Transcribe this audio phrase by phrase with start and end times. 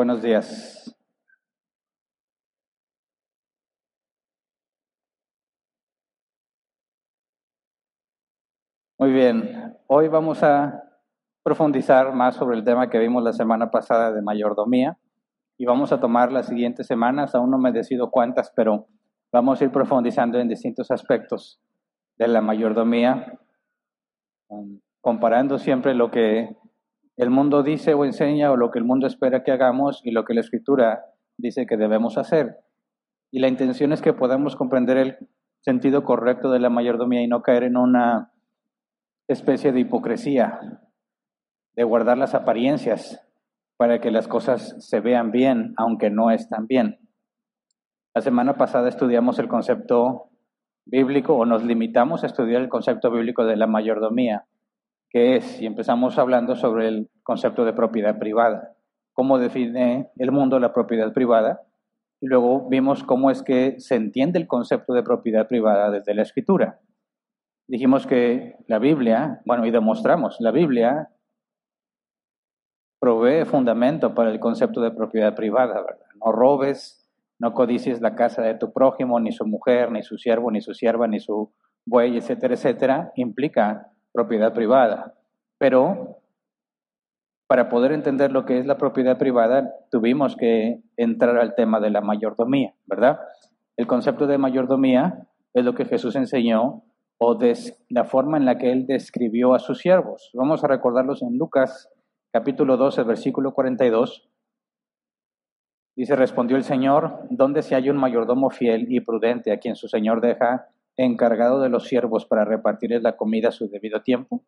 [0.00, 0.96] Buenos días.
[8.98, 10.84] Muy bien, hoy vamos a
[11.42, 14.96] profundizar más sobre el tema que vimos la semana pasada de mayordomía
[15.58, 18.86] y vamos a tomar las siguientes semanas, aún no me decido cuántas, pero
[19.30, 21.60] vamos a ir profundizando en distintos aspectos
[22.16, 23.38] de la mayordomía,
[24.48, 26.56] um, comparando siempre lo que
[27.16, 30.24] el mundo dice o enseña o lo que el mundo espera que hagamos y lo
[30.24, 31.04] que la escritura
[31.36, 32.56] dice que debemos hacer.
[33.30, 35.16] Y la intención es que podamos comprender el
[35.60, 38.32] sentido correcto de la mayordomía y no caer en una
[39.28, 40.58] especie de hipocresía,
[41.74, 43.26] de guardar las apariencias
[43.76, 46.98] para que las cosas se vean bien, aunque no están bien.
[48.14, 50.30] La semana pasada estudiamos el concepto
[50.84, 54.46] bíblico o nos limitamos a estudiar el concepto bíblico de la mayordomía,
[55.10, 58.76] que es, y empezamos hablando sobre el concepto de propiedad privada,
[59.12, 61.62] cómo define el mundo la propiedad privada,
[62.20, 66.22] y luego vimos cómo es que se entiende el concepto de propiedad privada desde la
[66.22, 66.80] escritura.
[67.66, 71.10] Dijimos que la Biblia, bueno, y demostramos, la Biblia
[73.00, 76.06] provee fundamento para el concepto de propiedad privada, ¿verdad?
[76.24, 77.08] No robes,
[77.38, 80.74] no codicies la casa de tu prójimo, ni su mujer, ni su siervo, ni su
[80.74, 81.52] sierva, ni su
[81.86, 85.14] buey, etcétera, etcétera, implica propiedad privada.
[85.58, 86.20] Pero
[87.48, 91.90] para poder entender lo que es la propiedad privada, tuvimos que entrar al tema de
[91.90, 93.20] la mayordomía, ¿verdad?
[93.76, 96.84] El concepto de mayordomía es lo que Jesús enseñó
[97.18, 97.38] o
[97.88, 100.30] la forma en la que él describió a sus siervos.
[100.32, 101.90] Vamos a recordarlos en Lucas
[102.32, 104.30] capítulo 12, versículo 42.
[105.96, 109.88] Dice, respondió el Señor, ¿dónde se halla un mayordomo fiel y prudente a quien su
[109.88, 110.68] Señor deja
[111.04, 114.42] encargado de los siervos para repartirles la comida a su debido tiempo?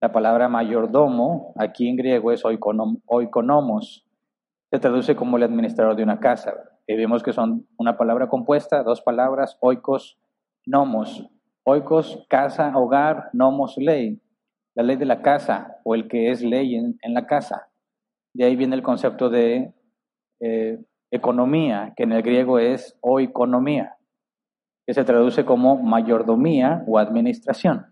[0.00, 4.06] La palabra mayordomo aquí en griego es oikonomos.
[4.70, 6.54] Se traduce como el administrador de una casa.
[6.86, 10.18] Y vimos que son una palabra compuesta, dos palabras, oikos,
[10.66, 11.28] nomos.
[11.64, 14.20] Oikos, casa, hogar, nomos, ley.
[14.74, 17.68] La ley de la casa o el que es ley en, en la casa.
[18.34, 19.72] De ahí viene el concepto de
[20.40, 20.78] eh,
[21.10, 23.96] economía, que en el griego es oikonomía,
[24.86, 27.86] que se traduce como mayordomía o administración.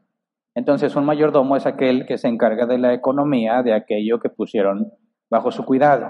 [0.54, 4.92] Entonces, un mayordomo es aquel que se encarga de la economía de aquello que pusieron
[5.30, 6.08] bajo su cuidado.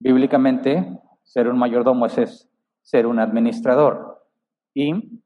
[0.00, 2.48] Bíblicamente, ser un mayordomo es
[2.82, 4.24] ser un administrador.
[4.74, 5.20] Y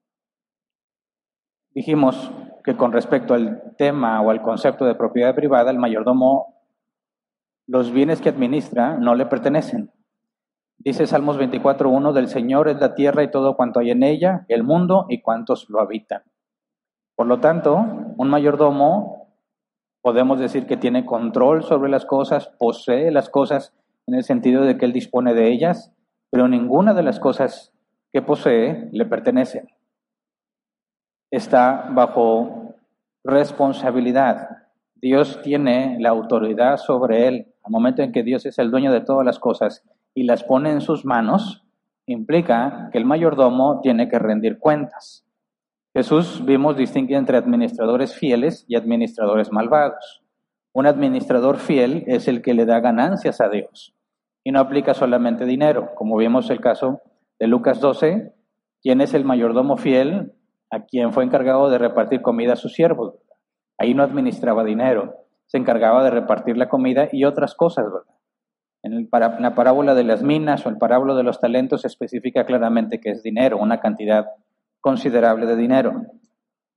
[1.71, 2.33] dijimos
[2.65, 6.61] que con respecto al tema o al concepto de propiedad privada, el mayordomo,
[7.69, 9.93] los bienes que administra no le pertenecen.
[10.85, 14.65] Dice Salmos 24.1, del Señor es la tierra y todo cuanto hay en ella, el
[14.65, 16.23] mundo y cuantos lo habitan.
[17.15, 17.77] Por lo tanto,
[18.17, 19.29] un mayordomo
[20.01, 23.73] podemos decir que tiene control sobre las cosas, posee las cosas
[24.09, 25.95] en el sentido de que él dispone de ellas,
[26.31, 27.73] pero ninguna de las cosas
[28.13, 29.69] que posee le pertenece.
[31.31, 32.75] Está bajo
[33.23, 34.49] responsabilidad.
[34.97, 37.55] Dios tiene la autoridad sobre él.
[37.63, 39.85] Al momento en que Dios es el dueño de todas las cosas,
[40.15, 41.65] y las pone en sus manos,
[42.07, 45.25] implica que el mayordomo tiene que rendir cuentas.
[45.95, 50.23] Jesús vimos distinguir entre administradores fieles y administradores malvados.
[50.73, 53.95] Un administrador fiel es el que le da ganancias a Dios
[54.43, 57.01] y no aplica solamente dinero, como vimos el caso
[57.39, 58.33] de Lucas 12,
[58.83, 60.33] quien es el mayordomo fiel
[60.71, 63.15] a quien fue encargado de repartir comida a sus siervos.
[63.79, 65.15] Ahí no administraba dinero,
[65.47, 68.22] se encargaba de repartir la comida y otras cosas, ¿verdad?
[68.83, 73.01] En, la parábola de las minas o el parábola de los talentos se especifica claramente
[73.01, 74.27] que es dinero, una cantidad
[74.81, 76.03] considerable de dinero.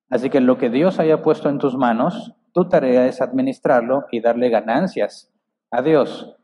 [0.09, 4.21] Así que lo que Dios haya puesto en tus manos, tu tarea es administrarlo y
[4.21, 5.31] darle ganancias
[5.71, 6.37] a Dios.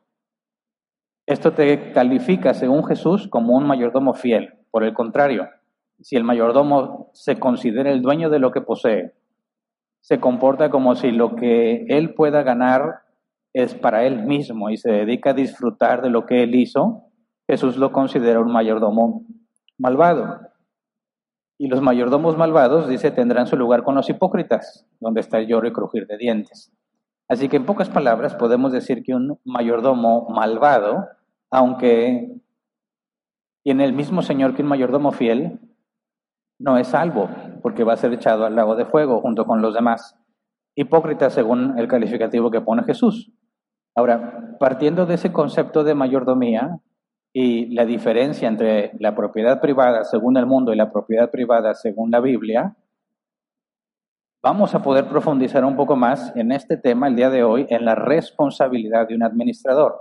[1.28, 4.56] Esto te califica, según Jesús, como un mayordomo fiel.
[4.72, 5.48] Por el contrario,
[6.02, 9.14] si el mayordomo se considera el dueño de lo que posee,
[10.02, 13.02] se comporta como si lo que él pueda ganar
[13.54, 17.06] es para él mismo y se dedica a disfrutar de lo que él hizo,
[17.48, 19.26] Jesús lo considera un mayordomo
[19.78, 20.40] malvado.
[21.58, 25.68] Y los mayordomos malvados, dice, tendrán su lugar con los hipócritas, donde está el lloro
[25.68, 26.72] y crujir de dientes.
[27.28, 31.08] Así que en pocas palabras podemos decir que un mayordomo malvado,
[31.50, 32.42] aunque
[33.64, 35.60] tiene el mismo Señor que un mayordomo fiel,
[36.58, 37.30] no es salvo,
[37.62, 40.18] porque va a ser echado al lago de fuego junto con los demás.
[40.76, 43.32] Hipócritas según el calificativo que pone Jesús.
[43.96, 46.80] Ahora, partiendo de ese concepto de mayordomía
[47.34, 52.12] y la diferencia entre la propiedad privada según el mundo y la propiedad privada según
[52.12, 52.76] la Biblia,
[54.42, 57.86] vamos a poder profundizar un poco más en este tema el día de hoy, en
[57.86, 60.00] la responsabilidad de un administrador.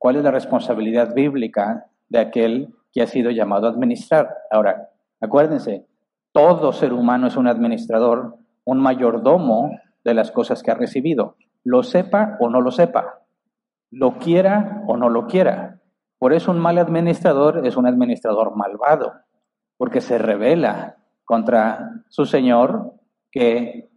[0.00, 4.28] cuál es la responsabilidad bíblica de aquel que ha sido llamado a administrar.
[4.48, 4.90] Ahora,
[5.20, 5.86] acuérdense,
[6.32, 9.72] todo ser humano es un administrador, un mayordomo
[10.04, 13.17] de las cosas que ha recibido, lo sepa o no lo sepa,
[13.90, 15.80] lo quiera o no lo quiera.
[16.18, 19.12] Por eso un mal administrador es un administrador malvado,
[19.76, 22.94] porque se revela contra su Señor
[23.30, 23.88] que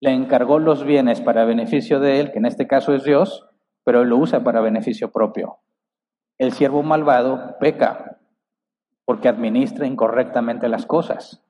[0.00, 3.48] le encargó los bienes para beneficio de él, que en este caso es Dios,
[3.84, 5.58] pero él lo usa para beneficio propio.
[6.38, 8.18] El siervo malvado peca
[9.04, 11.44] porque administra incorrectamente las cosas.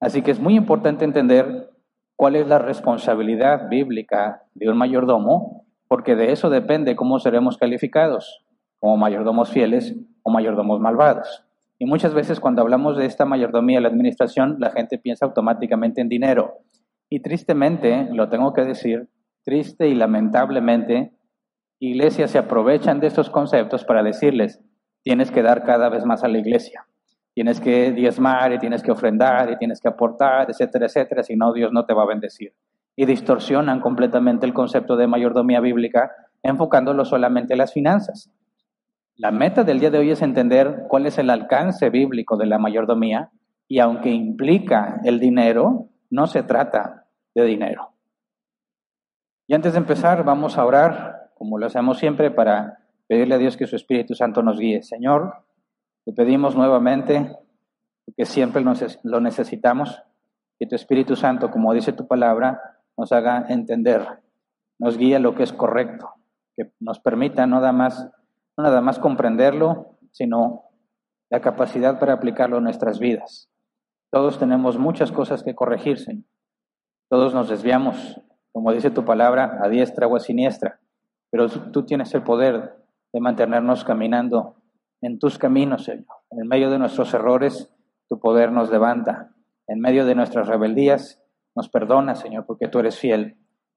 [0.00, 1.70] Así que es muy importante entender
[2.16, 5.59] cuál es la responsabilidad bíblica de un mayordomo,
[5.90, 8.44] porque de eso depende cómo seremos calificados,
[8.78, 11.44] como mayordomos fieles o mayordomos malvados.
[11.80, 16.08] Y muchas veces cuando hablamos de esta mayordomía, la administración, la gente piensa automáticamente en
[16.08, 16.58] dinero.
[17.08, 19.08] Y tristemente, lo tengo que decir,
[19.42, 21.12] triste y lamentablemente,
[21.80, 24.60] iglesias se aprovechan de estos conceptos para decirles,
[25.02, 26.86] tienes que dar cada vez más a la iglesia,
[27.34, 31.52] tienes que diezmar y tienes que ofrendar y tienes que aportar, etcétera, etcétera, si no
[31.52, 32.52] Dios no te va a bendecir.
[33.00, 36.12] Y distorsionan completamente el concepto de mayordomía bíblica
[36.42, 38.30] enfocándolo solamente en las finanzas.
[39.16, 42.58] La meta del día de hoy es entender cuál es el alcance bíblico de la
[42.58, 43.30] mayordomía
[43.68, 47.94] y aunque implica el dinero, no se trata de dinero.
[49.46, 53.56] Y antes de empezar, vamos a orar como lo hacemos siempre, para pedirle a Dios
[53.56, 54.82] que su Espíritu Santo nos guíe.
[54.82, 55.46] Señor,
[56.04, 57.34] te pedimos nuevamente,
[58.14, 58.62] que siempre
[59.04, 60.02] lo necesitamos,
[60.58, 62.60] que tu Espíritu Santo, como dice tu palabra,
[63.00, 64.06] nos haga entender,
[64.78, 66.10] nos guíe lo que es correcto,
[66.56, 68.10] que nos permita no nada más,
[68.56, 70.64] no nada más comprenderlo, sino
[71.30, 73.50] la capacidad para aplicarlo en nuestras vidas.
[74.12, 76.22] Todos tenemos muchas cosas que corregirse.
[77.08, 78.20] Todos nos desviamos,
[78.52, 80.80] como dice tu palabra, a diestra o a siniestra
[81.30, 82.74] pero tú tienes el poder
[83.12, 84.56] de mantenernos caminando
[85.00, 86.06] en tus caminos, Señor.
[86.30, 87.72] En medio de nuestros errores,
[88.08, 89.32] tu poder nos levanta.
[89.66, 91.19] En medio de nuestras rebeldías,
[91.60, 93.36] nos perdona, Señor, porque tú eres fiel.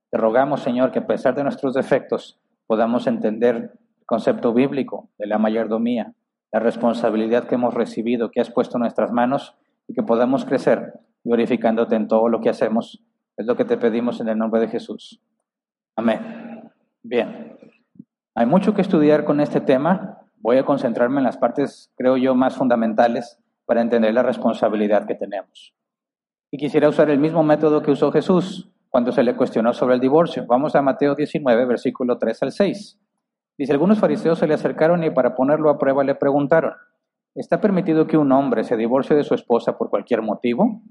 [0.09, 3.55] Te rogamos, Señor, que a pesar de nuestros defectos, podamos entender
[3.99, 6.13] el concepto bíblico de la mayordomía,
[6.53, 10.93] la responsabilidad que hemos recibido, que has puesto en nuestras manos, y que podamos crecer
[11.25, 13.03] glorificándote en todo lo que hacemos.
[13.35, 15.19] Es lo que te pedimos en el nombre de Jesús.
[15.97, 16.71] Amén.
[17.03, 17.57] Bien,
[18.33, 20.19] hay mucho que estudiar con este tema.
[20.37, 25.15] Voy a concentrarme en las partes, creo yo, más fundamentales para entender la responsabilidad que
[25.15, 25.75] tenemos.
[26.53, 29.99] Y quisiera usar el mismo método que usó Jesús cuando se le cuestionó sobre el
[29.99, 30.45] divorcio.
[30.47, 32.99] Vamos a Mateo 19, versículo 3 al 6.
[33.57, 36.73] Dice, algunos fariseos se le acercaron y para ponerlo a prueba le preguntaron,
[37.33, 40.83] ¿está permitido que un hombre se divorcie de su esposa por cualquier motivo?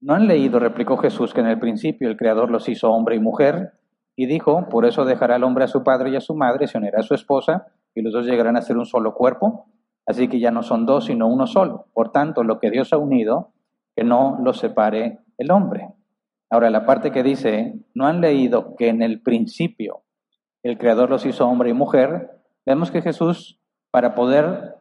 [0.00, 3.20] ¿No han leído, replicó Jesús, que en el principio el Creador los hizo hombre y
[3.20, 3.74] mujer?
[4.16, 6.76] Y dijo, por eso dejará el hombre a su padre y a su madre, se
[6.76, 9.66] unirá a su esposa, y los dos llegarán a ser un solo cuerpo.
[10.06, 11.86] Así que ya no son dos, sino uno solo.
[11.94, 13.53] Por tanto, lo que Dios ha unido,
[13.96, 15.90] que no lo separe el hombre.
[16.50, 20.02] Ahora, la parte que dice, no han leído que en el principio
[20.62, 23.60] el Creador los hizo hombre y mujer, vemos que Jesús,
[23.90, 24.76] para poder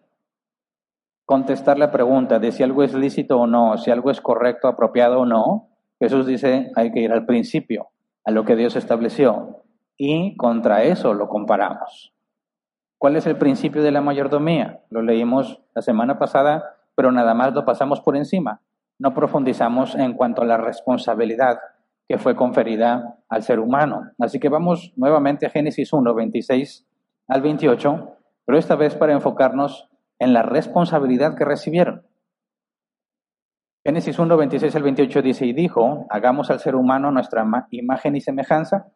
[1.26, 5.22] contestar la pregunta de si algo es lícito o no, si algo es correcto, apropiado
[5.22, 7.88] o no, Jesús dice, hay que ir al principio
[8.26, 9.64] a lo que Dios estableció
[9.98, 12.14] y contra eso lo comparamos.
[12.98, 14.82] ¿Cuál es el principio de la mayordomía?
[14.90, 18.62] Lo leímos la semana pasada, pero nada más lo pasamos por encima.
[19.00, 21.60] No profundizamos en cuanto a la responsabilidad
[22.08, 24.12] que fue conferida al ser humano.
[24.20, 26.86] Así que vamos nuevamente a Génesis 1, 26
[27.28, 32.06] al 28, pero esta vez para enfocarnos en la responsabilidad que recibieron.
[33.86, 38.22] Génesis 1, 26 al 28 dice, y dijo, hagamos al ser humano nuestra imagen y
[38.22, 38.88] semejanza,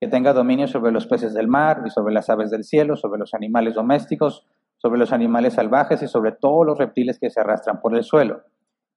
[0.00, 3.18] que tenga dominio sobre los peces del mar y sobre las aves del cielo, sobre
[3.18, 4.46] los animales domésticos,
[4.76, 8.42] sobre los animales salvajes y sobre todos los reptiles que se arrastran por el suelo.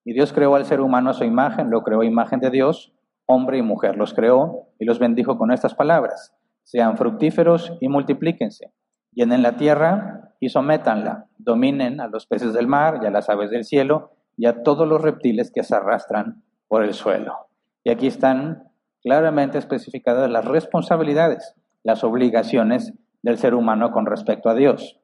[0.08, 2.94] Y Dios creó al ser humano a su imagen, lo creó imagen de Dios,
[3.26, 6.34] hombre y mujer los creó y los bendijo con estas palabras,
[6.64, 8.72] sean fructíferos y multiplíquense,
[9.12, 13.50] llenen la tierra y sométanla, dominen a los peces del mar y a las aves
[13.50, 17.50] del cielo, y a todos los reptiles que se arrastran por el suelo.
[17.84, 18.64] Y aquí están
[19.02, 25.02] claramente especificadas las responsabilidades, las obligaciones del ser humano con respecto a Dios.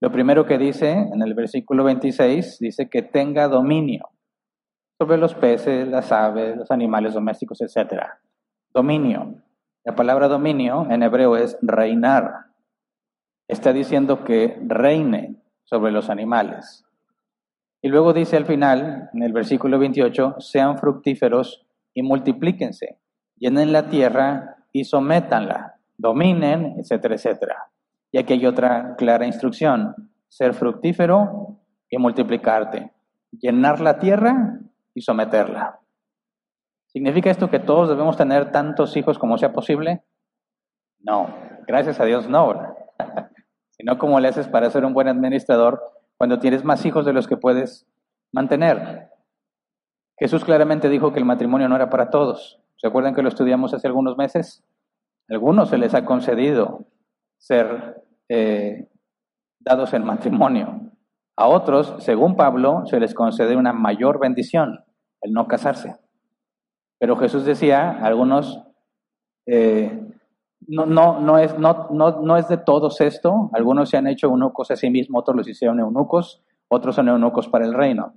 [0.00, 4.10] Lo primero que dice en el versículo 26, dice que tenga dominio
[4.98, 8.02] sobre los peces, las aves, los animales domésticos, etc.
[8.72, 9.34] Dominio.
[9.84, 12.46] La palabra dominio en hebreo es reinar.
[13.48, 16.84] Está diciendo que reine sobre los animales.
[17.82, 22.98] Y luego dice al final, en el versículo 28, sean fructíferos y multiplíquense,
[23.36, 25.72] llenen la tierra y sométanla.
[25.96, 27.68] dominen, etcétera, etcétera.
[28.10, 29.94] Y aquí hay otra clara instrucción,
[30.28, 31.58] ser fructífero
[31.88, 32.90] y multiplicarte,
[33.30, 34.60] llenar la tierra
[34.94, 35.80] y someterla.
[36.86, 40.04] ¿Significa esto que todos debemos tener tantos hijos como sea posible?
[41.00, 41.34] No,
[41.66, 42.76] gracias a Dios no.
[43.70, 45.82] Sino como le haces para ser un buen administrador
[46.16, 47.86] cuando tienes más hijos de los que puedes
[48.32, 49.10] mantener.
[50.18, 52.60] Jesús claramente dijo que el matrimonio no era para todos.
[52.76, 54.64] ¿Se acuerdan que lo estudiamos hace algunos meses?
[55.30, 56.86] algunos se les ha concedido
[57.38, 58.88] ser eh,
[59.60, 60.92] dados en matrimonio.
[61.36, 64.83] A otros, según Pablo, se les concede una mayor bendición,
[65.24, 65.96] el no casarse.
[66.98, 68.62] Pero Jesús decía, algunos,
[69.46, 70.00] eh,
[70.68, 74.28] no, no, no, es, no, no, no es de todos esto, algunos se han hecho
[74.28, 78.14] eunucos a sí mismos, otros los hicieron eunucos, otros son eunucos para el reino.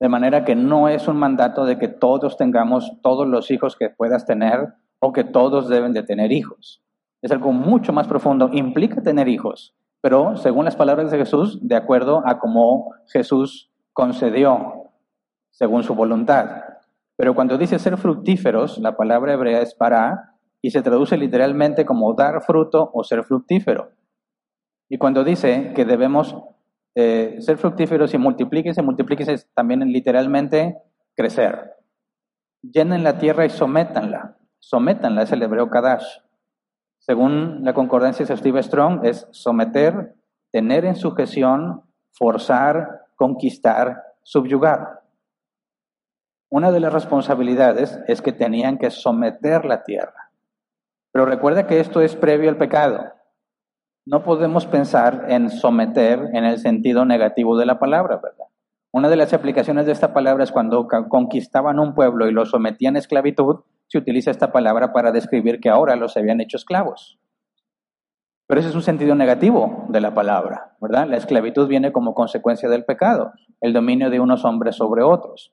[0.00, 3.90] De manera que no es un mandato de que todos tengamos todos los hijos que
[3.90, 6.82] puedas tener o que todos deben de tener hijos.
[7.22, 11.76] Es algo mucho más profundo, implica tener hijos, pero según las palabras de Jesús, de
[11.76, 14.77] acuerdo a cómo Jesús concedió,
[15.58, 16.62] según su voluntad.
[17.16, 22.14] Pero cuando dice ser fructíferos, la palabra hebrea es para y se traduce literalmente como
[22.14, 23.90] dar fruto o ser fructífero.
[24.88, 26.36] Y cuando dice que debemos
[26.94, 30.78] eh, ser fructíferos y multiplíquense, multiplíquense también literalmente
[31.16, 31.72] crecer.
[32.62, 34.36] Llenen la tierra y sométanla.
[34.60, 36.06] Sométanla es el hebreo Kadash.
[37.00, 40.14] Según la concordancia de Steve Strong, es someter,
[40.52, 45.07] tener en sujeción, forzar, conquistar, subyugar.
[46.50, 50.30] Una de las responsabilidades es que tenían que someter la tierra.
[51.12, 53.12] Pero recuerda que esto es previo al pecado.
[54.06, 58.46] No podemos pensar en someter en el sentido negativo de la palabra, ¿verdad?
[58.90, 62.96] Una de las aplicaciones de esta palabra es cuando conquistaban un pueblo y lo sometían
[62.96, 67.18] a esclavitud, se utiliza esta palabra para describir que ahora los habían hecho esclavos.
[68.46, 71.06] Pero ese es un sentido negativo de la palabra, ¿verdad?
[71.06, 75.52] La esclavitud viene como consecuencia del pecado, el dominio de unos hombres sobre otros.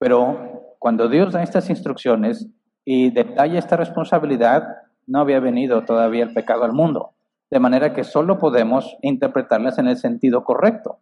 [0.00, 2.48] Pero cuando Dios da estas instrucciones
[2.86, 4.64] y detalla esta responsabilidad,
[5.06, 7.12] no había venido todavía el pecado al mundo.
[7.50, 11.00] De manera que solo podemos interpretarlas en el sentido correcto.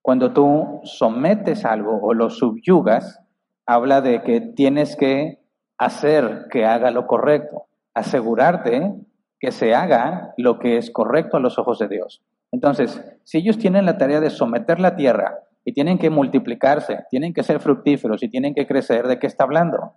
[0.00, 3.20] Cuando tú sometes algo o lo subyugas,
[3.66, 5.40] habla de que tienes que
[5.76, 8.94] hacer que haga lo correcto, asegurarte
[9.38, 12.22] que se haga lo que es correcto a los ojos de Dios.
[12.50, 17.34] Entonces, si ellos tienen la tarea de someter la tierra y tienen que multiplicarse, tienen
[17.34, 19.96] que ser fructíferos y tienen que crecer, ¿de qué está hablando?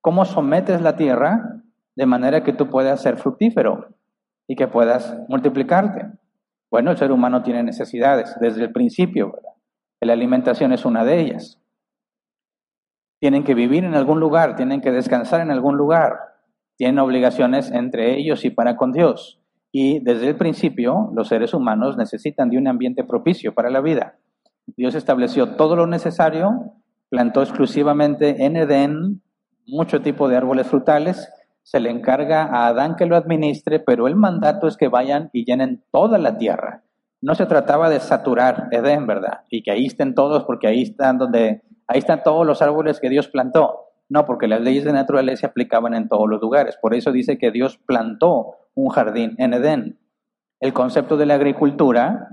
[0.00, 1.62] ¿Cómo sometes la tierra
[1.94, 3.94] de manera que tú puedas ser fructífero
[4.48, 6.18] y que puedas multiplicarte?
[6.68, 9.52] Bueno, el ser humano tiene necesidades desde el principio, ¿verdad?
[10.00, 11.62] La alimentación es una de ellas.
[13.20, 16.18] Tienen que vivir en algún lugar, tienen que descansar en algún lugar,
[16.76, 19.40] tienen obligaciones entre ellos y para con Dios.
[19.70, 24.18] Y desde el principio, los seres humanos necesitan de un ambiente propicio para la vida.
[24.66, 26.72] Dios estableció todo lo necesario,
[27.08, 29.22] plantó exclusivamente en Edén
[29.66, 31.28] mucho tipo de árboles frutales,
[31.62, 35.44] se le encarga a Adán que lo administre, pero el mandato es que vayan y
[35.44, 36.82] llenen toda la tierra.
[37.22, 39.44] No se trataba de saturar Edén, ¿verdad?
[39.48, 43.08] Y que ahí estén todos porque ahí están donde ahí están todos los árboles que
[43.08, 43.80] Dios plantó.
[44.10, 46.76] No, porque las leyes de naturaleza se aplicaban en todos los lugares.
[46.76, 49.98] Por eso dice que Dios plantó un jardín en Edén.
[50.60, 52.28] El concepto de la agricultura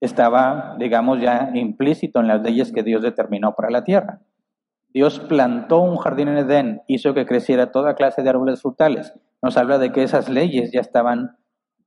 [0.00, 4.20] estaba, digamos, ya implícito en las leyes que Dios determinó para la tierra.
[4.92, 9.12] Dios plantó un jardín en Edén, hizo que creciera toda clase de árboles frutales.
[9.42, 11.36] Nos habla de que esas leyes ya estaban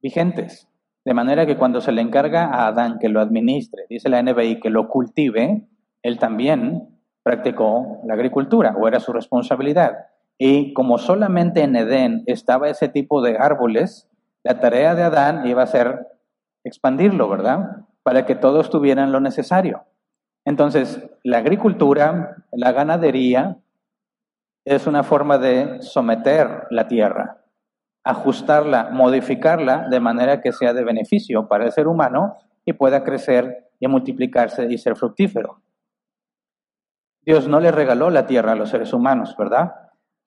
[0.01, 0.67] vigentes.
[1.05, 4.59] De manera que cuando se le encarga a Adán que lo administre, dice la NBI
[4.59, 5.65] que lo cultive,
[6.03, 6.89] él también
[7.23, 9.93] practicó la agricultura o era su responsabilidad.
[10.37, 14.09] Y como solamente en Edén estaba ese tipo de árboles,
[14.43, 16.07] la tarea de Adán iba a ser
[16.63, 17.86] expandirlo, ¿verdad?
[18.07, 19.83] Para que todos tuvieran lo necesario.
[20.45, 23.57] Entonces, la agricultura, la ganadería,
[24.63, 27.43] es una forma de someter la tierra,
[28.05, 33.71] ajustarla, modificarla de manera que sea de beneficio para el ser humano y pueda crecer
[33.77, 35.59] y multiplicarse y ser fructífero.
[37.23, 39.73] Dios no le regaló la tierra a los seres humanos, ¿verdad?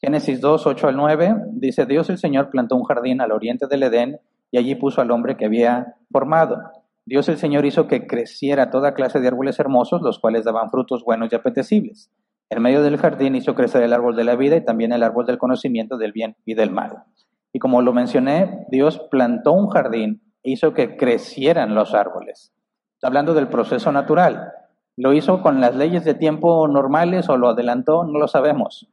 [0.02, 3.84] Génesis 2, 8 al 9 dice, Dios el Señor plantó un jardín al oriente del
[3.84, 4.20] Edén
[4.50, 6.60] y allí puso al hombre que había formado.
[7.06, 11.04] Dios el Señor hizo que creciera toda clase de árboles hermosos, los cuales daban frutos
[11.04, 12.10] buenos y apetecibles.
[12.50, 15.26] En medio del jardín hizo crecer el árbol de la vida y también el árbol
[15.26, 17.04] del conocimiento del bien y del mal.
[17.52, 22.52] Y como lo mencioné, Dios plantó un jardín e hizo que crecieran los árboles.
[22.94, 24.52] Está hablando del proceso natural.
[24.96, 28.04] ¿Lo hizo con las leyes de tiempo normales o lo adelantó?
[28.04, 28.88] No lo sabemos.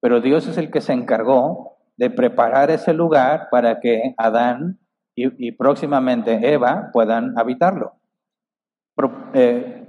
[0.00, 4.79] Pero Dios es el que se encargó de preparar ese lugar para que Adán
[5.22, 7.92] y, próximamente Eva puedan habitarlo.
[9.34, 9.86] Eh,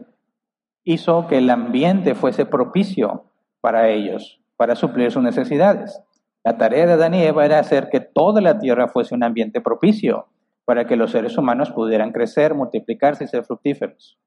[0.84, 3.26] hizo que el ambiente fuese propicio
[3.62, 6.02] para ellos, para suplir sus necesidades.
[6.44, 9.62] La tarea de Adán y Eva era hacer que toda la tierra fuese un ambiente
[9.62, 10.28] propicio
[10.66, 14.18] para que los seres humanos pudieran crecer, multiplicarse y ser fructíferos.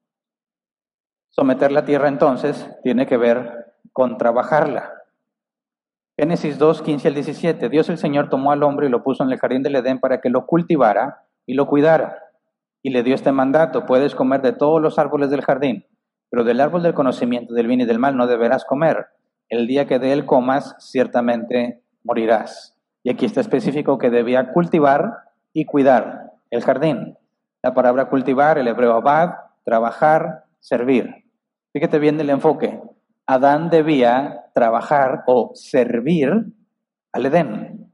[1.29, 4.93] Someter la tierra entonces tiene que ver con trabajarla.
[6.17, 7.67] Génesis 2, 15 al 17.
[7.67, 10.21] Dios el Señor tomó al hombre y lo puso en el jardín del Edén para
[10.21, 12.19] que lo cultivara y lo cuidara.
[12.81, 15.85] Y le dio este mandato, puedes comer de todos los árboles del jardín,
[16.29, 19.07] pero del árbol del conocimiento del bien y del mal no deberás comer.
[19.49, 22.77] El día que de él comas, ciertamente morirás.
[23.03, 25.17] Y aquí está específico que debía cultivar
[25.51, 27.17] y cuidar el jardín.
[27.61, 29.31] La palabra cultivar, el hebreo abad,
[29.65, 31.25] trabajar, servir.
[31.73, 32.79] Fíjate bien el enfoque.
[33.25, 36.31] Adán debía trabajar o servir
[37.11, 37.91] al Edén.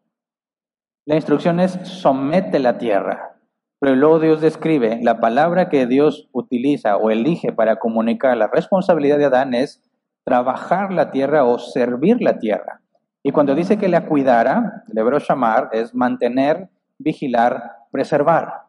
[1.05, 3.39] La instrucción es somete la tierra.
[3.79, 9.17] Pero luego Dios describe la palabra que Dios utiliza o elige para comunicar la responsabilidad
[9.17, 9.81] de Adán es
[10.23, 12.81] trabajar la tierra o servir la tierra.
[13.23, 18.67] Y cuando dice que la cuidara, el hebreo shamar es mantener, vigilar, preservar.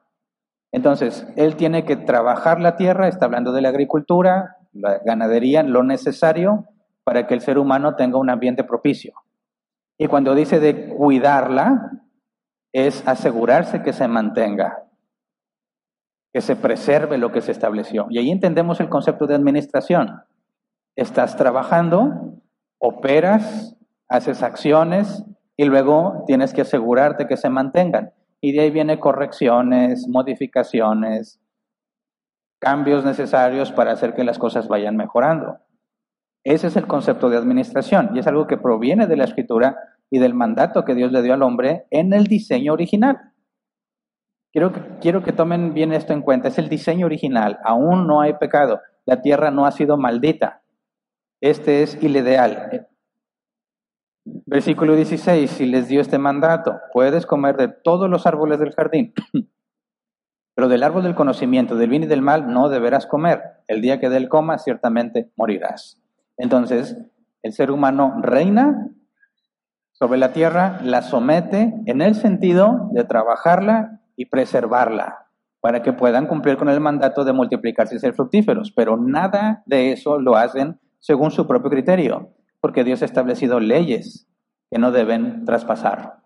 [0.73, 5.83] Entonces, él tiene que trabajar la tierra, está hablando de la agricultura, la ganadería, lo
[5.83, 6.69] necesario
[7.05, 9.15] para que el ser humano tenga un ambiente propicio.
[9.99, 12.03] Y cuando dice de cuidarla,
[12.73, 14.85] es asegurarse que se mantenga,
[16.33, 18.07] que se preserve lo que se estableció.
[18.11, 20.23] Y ahí entendemos el concepto de administración.
[20.97, 22.39] Estás trabajando,
[22.79, 23.77] operas,
[24.09, 25.25] haces acciones
[25.57, 28.13] y luego tienes que asegurarte que se mantengan.
[28.41, 31.41] Y de ahí viene correcciones, modificaciones,
[32.59, 35.59] cambios necesarios para hacer que las cosas vayan mejorando.
[36.45, 39.77] Ese es el concepto de administración y es algo que proviene de la escritura
[40.11, 43.33] y del mandato que Dios le dio al hombre en el diseño original.
[44.53, 48.83] Quiero que, tomen bien esto en cuenta, es el diseño original, aún no hay pecado,
[49.07, 50.63] la tierra no ha sido maldita.
[51.41, 52.87] Este es el ideal.
[54.25, 59.15] Versículo 16, si les dio este mandato, puedes comer de todos los árboles del jardín,
[60.55, 63.41] pero del árbol del conocimiento, del bien y del mal, no deberás comer.
[63.69, 66.02] El día que del coma, ciertamente morirás.
[66.37, 66.97] Entonces,
[67.43, 68.89] el ser humano reina
[69.93, 75.27] sobre la tierra, la somete en el sentido de trabajarla y preservarla
[75.61, 78.73] para que puedan cumplir con el mandato de multiplicarse y ser fructíferos.
[78.73, 84.29] Pero nada de eso lo hacen según su propio criterio, porque Dios ha establecido leyes
[84.71, 86.21] que no deben traspasar.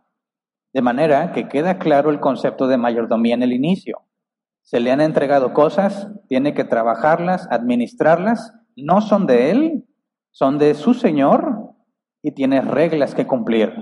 [0.73, 4.03] De manera que queda claro el concepto de mayordomía en el inicio.
[4.62, 9.86] Se le han entregado cosas, tiene que trabajarlas, administrarlas, no son de él,
[10.37, 11.72] son de su Señor
[12.22, 13.72] y tiene reglas que cumplir.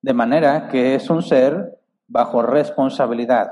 [0.00, 3.50] De manera que es un ser bajo responsabilidad.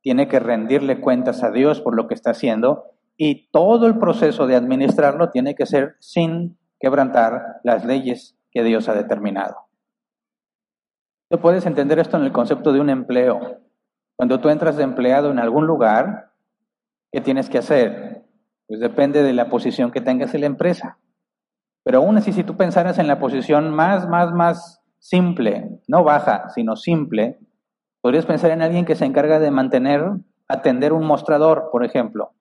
[0.00, 2.84] Tiene que rendirle cuentas a Dios por lo que está haciendo
[3.18, 8.88] y todo el proceso de administrarlo tiene que ser sin quebrantar las leyes que Dios
[8.88, 9.56] ha determinado.
[11.28, 13.60] Tú puedes entender esto en el concepto de un empleo.
[14.16, 16.32] Cuando tú entras de empleado en algún lugar,
[17.12, 18.24] ¿qué tienes que hacer?
[18.66, 20.96] Pues depende de la posición que tengas en la empresa.
[21.86, 26.48] Pero aún así, si tú pensaras en la posición más, más, más simple, no baja,
[26.48, 27.38] sino simple,
[28.00, 30.02] podrías pensar en alguien que se encarga de mantener,
[30.48, 32.32] atender un mostrador, por ejemplo.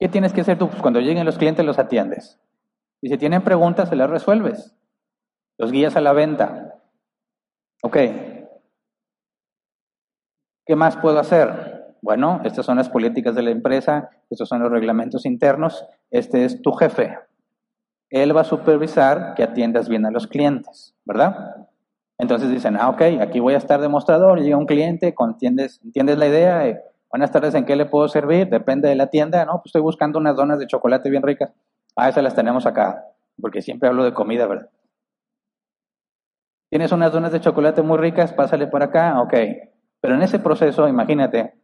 [0.00, 0.70] ¿Qué tienes que hacer tú?
[0.70, 2.40] Pues cuando lleguen los clientes los atiendes.
[3.00, 4.76] Y si tienen preguntas, se las resuelves.
[5.56, 6.80] Los guías a la venta.
[7.84, 7.96] Ok,
[10.66, 11.94] ¿Qué más puedo hacer?
[12.02, 16.60] Bueno, estas son las políticas de la empresa, estos son los reglamentos internos, este es
[16.62, 17.18] tu jefe.
[18.12, 21.66] Él va a supervisar que atiendas bien a los clientes, ¿verdad?
[22.18, 26.26] Entonces dicen, ah, ok, aquí voy a estar demostrador, llega un cliente, ¿entiendes, ¿entiendes la
[26.26, 26.68] idea?
[26.68, 26.78] Eh,
[27.10, 28.50] buenas tardes, ¿en qué le puedo servir?
[28.50, 29.52] Depende de la tienda, ¿no?
[29.54, 31.52] Pues estoy buscando unas donas de chocolate bien ricas.
[31.96, 33.02] Ah, esas las tenemos acá,
[33.40, 34.68] porque siempre hablo de comida, ¿verdad?
[36.68, 38.34] ¿Tienes unas donas de chocolate muy ricas?
[38.34, 39.34] Pásale por acá, ok.
[40.02, 41.54] Pero en ese proceso, imagínate,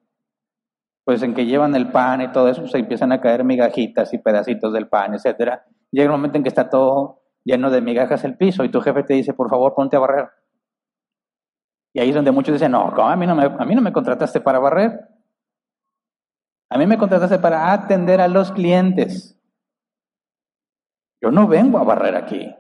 [1.05, 4.19] pues en que llevan el pan y todo eso, se empiezan a caer migajitas y
[4.19, 5.67] pedacitos del pan, etcétera.
[5.93, 9.03] Llega un momento en que está todo lleno de migajas el piso y tu jefe
[9.05, 10.31] te dice, por favor, ponte a barrer.
[11.95, 13.93] Y ahí es donde muchos dicen, no, a mí no me, a mí no me
[13.93, 15.01] contrataste para barrer.
[16.71, 19.41] A mí me contrataste para atender a los clientes.
[21.23, 22.55] Yo no vengo a barrer aquí.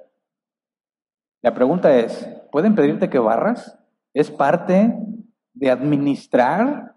[1.43, 3.79] La pregunta es, ¿pueden pedirte que barras?
[4.15, 4.97] ¿Es parte
[5.53, 6.97] de administrar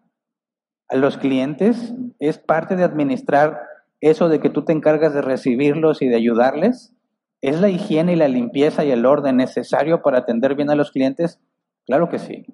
[0.91, 3.61] a los clientes, es parte de administrar
[4.01, 6.93] eso de que tú te encargas de recibirlos y de ayudarles.
[7.41, 10.91] ¿Es la higiene y la limpieza y el orden necesario para atender bien a los
[10.91, 11.39] clientes?
[11.85, 12.45] Claro que sí.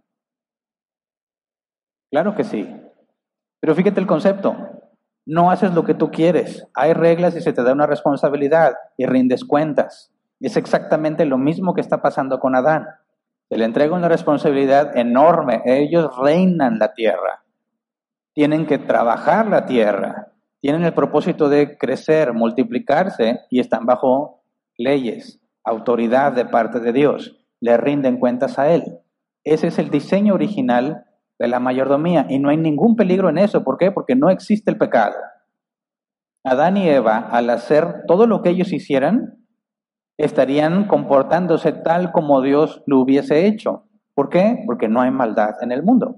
[2.12, 2.70] Claro que sí.
[3.60, 4.56] Pero fíjate el concepto.
[5.26, 6.66] No haces lo que tú quieres.
[6.74, 10.14] Hay reglas y se te da una responsabilidad y rindes cuentas.
[10.40, 12.86] Es exactamente lo mismo que está pasando con Adán.
[13.50, 15.62] Se le entrega una responsabilidad enorme.
[15.66, 17.44] Ellos reinan la tierra.
[18.34, 20.32] Tienen que trabajar la tierra.
[20.62, 24.44] Tienen el propósito de crecer, multiplicarse y están bajo
[24.78, 27.38] leyes, autoridad de parte de Dios.
[27.60, 28.84] Le rinden cuentas a Él.
[29.44, 31.06] Ese es el diseño original
[31.40, 33.64] de la mayordomía y no hay ningún peligro en eso.
[33.64, 33.92] ¿Por qué?
[33.92, 35.16] Porque no existe el pecado.
[36.44, 39.38] Adán y Eva, al hacer todo lo que ellos hicieran,
[40.18, 43.84] estarían comportándose tal como Dios lo hubiese hecho.
[44.16, 44.64] ¿Por qué?
[44.66, 46.16] Porque no hay maldad en el mundo.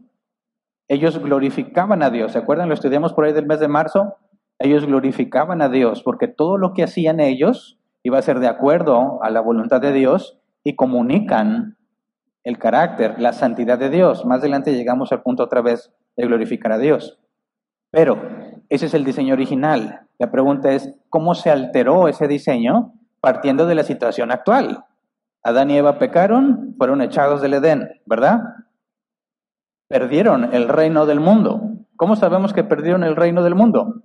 [0.88, 2.32] Ellos glorificaban a Dios.
[2.32, 2.70] ¿Se acuerdan?
[2.70, 4.16] Lo estudiamos por ahí del mes de marzo.
[4.60, 9.24] Ellos glorificaban a Dios porque todo lo que hacían ellos iba a ser de acuerdo
[9.24, 11.78] a la voluntad de Dios y comunican
[12.44, 14.26] el carácter, la santidad de Dios.
[14.26, 17.20] Más adelante llegamos al punto otra vez de glorificar a Dios.
[17.92, 18.22] Pero
[18.70, 20.02] ese es el diseño original.
[20.20, 24.86] La pregunta es, ¿cómo se alteró ese diseño partiendo de la situación actual.
[25.44, 28.42] Adán y Eva pecaron, fueron echados del Edén, ¿verdad?
[29.88, 31.62] Perdieron el reino del mundo.
[31.96, 34.02] ¿Cómo sabemos que perdieron el reino del mundo?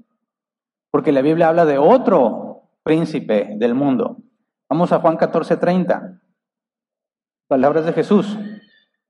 [0.95, 4.19] Porque la Biblia habla de otro príncipe del mundo.
[4.71, 6.21] Vamos a Juan 14:30.
[7.49, 8.39] Palabras de Jesús.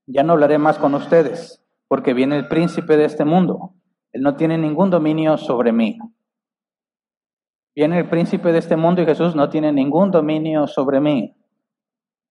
[0.07, 3.75] Ya no hablaré más con ustedes, porque viene el príncipe de este mundo.
[4.12, 5.99] Él no tiene ningún dominio sobre mí.
[7.77, 11.37] Viene el príncipe de este mundo y Jesús no tiene ningún dominio sobre mí.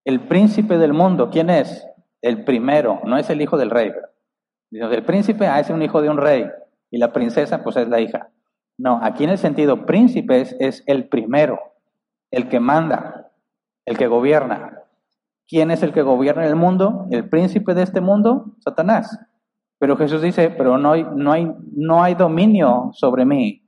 [0.03, 1.85] El príncipe del mundo, ¿quién es?
[2.23, 3.91] El primero, no es el hijo del rey.
[4.71, 6.49] El príncipe ah, es un hijo de un rey
[6.89, 8.32] y la princesa pues es la hija.
[8.77, 11.59] No, aquí en el sentido príncipe es, es el primero,
[12.31, 13.31] el que manda,
[13.85, 14.79] el que gobierna.
[15.47, 17.07] ¿Quién es el que gobierna el mundo?
[17.11, 19.19] El príncipe de este mundo, Satanás.
[19.77, 23.67] Pero Jesús dice, pero no hay, no hay, no hay dominio sobre mí.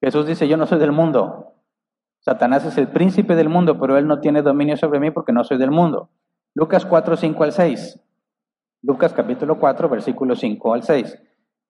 [0.00, 1.54] Jesús dice, yo no soy del mundo.
[2.20, 5.44] Satanás es el príncipe del mundo, pero él no tiene dominio sobre mí porque no
[5.44, 6.10] soy del mundo.
[6.54, 8.00] Lucas 4, 5 al 6.
[8.82, 11.18] Lucas capítulo 4, versículo 5 al 6.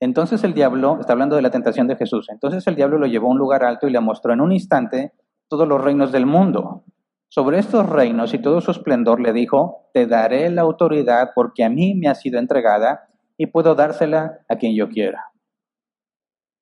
[0.01, 3.29] Entonces el diablo, está hablando de la tentación de Jesús, entonces el diablo lo llevó
[3.29, 5.13] a un lugar alto y le mostró en un instante
[5.49, 6.85] todos los reinos del mundo.
[7.29, 11.69] Sobre estos reinos y todo su esplendor le dijo, te daré la autoridad porque a
[11.69, 15.33] mí me ha sido entregada y puedo dársela a quien yo quiera.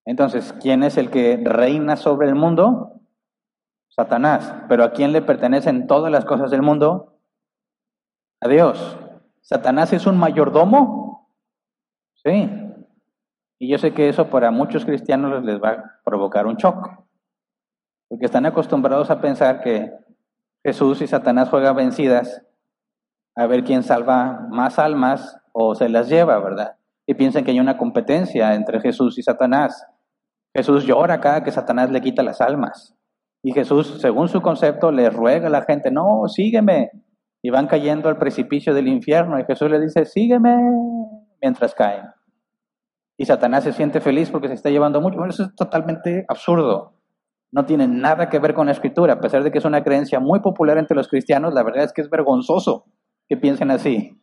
[0.05, 3.01] Entonces, ¿quién es el que reina sobre el mundo?
[3.89, 4.55] Satanás.
[4.69, 7.19] ¿Pero a quién le pertenecen todas las cosas del mundo?
[8.41, 8.99] A Dios.
[9.41, 11.33] ¿Satanás es un mayordomo?
[12.15, 12.66] Sí.
[13.59, 16.91] Y yo sé que eso para muchos cristianos les va a provocar un shock.
[18.09, 19.93] Porque están acostumbrados a pensar que
[20.65, 22.43] Jesús y Satanás juegan vencidas
[23.35, 26.77] a ver quién salva más almas o se las lleva, ¿verdad?
[27.07, 29.87] Y piensan que hay una competencia entre Jesús y Satanás.
[30.55, 32.95] Jesús llora cada que Satanás le quita las almas.
[33.43, 36.91] Y Jesús, según su concepto, le ruega a la gente, no, sígueme.
[37.43, 39.39] Y van cayendo al precipicio del infierno.
[39.39, 40.57] Y Jesús le dice, sígueme
[41.41, 42.07] mientras caen.
[43.17, 45.17] Y Satanás se siente feliz porque se está llevando mucho.
[45.17, 46.93] Bueno, eso es totalmente absurdo.
[47.51, 49.15] No tiene nada que ver con la escritura.
[49.15, 51.93] A pesar de que es una creencia muy popular entre los cristianos, la verdad es
[51.93, 52.85] que es vergonzoso
[53.29, 54.21] que piensen así.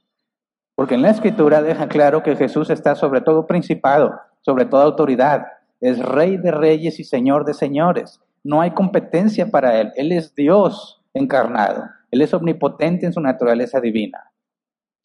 [0.75, 5.45] Porque en la escritura deja claro que Jesús está sobre todo principado, sobre toda autoridad,
[5.79, 8.21] es rey de reyes y señor de señores.
[8.43, 9.91] No hay competencia para él.
[9.95, 11.84] Él es Dios encarnado.
[12.12, 14.32] Él es omnipotente en su naturaleza divina.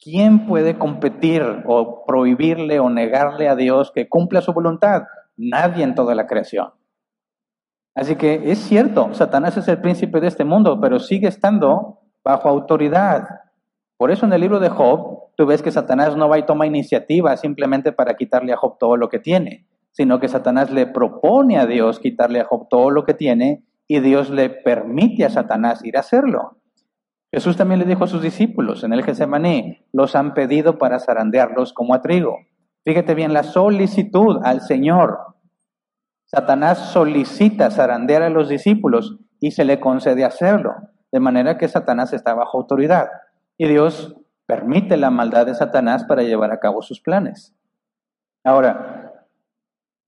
[0.01, 5.03] ¿Quién puede competir o prohibirle o negarle a Dios que cumpla su voluntad?
[5.37, 6.73] Nadie en toda la creación.
[7.95, 12.49] Así que es cierto, Satanás es el príncipe de este mundo, pero sigue estando bajo
[12.49, 13.29] autoridad.
[13.97, 16.67] Por eso en el libro de Job, tú ves que Satanás no va y toma
[16.67, 19.67] iniciativa simplemente para quitarle a Job todo lo que tiene
[19.99, 23.99] sino que Satanás le propone a Dios quitarle a Job todo lo que tiene y
[23.99, 26.58] Dios le permite a Satanás ir a hacerlo.
[27.33, 31.73] Jesús también le dijo a sus discípulos en el Getsemaní, los han pedido para zarandearlos
[31.73, 32.39] como a trigo.
[32.85, 35.19] Fíjate bien la solicitud al Señor.
[36.25, 40.75] Satanás solicita zarandear a los discípulos y se le concede hacerlo,
[41.13, 43.09] de manera que Satanás está bajo autoridad.
[43.59, 47.55] Y Dios permite la maldad de Satanás para llevar a cabo sus planes.
[48.45, 49.09] Ahora,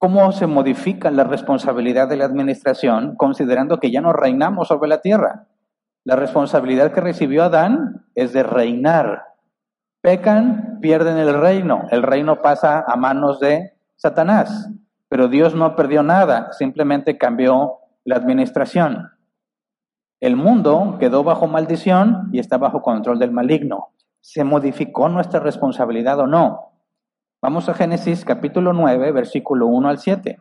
[0.02, 5.02] ¿Cómo se modifica la responsabilidad de la administración considerando que ya no reinamos sobre la
[5.02, 5.49] tierra?
[6.04, 9.24] La responsabilidad que recibió Adán es de reinar.
[10.00, 11.86] Pecan, pierden el reino.
[11.90, 14.70] El reino pasa a manos de Satanás.
[15.08, 19.10] Pero Dios no perdió nada, simplemente cambió la administración.
[20.20, 23.88] El mundo quedó bajo maldición y está bajo control del maligno.
[24.20, 26.72] ¿Se modificó nuestra responsabilidad o no?
[27.42, 30.38] Vamos a Génesis capítulo 9, versículo 1 al 7.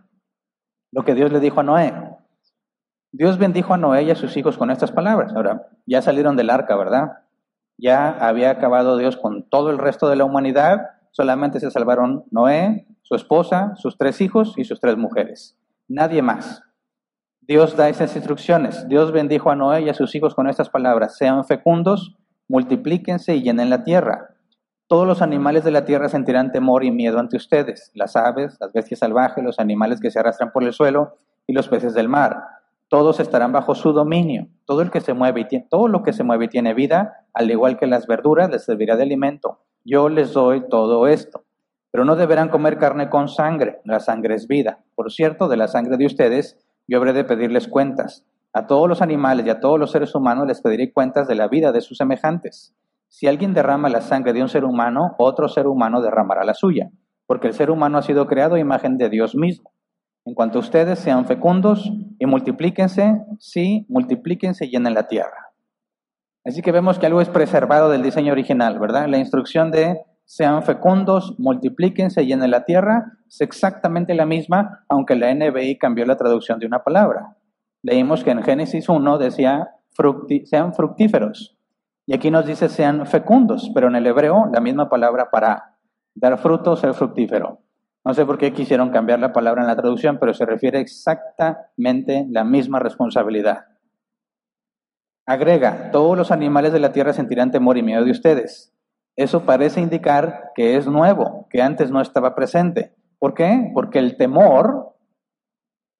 [0.91, 1.93] Lo que Dios le dijo a Noé.
[3.11, 5.33] Dios bendijo a Noé y a sus hijos con estas palabras.
[5.35, 7.23] Ahora, ya salieron del arca, ¿verdad?
[7.77, 10.91] Ya había acabado Dios con todo el resto de la humanidad.
[11.11, 15.57] Solamente se salvaron Noé, su esposa, sus tres hijos y sus tres mujeres.
[15.87, 16.61] Nadie más.
[17.41, 18.87] Dios da esas instrucciones.
[18.87, 21.17] Dios bendijo a Noé y a sus hijos con estas palabras.
[21.17, 22.15] Sean fecundos,
[22.47, 24.35] multiplíquense y llenen la tierra.
[24.85, 27.89] Todos los animales de la tierra sentirán temor y miedo ante ustedes.
[27.95, 31.17] Las aves, las bestias salvajes, los animales que se arrastran por el suelo
[31.47, 32.58] y los peces del mar.
[32.89, 34.47] Todos estarán bajo su dominio.
[34.65, 37.49] Todo, el que se mueve y todo lo que se mueve y tiene vida, al
[37.51, 39.59] igual que las verduras, les servirá de alimento.
[39.85, 41.45] Yo les doy todo esto.
[41.91, 43.79] Pero no deberán comer carne con sangre.
[43.85, 44.79] La sangre es vida.
[44.95, 48.25] Por cierto, de la sangre de ustedes yo habré de pedirles cuentas.
[48.51, 51.47] A todos los animales y a todos los seres humanos les pediré cuentas de la
[51.47, 52.73] vida de sus semejantes.
[53.07, 56.89] Si alguien derrama la sangre de un ser humano, otro ser humano derramará la suya,
[57.27, 59.71] porque el ser humano ha sido creado a imagen de Dios mismo.
[60.29, 65.53] En cuanto a ustedes, sean fecundos y multiplíquense, sí, multiplíquense y llenen la tierra.
[66.45, 69.07] Así que vemos que algo es preservado del diseño original, ¿verdad?
[69.07, 75.15] La instrucción de sean fecundos, multiplíquense y en la tierra, es exactamente la misma, aunque
[75.15, 77.35] la NBI cambió la traducción de una palabra.
[77.81, 79.69] Leímos que en Génesis 1 decía
[80.45, 81.57] sean fructíferos,
[82.05, 85.75] y aquí nos dice sean fecundos, pero en el hebreo la misma palabra para
[86.13, 87.63] dar fruto, ser fructífero.
[88.05, 92.25] No sé por qué quisieron cambiar la palabra en la traducción, pero se refiere exactamente
[92.29, 93.65] la misma responsabilidad.
[95.27, 98.73] Agrega, todos los animales de la tierra sentirán temor y miedo de ustedes.
[99.15, 102.95] Eso parece indicar que es nuevo, que antes no estaba presente.
[103.19, 103.69] ¿Por qué?
[103.73, 104.95] Porque el temor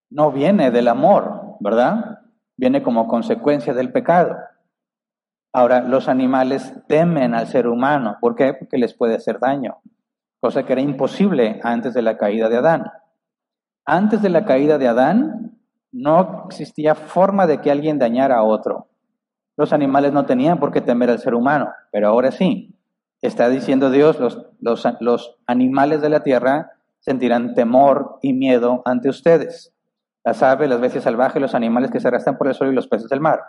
[0.09, 2.19] no viene del amor, ¿verdad?
[2.57, 4.37] Viene como consecuencia del pecado.
[5.53, 8.17] Ahora, los animales temen al ser humano.
[8.21, 8.53] ¿Por qué?
[8.53, 9.81] Porque les puede hacer daño,
[10.39, 12.85] cosa que era imposible antes de la caída de Adán.
[13.85, 15.57] Antes de la caída de Adán,
[15.91, 18.87] no existía forma de que alguien dañara a otro.
[19.57, 22.75] Los animales no tenían por qué temer al ser humano, pero ahora sí.
[23.21, 29.73] Está diciendo Dios, los, los, animales de la tierra sentirán temor y miedo ante ustedes.
[30.23, 32.87] Las aves, las bestias salvajes, los animales que se arrastran por el suelo y los
[32.87, 33.41] peces del mar.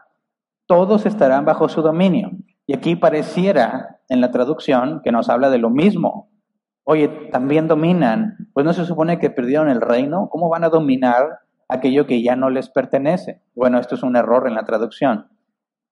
[0.66, 2.30] Todos estarán bajo su dominio.
[2.66, 6.29] Y aquí pareciera en la traducción que nos habla de lo mismo.
[6.90, 8.48] Oye, también dominan.
[8.52, 10.28] Pues no se supone que perdieron el reino.
[10.28, 13.40] ¿Cómo van a dominar aquello que ya no les pertenece?
[13.54, 15.28] Bueno, esto es un error en la traducción.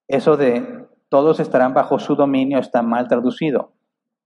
[0.08, 3.74] Eso de todos estarán bajo su dominio, está mal traducido.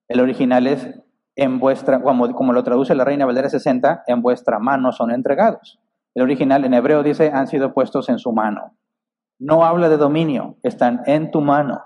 [0.09, 0.99] El original es
[1.37, 5.79] en vuestra, como, lo traduce la Reina Valera 60, en vuestra mano son entregados.
[6.15, 8.79] El original en hebreo dice han sido puestos en su mano.
[9.39, 11.83] No habla de dominio, están en tu mano.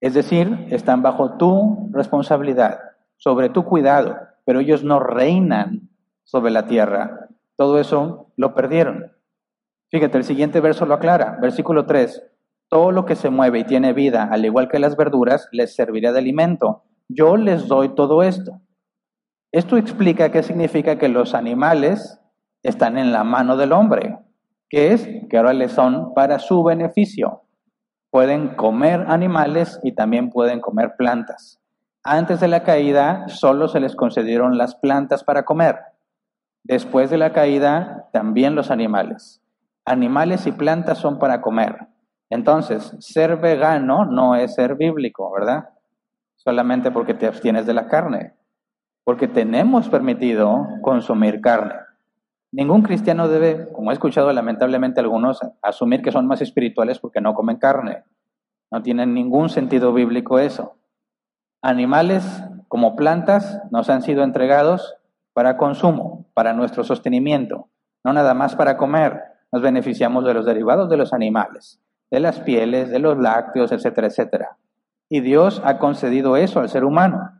[0.00, 2.91] Es decir, están bajo tu responsabilidad,
[3.22, 5.90] sobre tu cuidado, pero ellos no reinan
[6.24, 7.28] sobre la tierra.
[7.56, 9.12] Todo eso lo perdieron.
[9.92, 12.20] Fíjate, el siguiente verso lo aclara, versículo 3.
[12.68, 16.10] Todo lo que se mueve y tiene vida, al igual que las verduras, les servirá
[16.10, 16.82] de alimento.
[17.08, 18.60] Yo les doy todo esto.
[19.52, 22.20] Esto explica qué significa que los animales
[22.64, 24.18] están en la mano del hombre,
[24.68, 27.42] que es que ahora les son para su beneficio.
[28.10, 31.61] Pueden comer animales y también pueden comer plantas.
[32.04, 35.78] Antes de la caída solo se les concedieron las plantas para comer.
[36.64, 39.40] Después de la caída también los animales.
[39.84, 41.86] Animales y plantas son para comer.
[42.28, 45.68] Entonces, ser vegano no es ser bíblico, ¿verdad?
[46.36, 48.34] Solamente porque te abstienes de la carne,
[49.04, 51.74] porque tenemos permitido consumir carne.
[52.50, 57.34] Ningún cristiano debe, como he escuchado lamentablemente algunos, asumir que son más espirituales porque no
[57.34, 58.02] comen carne.
[58.72, 60.76] No tiene ningún sentido bíblico eso.
[61.62, 64.96] Animales como plantas nos han sido entregados
[65.32, 67.68] para consumo, para nuestro sostenimiento,
[68.04, 69.22] no nada más para comer.
[69.52, 74.06] Nos beneficiamos de los derivados de los animales de las pieles, de los lácteos, etcétera,
[74.06, 74.58] etcétera.
[75.08, 77.30] Y Dios ha concedido eso al ser humano.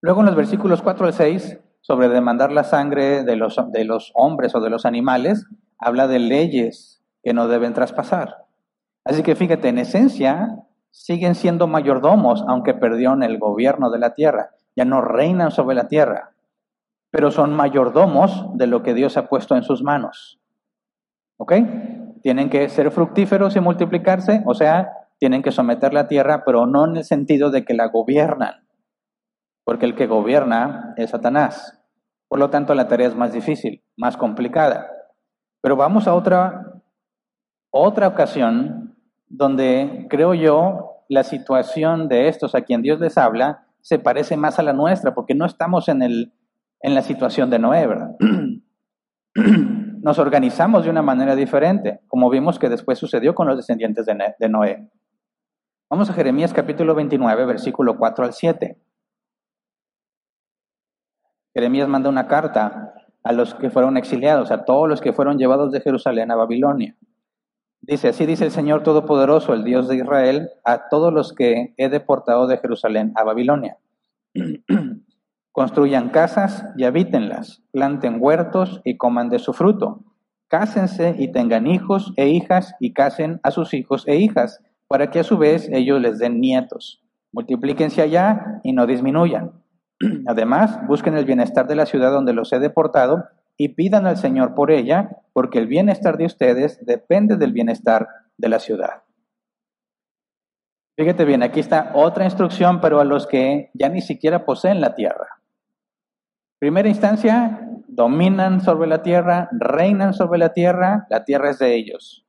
[0.00, 4.10] Luego en los versículos 4 al 6, sobre demandar la sangre de los, de los
[4.14, 5.46] hombres o de los animales,
[5.78, 8.46] habla de leyes que no deben traspasar.
[9.04, 10.64] Así que fíjate, en esencia,
[11.04, 14.50] siguen siendo mayordomos, aunque perdieron el gobierno de la tierra.
[14.76, 16.32] Ya no reinan sobre la tierra,
[17.10, 20.40] pero son mayordomos de lo que Dios ha puesto en sus manos.
[21.38, 21.52] ¿Ok?
[22.22, 26.86] tienen que ser fructíferos y multiplicarse, o sea, tienen que someter la tierra, pero no
[26.86, 28.66] en el sentido de que la gobiernan,
[29.64, 31.80] porque el que gobierna es Satanás.
[32.28, 34.90] Por lo tanto, la tarea es más difícil, más complicada.
[35.62, 36.82] Pero vamos a otra
[37.70, 38.87] otra ocasión
[39.28, 44.58] donde creo yo la situación de estos a quien Dios les habla se parece más
[44.58, 46.32] a la nuestra, porque no estamos en, el,
[46.80, 48.16] en la situación de Noé, ¿verdad?
[50.02, 54.48] Nos organizamos de una manera diferente, como vimos que después sucedió con los descendientes de
[54.48, 54.90] Noé.
[55.90, 58.78] Vamos a Jeremías capítulo 29, versículo 4 al 7.
[61.54, 62.92] Jeremías manda una carta
[63.24, 66.94] a los que fueron exiliados, a todos los que fueron llevados de Jerusalén a Babilonia.
[67.80, 71.88] Dice, así dice el Señor Todopoderoso, el Dios de Israel, a todos los que he
[71.88, 73.78] deportado de Jerusalén a Babilonia.
[75.52, 80.04] Construyan casas y habítenlas, planten huertos y coman de su fruto.
[80.48, 85.20] Cásense y tengan hijos e hijas y casen a sus hijos e hijas, para que
[85.20, 87.02] a su vez ellos les den nietos.
[87.32, 89.52] Multiplíquense allá y no disminuyan.
[90.26, 93.24] Además, busquen el bienestar de la ciudad donde los he deportado
[93.58, 98.48] y pidan al Señor por ella, porque el bienestar de ustedes depende del bienestar de
[98.48, 99.02] la ciudad.
[100.96, 104.94] Fíjate bien, aquí está otra instrucción, pero a los que ya ni siquiera poseen la
[104.94, 105.26] tierra.
[106.58, 112.24] Primera instancia, dominan sobre la tierra, reinan sobre la tierra, la tierra es de ellos.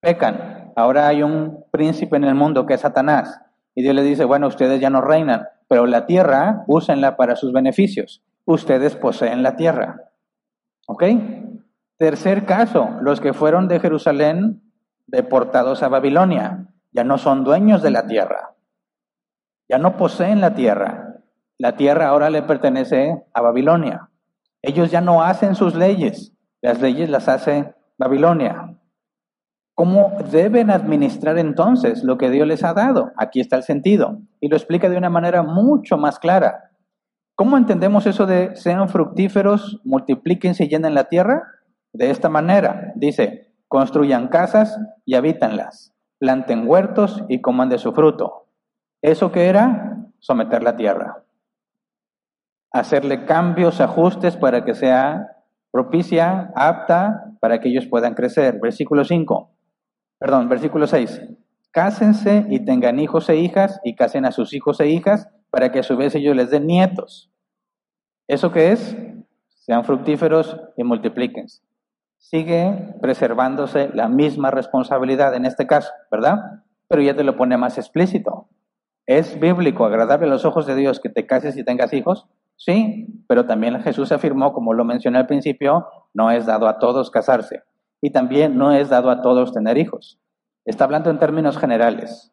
[0.00, 0.72] Pecan.
[0.76, 3.40] Ahora hay un príncipe en el mundo que es Satanás.
[3.74, 7.52] Y Dios le dice, bueno, ustedes ya no reinan, pero la tierra úsenla para sus
[7.52, 8.22] beneficios.
[8.44, 10.07] Ustedes poseen la tierra.
[10.88, 11.04] ¿Ok?
[11.98, 14.62] Tercer caso, los que fueron de Jerusalén
[15.06, 18.54] deportados a Babilonia, ya no son dueños de la tierra,
[19.68, 21.20] ya no poseen la tierra.
[21.58, 24.08] La tierra ahora le pertenece a Babilonia.
[24.62, 28.78] Ellos ya no hacen sus leyes, las leyes las hace Babilonia.
[29.74, 33.12] ¿Cómo deben administrar entonces lo que Dios les ha dado?
[33.16, 34.20] Aquí está el sentido.
[34.40, 36.67] Y lo explica de una manera mucho más clara.
[37.38, 41.44] ¿Cómo entendemos eso de sean fructíferos, multiplíquense y llenen la tierra?
[41.92, 48.48] De esta manera, dice, construyan casas y habítanlas, planten huertos y coman de su fruto.
[49.02, 50.08] ¿Eso qué era?
[50.18, 51.22] Someter la tierra.
[52.72, 55.36] Hacerle cambios, ajustes para que sea
[55.70, 58.58] propicia, apta, para que ellos puedan crecer.
[58.60, 59.48] Versículo 5.
[60.18, 61.22] Perdón, versículo 6.
[61.70, 65.80] Cásense y tengan hijos e hijas y casen a sus hijos e hijas para que
[65.80, 67.30] a su vez ellos les den nietos.
[68.26, 68.96] ¿Eso qué es?
[69.54, 71.62] Sean fructíferos y multiplíquense.
[72.18, 76.62] Sigue preservándose la misma responsabilidad en este caso, ¿verdad?
[76.88, 78.48] Pero ya te lo pone más explícito.
[79.06, 82.26] ¿Es bíblico, agradable a los ojos de Dios que te cases y tengas hijos?
[82.56, 87.10] Sí, pero también Jesús afirmó, como lo mencioné al principio, no es dado a todos
[87.10, 87.62] casarse
[88.00, 90.18] y también no es dado a todos tener hijos.
[90.64, 92.32] Está hablando en términos generales.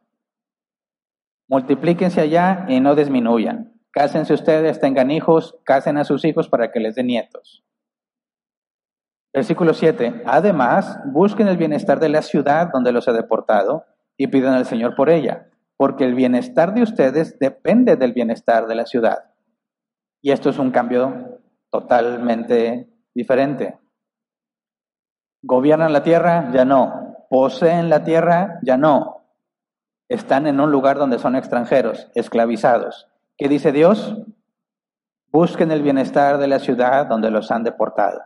[1.48, 3.74] Multiplíquense allá y no disminuyan.
[3.92, 7.64] Cásense ustedes, tengan hijos, casen a sus hijos para que les den nietos.
[9.34, 10.24] Versículo 7.
[10.26, 13.86] Además, busquen el bienestar de la ciudad donde los he deportado
[14.18, 18.76] y pidan al Señor por ella, porque el bienestar de ustedes depende del bienestar de
[18.76, 19.32] la ciudad.
[20.22, 23.78] Y esto es un cambio totalmente diferente.
[25.44, 26.50] ¿Gobiernan la tierra?
[26.54, 27.26] Ya no.
[27.30, 28.60] ¿Poseen la tierra?
[28.64, 29.15] Ya no.
[30.08, 33.08] Están en un lugar donde son extranjeros, esclavizados.
[33.38, 34.16] ¿Qué dice Dios?
[35.32, 38.22] Busquen el bienestar de la ciudad donde los han deportado.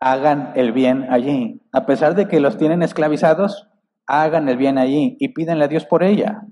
[0.00, 1.62] Hagan el bien allí.
[1.72, 3.68] A pesar de que los tienen esclavizados,
[4.06, 6.42] hagan el bien allí y pídenle a Dios por ella.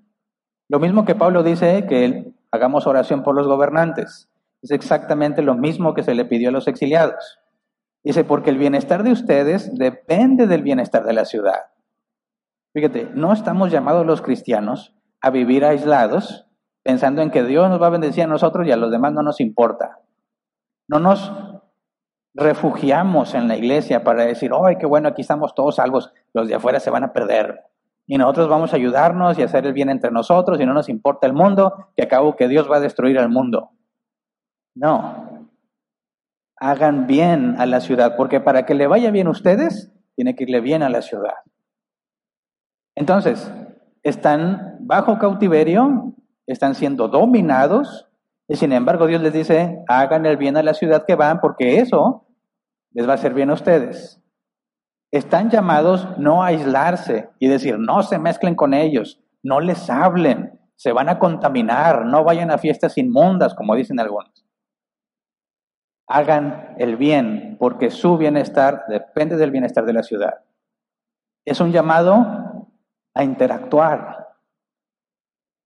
[0.68, 4.28] Lo mismo que Pablo dice que hagamos oración por los gobernantes.
[4.62, 7.40] Es exactamente lo mismo que se le pidió a los exiliados.
[8.04, 11.60] Dice, porque el bienestar de ustedes depende del bienestar de la ciudad.
[12.72, 16.46] Fíjate, no estamos llamados los cristianos a vivir aislados,
[16.82, 19.22] pensando en que Dios nos va a bendecir a nosotros y a los demás no
[19.22, 20.00] nos importa.
[20.88, 21.32] No nos
[22.34, 26.54] refugiamos en la iglesia para decir, ¡ay, qué bueno, aquí estamos todos salvos, los de
[26.54, 27.60] afuera se van a perder!
[28.06, 31.26] Y nosotros vamos a ayudarnos y hacer el bien entre nosotros y no nos importa
[31.26, 33.70] el mundo, que acabo que Dios va a destruir al mundo.
[34.74, 35.48] No.
[36.56, 40.44] Hagan bien a la ciudad, porque para que le vaya bien a ustedes, tiene que
[40.44, 41.34] irle bien a la ciudad.
[43.00, 43.50] Entonces,
[44.02, 46.12] están bajo cautiverio,
[46.46, 48.10] están siendo dominados,
[48.46, 51.78] y sin embargo Dios les dice, hagan el bien a la ciudad que van, porque
[51.78, 52.26] eso
[52.92, 54.20] les va a hacer bien a ustedes.
[55.10, 60.60] Están llamados no a aislarse y decir, no se mezclen con ellos, no les hablen,
[60.76, 64.44] se van a contaminar, no vayan a fiestas inmundas, como dicen algunos.
[66.06, 70.44] Hagan el bien, porque su bienestar depende del bienestar de la ciudad.
[71.46, 72.39] Es un llamado
[73.14, 74.28] a interactuar,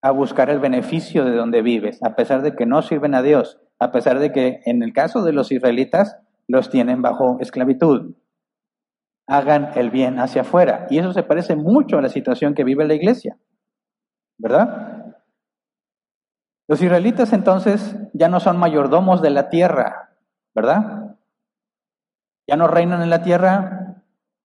[0.03, 3.61] a buscar el beneficio de donde vives, a pesar de que no sirven a Dios,
[3.79, 8.15] a pesar de que en el caso de los israelitas los tienen bajo esclavitud.
[9.27, 10.87] hagan el bien hacia afuera.
[10.91, 13.39] Y eso se parece mucho a la situación que vive la iglesia,
[14.37, 15.15] ¿verdad?
[16.69, 20.11] Los israelitas entonces ya no son mayordomos de la tierra,
[20.55, 21.17] ¿verdad?
[22.47, 24.03] Ya no reinan en la tierra,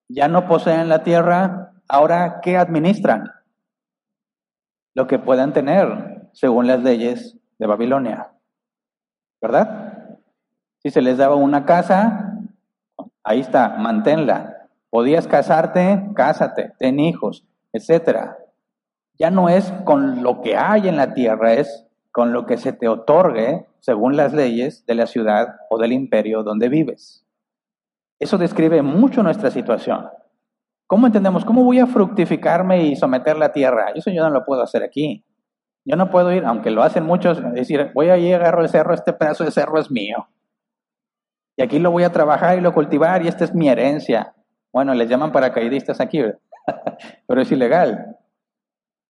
[0.09, 3.31] ya no poseen la tierra, ahora ¿qué administran?
[4.95, 8.31] Lo que puedan tener según las leyes de Babilonia,
[9.41, 10.17] ¿verdad?
[10.81, 12.39] Si se les daba una casa,
[13.23, 14.67] ahí está, manténla.
[14.89, 18.37] Podías casarte, cásate, ten hijos, etcétera.
[19.17, 22.71] Ya no es con lo que hay en la tierra, es con lo que se
[22.71, 27.25] te otorgue según las leyes de la ciudad o del imperio donde vives.
[28.19, 30.09] Eso describe mucho nuestra situación.
[30.89, 31.45] ¿Cómo entendemos?
[31.45, 33.91] ¿Cómo voy a fructificarme y someter la tierra?
[33.93, 35.23] Eso yo no lo puedo hacer aquí.
[35.85, 38.95] Yo no puedo ir, aunque lo hacen muchos, decir, voy a ir, agarro el cerro,
[38.95, 40.27] este pedazo de cerro es mío.
[41.55, 44.33] Y aquí lo voy a trabajar y lo cultivar y esta es mi herencia.
[44.73, 46.23] Bueno, les llaman paracaidistas aquí,
[47.27, 48.17] pero es ilegal.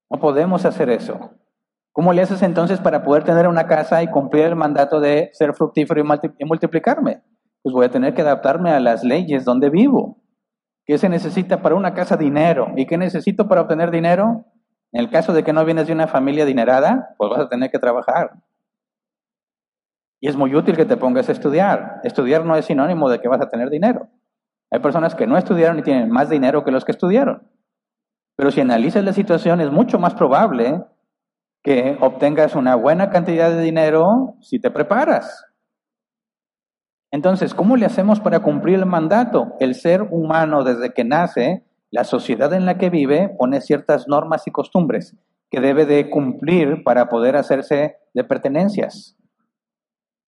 [0.09, 1.32] No podemos hacer eso.
[1.93, 5.53] ¿Cómo le haces entonces para poder tener una casa y cumplir el mandato de ser
[5.53, 7.23] fructífero y multiplicarme?
[7.63, 10.17] Pues voy a tener que adaptarme a las leyes donde vivo.
[10.90, 12.18] ¿Qué se necesita para una casa?
[12.18, 12.74] Dinero.
[12.76, 14.46] ¿Y qué necesito para obtener dinero?
[14.92, 17.70] En el caso de que no vienes de una familia adinerada, pues vas a tener
[17.70, 18.32] que trabajar.
[20.20, 22.02] Y es muy útil que te pongas a estudiar.
[22.04, 24.08] Estudiar no es sinónimo de que vas a tener dinero.
[24.72, 27.48] Hay personas que no estudiaron y tienen más dinero que los que estudiaron.
[28.36, 30.86] Pero si analizas la situación, es mucho más probable
[31.62, 35.49] que obtengas una buena cantidad de dinero si te preparas.
[37.12, 39.55] Entonces, ¿cómo le hacemos para cumplir el mandato?
[39.60, 44.45] El ser humano desde que nace, la sociedad en la que vive, pone ciertas normas
[44.47, 45.16] y costumbres
[45.49, 49.18] que debe de cumplir para poder hacerse de pertenencias.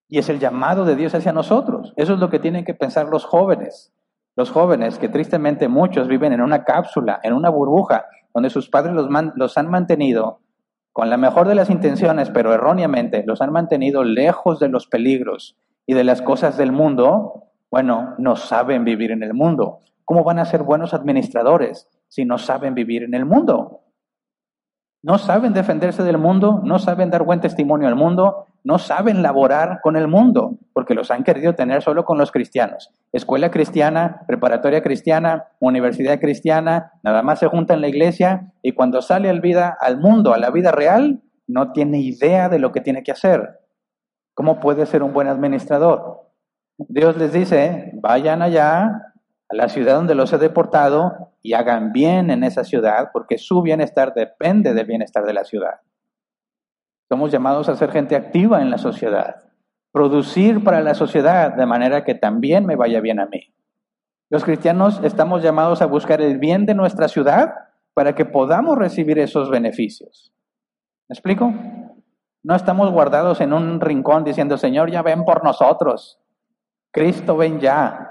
[0.10, 1.94] Y es el llamado de Dios hacia nosotros.
[1.96, 3.94] Eso es lo que tienen que pensar los jóvenes.
[4.36, 8.96] Los jóvenes, que tristemente muchos viven en una cápsula, en una burbuja, donde sus padres
[8.96, 10.40] los, los han mantenido
[10.94, 15.58] con la mejor de las intenciones, pero erróneamente, los han mantenido lejos de los peligros
[15.86, 19.80] y de las cosas del mundo, bueno, no saben vivir en el mundo.
[20.06, 23.82] ¿Cómo van a ser buenos administradores si no saben vivir en el mundo?
[25.04, 29.80] No saben defenderse del mundo, no saben dar buen testimonio al mundo, no saben laborar
[29.82, 32.92] con el mundo, porque los han querido tener solo con los cristianos.
[33.12, 39.02] Escuela cristiana, preparatoria cristiana, universidad cristiana, nada más se junta en la iglesia y cuando
[39.02, 42.82] sale al, vida, al mundo, a la vida real, no tiene idea de lo que
[42.82, 43.61] tiene que hacer.
[44.42, 46.32] ¿Cómo puede ser un buen administrador?
[46.76, 49.14] Dios les dice, vayan allá
[49.48, 53.62] a la ciudad donde los he deportado y hagan bien en esa ciudad, porque su
[53.62, 55.82] bienestar depende del bienestar de la ciudad.
[57.08, 59.44] Somos llamados a ser gente activa en la sociedad,
[59.92, 63.54] producir para la sociedad de manera que también me vaya bien a mí.
[64.32, 67.54] Los cristianos estamos llamados a buscar el bien de nuestra ciudad
[67.94, 70.34] para que podamos recibir esos beneficios.
[71.08, 71.54] ¿Me explico?
[72.44, 76.20] No estamos guardados en un rincón diciendo, Señor, ya ven por nosotros.
[76.92, 78.10] Cristo, ven ya.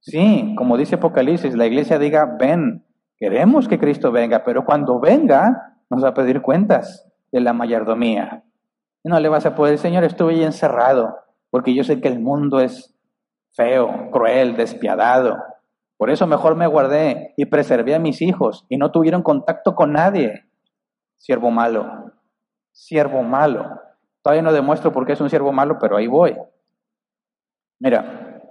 [0.00, 2.84] Sí, como dice Apocalipsis, la iglesia diga, ven,
[3.16, 8.44] queremos que Cristo venga, pero cuando venga nos va a pedir cuentas de la mayordomía.
[9.02, 11.16] Y no le vas a poder, Señor, estuve ahí encerrado,
[11.50, 12.94] porque yo sé que el mundo es
[13.52, 15.36] feo, cruel, despiadado.
[15.96, 19.92] Por eso mejor me guardé y preservé a mis hijos y no tuvieron contacto con
[19.92, 20.44] nadie.
[21.16, 22.12] Siervo malo,
[22.74, 23.80] siervo malo.
[24.20, 26.36] Todavía no demuestro por qué es un siervo malo, pero ahí voy.
[27.78, 28.42] Mira,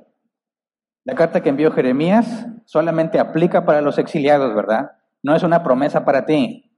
[1.03, 4.91] la carta que envió Jeremías solamente aplica para los exiliados, ¿verdad?
[5.21, 6.71] No es una promesa para ti.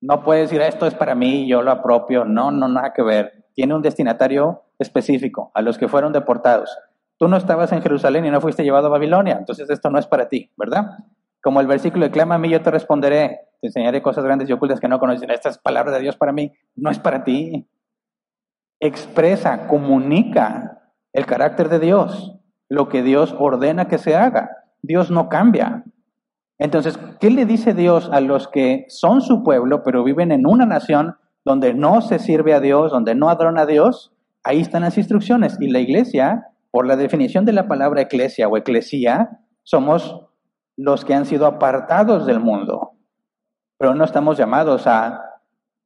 [0.00, 2.24] No puede decir esto es para mí, yo lo apropio.
[2.24, 3.46] No, no, nada que ver.
[3.54, 6.76] Tiene un destinatario específico, a los que fueron deportados.
[7.18, 10.06] Tú no estabas en Jerusalén y no fuiste llevado a Babilonia, entonces esto no es
[10.06, 10.98] para ti, ¿verdad?
[11.46, 14.52] Como el versículo de clama a mí, yo te responderé, te enseñaré cosas grandes y
[14.52, 15.30] ocultas que no conocen.
[15.30, 17.68] Esta es palabra de Dios para mí, no es para ti.
[18.80, 22.34] Expresa, comunica el carácter de Dios,
[22.68, 24.64] lo que Dios ordena que se haga.
[24.82, 25.84] Dios no cambia.
[26.58, 30.66] Entonces, ¿qué le dice Dios a los que son su pueblo, pero viven en una
[30.66, 34.12] nación donde no se sirve a Dios, donde no adoran a Dios?
[34.42, 35.58] Ahí están las instrucciones.
[35.60, 40.25] Y la iglesia, por la definición de la palabra eclesia o eclesía, somos
[40.76, 42.92] los que han sido apartados del mundo.
[43.78, 45.22] Pero no estamos llamados a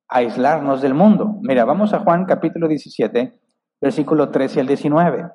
[0.08, 1.38] aislarnos del mundo.
[1.42, 3.40] Mira, vamos a Juan capítulo 17,
[3.80, 5.30] versículo 13 al 19.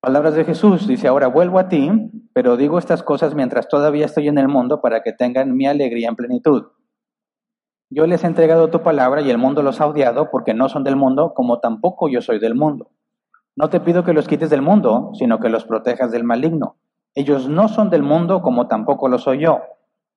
[0.00, 1.90] Palabras de Jesús, dice, ahora vuelvo a ti,
[2.32, 6.08] pero digo estas cosas mientras todavía estoy en el mundo para que tengan mi alegría
[6.08, 6.66] en plenitud.
[7.90, 10.84] Yo les he entregado tu palabra y el mundo los ha odiado porque no son
[10.84, 12.90] del mundo, como tampoco yo soy del mundo.
[13.56, 16.76] No te pido que los quites del mundo, sino que los protejas del maligno.
[17.16, 19.62] Ellos no son del mundo como tampoco lo soy yo.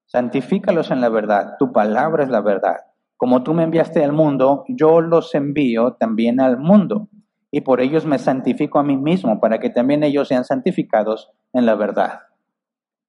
[0.06, 2.76] Santifícalos en la verdad, tu palabra es la verdad.
[3.16, 7.08] Como tú me enviaste al mundo, yo los envío también al mundo.
[7.52, 11.66] Y por ellos me santifico a mí mismo, para que también ellos sean santificados en
[11.66, 12.20] la verdad.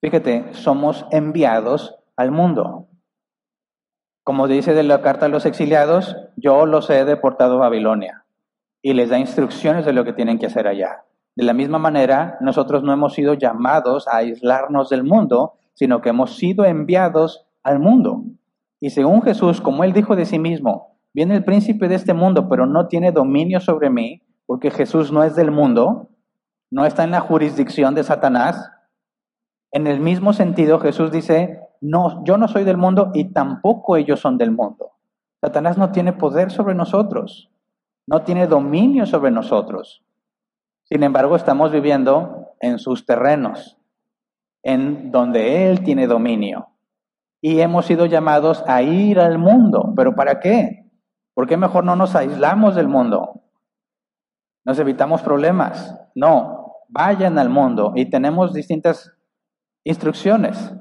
[0.01, 2.87] Fíjate, somos enviados al mundo.
[4.23, 8.25] Como dice de la carta a los exiliados, yo los he deportado a Babilonia
[8.83, 11.05] y les da instrucciones de lo que tienen que hacer allá.
[11.37, 16.11] De la misma manera, nosotros no hemos sido llamados a aislarnos del mundo, sino que
[16.11, 18.25] hemos sido enviados al mundo.
[18.81, 22.49] Y según Jesús, como él dijo de sí mismo, viene el príncipe de este mundo,
[22.49, 26.09] pero no tiene dominio sobre mí, porque Jesús no es del mundo,
[26.71, 28.71] no está en la jurisdicción de Satanás.
[29.73, 34.21] En el mismo sentido, Jesús dice, no, yo no soy del mundo y tampoco ellos
[34.21, 34.93] son del mundo.
[35.41, 37.51] Satanás no tiene poder sobre nosotros,
[38.07, 40.05] no tiene dominio sobre nosotros.
[40.91, 43.79] Sin embargo, estamos viviendo en sus terrenos,
[44.65, 46.67] en donde Él tiene dominio.
[47.41, 49.93] Y hemos sido llamados a ir al mundo.
[49.97, 50.91] ¿Pero para qué?
[51.33, 53.45] ¿Por qué mejor no nos aislamos del mundo?
[54.67, 55.97] Nos evitamos problemas.
[56.15, 59.17] No, vayan al mundo y tenemos distintas
[59.85, 60.75] instrucciones.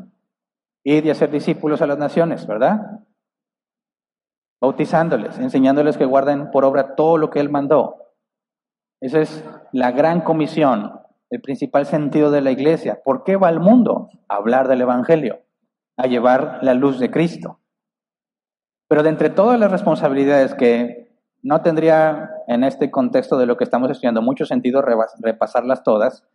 [0.83, 2.81] Ir y hacer discípulos a las naciones, ¿verdad?
[4.59, 8.08] Bautizándoles, enseñándoles que guarden por obra todo lo que Él mandó.
[9.01, 10.91] Esa es la gran comisión,
[11.29, 12.99] el principal sentido de la iglesia.
[13.03, 14.09] ¿Por qué va al mundo?
[14.27, 15.39] A hablar del Evangelio,
[15.95, 17.59] a llevar la luz de Cristo.
[18.87, 23.63] Pero de entre todas las responsabilidades que no tendría en este contexto de lo que
[23.63, 26.27] estamos estudiando mucho sentido repasarlas todas,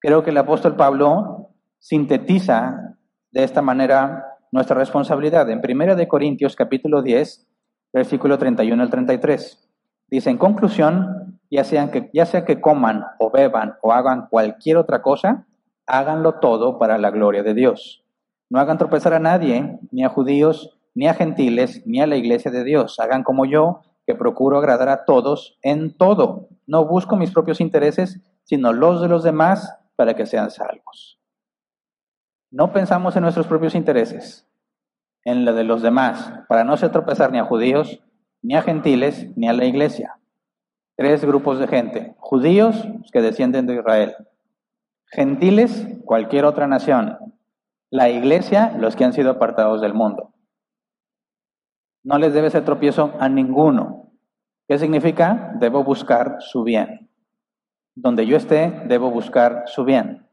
[0.00, 2.96] creo que el apóstol Pablo sintetiza
[3.30, 5.48] de esta manera nuestra responsabilidad.
[5.50, 7.46] En 1 de Corintios capítulo 10,
[7.92, 9.68] versículo 31 al 33.
[10.08, 14.76] Dice, en conclusión, ya, sean que, ya sea que coman o beban o hagan cualquier
[14.76, 15.46] otra cosa,
[15.86, 18.04] háganlo todo para la gloria de Dios.
[18.48, 22.50] No hagan tropezar a nadie, ni a judíos, ni a gentiles, ni a la iglesia
[22.50, 22.98] de Dios.
[23.00, 26.48] Hagan como yo, que procuro agradar a todos en todo.
[26.66, 31.20] No busco mis propios intereses, sino los de los demás para que sean salvos.
[32.50, 34.48] No pensamos en nuestros propios intereses,
[35.24, 38.00] en lo de los demás, para no hacer tropezar ni a judíos,
[38.42, 40.19] ni a gentiles, ni a la iglesia
[41.00, 42.14] tres grupos de gente.
[42.18, 44.16] Judíos, que descienden de Israel.
[45.06, 47.16] Gentiles, cualquier otra nación.
[47.88, 50.34] La iglesia, los que han sido apartados del mundo.
[52.04, 54.12] No les debe ser tropiezo a ninguno.
[54.68, 55.54] ¿Qué significa?
[55.58, 57.08] Debo buscar su bien.
[57.94, 60.28] Donde yo esté, debo buscar su bien.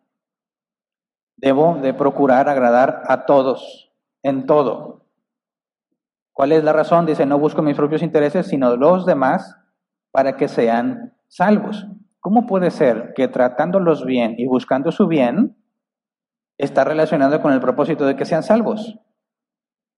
[1.37, 3.89] Debo de procurar agradar a todos,
[4.21, 5.05] en todo.
[6.33, 7.05] ¿Cuál es la razón?
[7.05, 9.56] Dice, no busco mis propios intereses, sino los demás
[10.17, 11.85] para que sean salvos.
[12.19, 15.55] ¿Cómo puede ser que tratándolos bien y buscando su bien
[16.57, 18.97] está relacionado con el propósito de que sean salvos?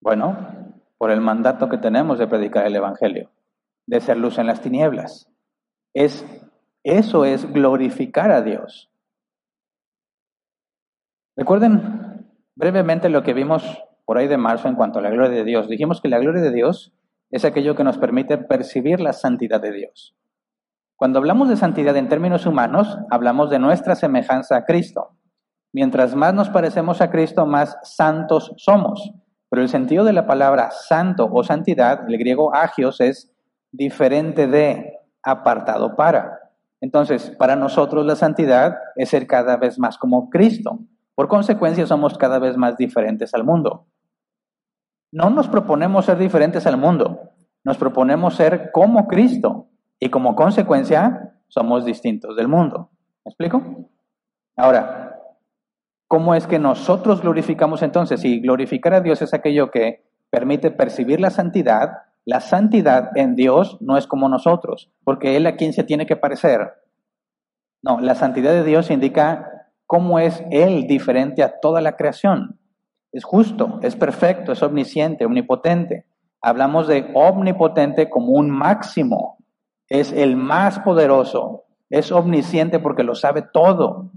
[0.01, 3.31] Bueno, por el mandato que tenemos de predicar el Evangelio,
[3.85, 5.31] de ser luz en las tinieblas.
[5.93, 6.25] Es,
[6.83, 8.91] eso es glorificar a Dios.
[11.37, 13.63] Recuerden brevemente lo que vimos
[14.03, 15.69] por ahí de marzo en cuanto a la gloria de Dios.
[15.69, 16.91] Dijimos que la gloria de Dios
[17.31, 20.15] es aquello que nos permite percibir la santidad de Dios.
[20.95, 25.15] Cuando hablamos de santidad en términos humanos, hablamos de nuestra semejanza a Cristo.
[25.71, 29.13] Mientras más nos parecemos a Cristo, más santos somos.
[29.49, 33.31] Pero el sentido de la palabra santo o santidad, el griego agios, es
[33.71, 36.39] diferente de, apartado para.
[36.81, 40.79] Entonces, para nosotros la santidad es ser cada vez más como Cristo.
[41.15, 43.85] Por consecuencia, somos cada vez más diferentes al mundo.
[45.11, 47.31] No nos proponemos ser diferentes al mundo,
[47.63, 49.67] nos proponemos ser como Cristo
[49.99, 52.91] y como consecuencia somos distintos del mundo.
[53.25, 53.89] ¿Me explico?
[54.55, 55.19] Ahora,
[56.07, 58.21] ¿cómo es que nosotros glorificamos entonces?
[58.21, 63.77] Si glorificar a Dios es aquello que permite percibir la santidad, la santidad en Dios
[63.81, 66.73] no es como nosotros, porque Él a quien se tiene que parecer.
[67.81, 72.58] No, la santidad de Dios indica cómo es Él diferente a toda la creación.
[73.11, 76.05] Es justo, es perfecto, es omnisciente, omnipotente.
[76.41, 79.37] Hablamos de omnipotente como un máximo.
[79.87, 81.65] Es el más poderoso.
[81.89, 84.11] Es omnisciente porque lo sabe todo.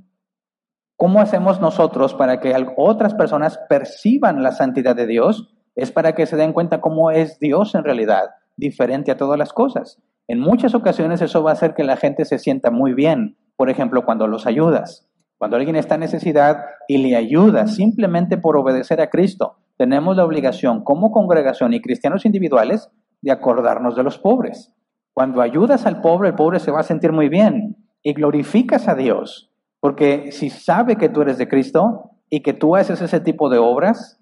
[0.96, 5.52] ¿Cómo hacemos nosotros para que otras personas perciban la santidad de Dios?
[5.74, 9.52] Es para que se den cuenta cómo es Dios en realidad, diferente a todas las
[9.52, 10.00] cosas.
[10.28, 13.70] En muchas ocasiones eso va a hacer que la gente se sienta muy bien, por
[13.70, 15.08] ejemplo, cuando los ayudas.
[15.42, 20.24] Cuando alguien está en necesidad y le ayuda simplemente por obedecer a Cristo, tenemos la
[20.24, 24.72] obligación como congregación y cristianos individuales de acordarnos de los pobres.
[25.12, 28.94] Cuando ayudas al pobre, el pobre se va a sentir muy bien y glorificas a
[28.94, 29.52] Dios.
[29.80, 33.58] Porque si sabe que tú eres de Cristo y que tú haces ese tipo de
[33.58, 34.20] obras,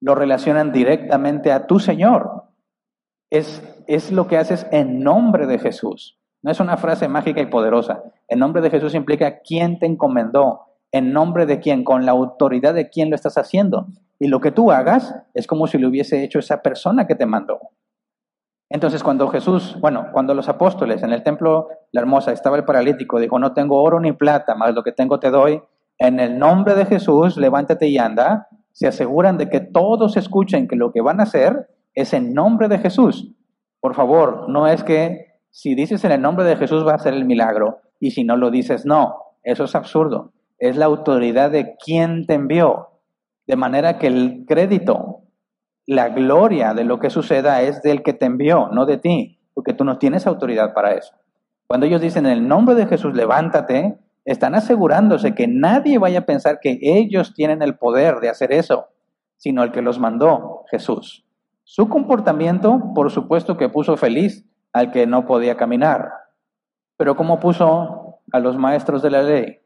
[0.00, 2.44] lo relacionan directamente a tu Señor.
[3.28, 6.18] Es, es lo que haces en nombre de Jesús.
[6.42, 8.02] No es una frase mágica y poderosa.
[8.28, 12.74] En nombre de Jesús implica quién te encomendó, en nombre de quién, con la autoridad
[12.74, 13.86] de quién lo estás haciendo.
[14.18, 17.26] Y lo que tú hagas es como si lo hubiese hecho esa persona que te
[17.26, 17.60] mandó.
[18.68, 23.20] Entonces cuando Jesús, bueno, cuando los apóstoles en el templo, la hermosa, estaba el paralítico,
[23.20, 25.60] dijo, no tengo oro ni plata, más lo que tengo te doy,
[25.98, 30.76] en el nombre de Jesús, levántate y anda, se aseguran de que todos escuchen que
[30.76, 33.30] lo que van a hacer es en nombre de Jesús.
[33.78, 37.14] Por favor, no es que si dices en el nombre de Jesús va a ser
[37.14, 40.32] el milagro y si no lo dices, no, eso es absurdo.
[40.58, 42.88] Es la autoridad de quien te envió.
[43.46, 45.22] De manera que el crédito
[45.86, 49.74] la gloria de lo que suceda es del que te envió, no de ti, porque
[49.74, 51.14] tú no tienes autoridad para eso.
[51.66, 56.26] Cuando ellos dicen en el nombre de Jesús, levántate, están asegurándose que nadie vaya a
[56.26, 58.86] pensar que ellos tienen el poder de hacer eso,
[59.36, 61.24] sino el que los mandó, Jesús.
[61.64, 66.12] Su comportamiento, por supuesto que puso feliz al que no podía caminar,
[66.96, 69.60] pero ¿cómo puso a los maestros de la ley?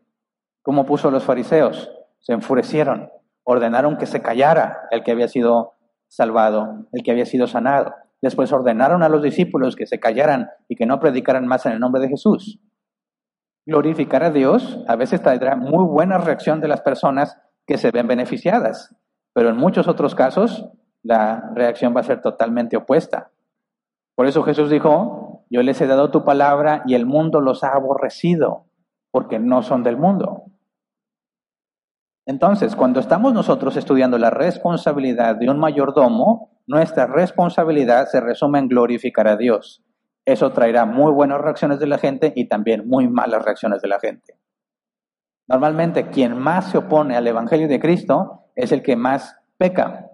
[0.62, 1.92] ¿Cómo puso a los fariseos?
[2.18, 3.10] Se enfurecieron,
[3.44, 5.74] ordenaron que se callara el que había sido
[6.08, 7.94] salvado, el que había sido sanado.
[8.22, 11.80] Después ordenaron a los discípulos que se callaran y que no predicaran más en el
[11.80, 12.58] nombre de Jesús.
[13.66, 18.06] Glorificar a Dios a veces traerá muy buena reacción de las personas que se ven
[18.06, 18.96] beneficiadas,
[19.32, 20.70] pero en muchos otros casos
[21.02, 23.30] la reacción va a ser totalmente opuesta.
[24.16, 27.68] Por eso Jesús dijo, yo les he dado tu palabra y el mundo los ha
[27.68, 28.66] aborrecido,
[29.12, 30.46] porque no son del mundo,
[32.26, 38.66] entonces, cuando estamos nosotros estudiando la responsabilidad de un mayordomo, nuestra responsabilidad se resume en
[38.66, 39.84] glorificar a Dios.
[40.24, 44.00] Eso traerá muy buenas reacciones de la gente y también muy malas reacciones de la
[44.00, 44.36] gente.
[45.46, 50.10] Normalmente quien más se opone al Evangelio de Cristo es el que más peca.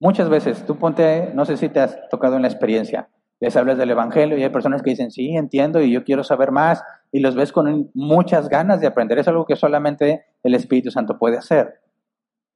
[0.00, 3.78] Muchas veces, tú ponte, no sé si te has tocado en la experiencia, les hablas
[3.78, 6.82] del Evangelio y hay personas que dicen, sí, entiendo y yo quiero saber más
[7.12, 9.18] y los ves con muchas ganas de aprender.
[9.18, 11.80] Es algo que solamente el Espíritu Santo puede hacer.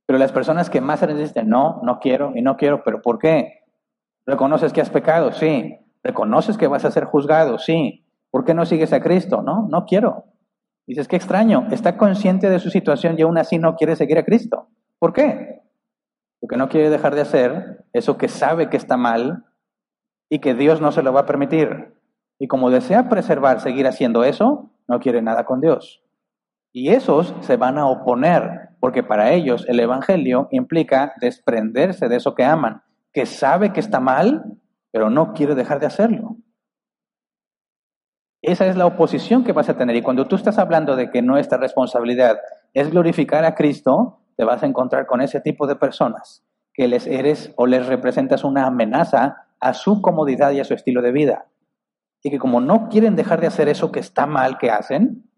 [0.07, 3.63] Pero las personas que más resisten, no, no quiero y no quiero, pero ¿por qué?
[4.27, 5.33] ¿Reconoces que has pecado?
[5.33, 5.79] Sí.
[6.03, 7.59] ¿Reconoces que vas a ser juzgado?
[7.59, 8.05] Sí.
[8.31, 9.43] ¿Por qué no sigues a Cristo?
[9.43, 10.25] No, no quiero.
[10.87, 14.25] Dices, qué extraño, está consciente de su situación y aún así no quiere seguir a
[14.25, 14.69] Cristo.
[14.99, 15.63] ¿Por qué?
[16.45, 19.47] Porque no quiere dejar de hacer eso que sabe que está mal
[20.29, 21.95] y que Dios no se lo va a permitir.
[22.39, 26.03] Y como desea preservar, seguir haciendo eso, no quiere nada con Dios.
[26.71, 32.35] Y esos se van a oponer, porque para ellos el Evangelio implica desprenderse de eso
[32.35, 32.83] que aman,
[33.15, 34.45] que sabe que está mal,
[34.91, 36.37] pero no quiere dejar de hacerlo.
[38.43, 39.97] Esa es la oposición que vas a tener.
[39.97, 42.37] Y cuando tú estás hablando de que nuestra responsabilidad
[42.75, 47.07] es glorificar a Cristo, te vas a encontrar con ese tipo de personas, que les
[47.07, 51.47] eres o les representas una amenaza a su comodidad y a su estilo de vida.
[52.23, 55.31] Y que como no quieren dejar de hacer eso que está mal que hacen,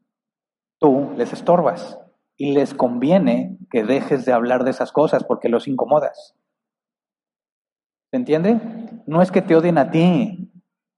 [0.79, 1.99] tú les estorbas
[2.37, 6.35] y les conviene que dejes de hablar de esas cosas porque los incomodas.
[8.11, 8.61] ¿Se entiende?
[9.07, 10.51] No es que te odien a ti,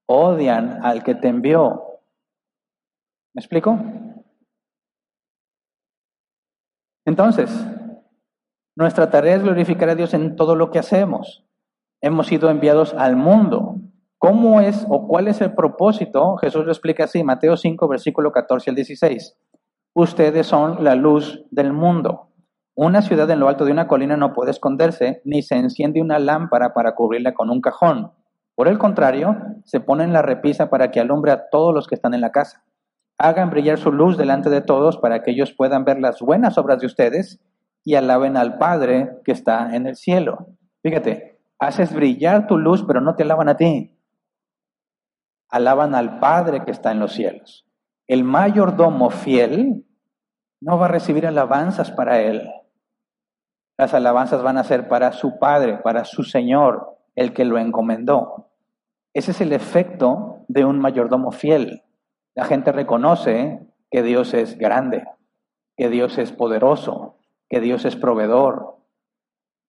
[0.05, 1.99] odian al que te envió.
[3.33, 3.79] ¿Me explico?
[7.05, 7.49] Entonces,
[8.79, 11.45] nuestra tarea es glorificar a Dios en todo lo que hacemos
[12.01, 13.75] hemos sido enviados al mundo.
[14.17, 16.35] ¿Cómo es o cuál es el propósito?
[16.37, 19.37] Jesús lo explica así, Mateo 5, versículo 14 al 16.
[19.93, 22.27] Ustedes son la luz del mundo.
[22.75, 26.19] Una ciudad en lo alto de una colina no puede esconderse, ni se enciende una
[26.19, 28.11] lámpara para cubrirla con un cajón.
[28.55, 31.95] Por el contrario, se pone en la repisa para que alumbre a todos los que
[31.95, 32.63] están en la casa.
[33.17, 36.79] Hagan brillar su luz delante de todos para que ellos puedan ver las buenas obras
[36.79, 37.41] de ustedes
[37.83, 40.47] y alaben al Padre que está en el cielo.
[40.81, 43.93] Fíjate, Haces brillar tu luz, pero no te alaban a ti.
[45.49, 47.67] Alaban al Padre que está en los cielos.
[48.07, 49.85] El mayordomo fiel
[50.61, 52.49] no va a recibir alabanzas para él.
[53.77, 58.51] Las alabanzas van a ser para su Padre, para su Señor, el que lo encomendó.
[59.13, 61.83] Ese es el efecto de un mayordomo fiel.
[62.35, 65.05] La gente reconoce que Dios es grande,
[65.75, 67.18] que Dios es poderoso,
[67.49, 68.77] que Dios es proveedor,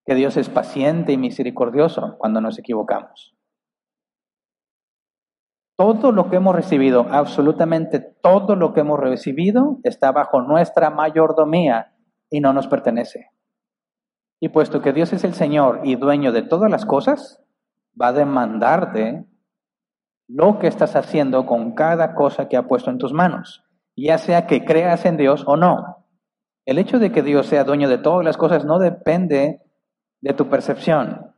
[0.04, 3.34] que Dios es paciente y misericordioso cuando nos equivocamos.
[5.76, 11.94] Todo lo que hemos recibido, absolutamente todo lo que hemos recibido, está bajo nuestra mayordomía
[12.28, 13.30] y no nos pertenece.
[14.40, 17.42] Y puesto que Dios es el Señor y dueño de todas las cosas,
[18.00, 19.26] va a demandarte
[20.28, 23.64] lo que estás haciendo con cada cosa que ha puesto en tus manos.
[23.96, 25.99] ya sea que creas en Dios o no.
[26.70, 29.60] El hecho de que Dios sea dueño de todas las cosas no depende
[30.20, 31.32] de tu percepción.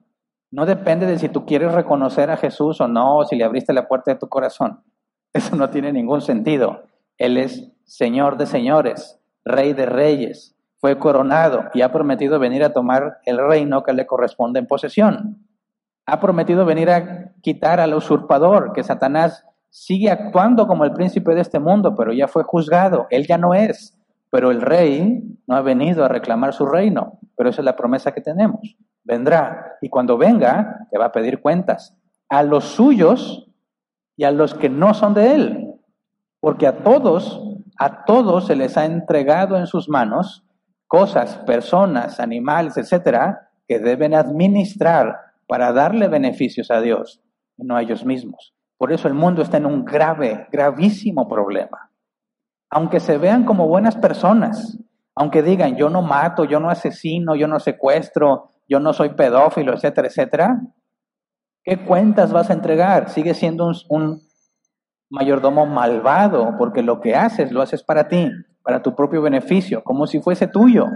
[0.50, 3.88] No depende de si tú quieres reconocer a Jesús o no, si le abriste la
[3.88, 4.82] puerta de tu corazón.
[5.32, 6.82] Eso no tiene ningún sentido.
[7.16, 12.74] Él es Señor de señores, Rey de reyes, fue coronado y ha prometido venir a
[12.74, 15.48] tomar el reino que le corresponde en posesión.
[16.04, 21.40] Ha prometido venir a quitar al usurpador, que Satanás sigue actuando como el príncipe de
[21.40, 23.98] este mundo, pero ya fue juzgado, él ya no es.
[24.32, 28.12] Pero el rey no ha venido a reclamar su reino, pero esa es la promesa
[28.12, 28.78] que tenemos.
[29.04, 31.94] Vendrá y cuando venga te va a pedir cuentas
[32.30, 33.46] a los suyos
[34.16, 35.74] y a los que no son de él,
[36.40, 37.42] porque a todos,
[37.78, 40.46] a todos se les ha entregado en sus manos
[40.86, 45.14] cosas, personas, animales, etcétera, que deben administrar
[45.46, 47.20] para darle beneficios a Dios
[47.58, 48.54] y no a ellos mismos.
[48.78, 51.91] Por eso el mundo está en un grave, gravísimo problema.
[52.72, 54.78] Aunque se vean como buenas personas,
[55.14, 59.74] aunque digan yo no mato, yo no asesino, yo no secuestro, yo no soy pedófilo,
[59.74, 60.60] etcétera, etcétera,
[61.62, 63.10] ¿qué cuentas vas a entregar?
[63.10, 64.22] Sigue siendo un, un
[65.10, 70.06] mayordomo malvado, porque lo que haces lo haces para ti para tu propio beneficio, como
[70.06, 70.86] si fuese tuyo.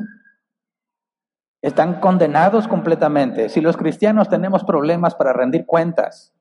[1.62, 3.49] Están condenados completamente.
[3.49, 6.33] Si los cristianos tenemos problemas para rendir cuentas,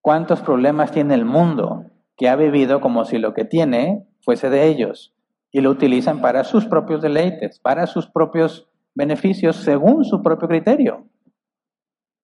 [0.00, 4.66] ¿cuántos problemas tiene el mundo que ha vivido como si lo que tiene fuese de
[4.66, 5.14] ellos
[5.50, 11.06] y lo utilizan para sus propios deleites, para sus propios beneficios según su propio criterio?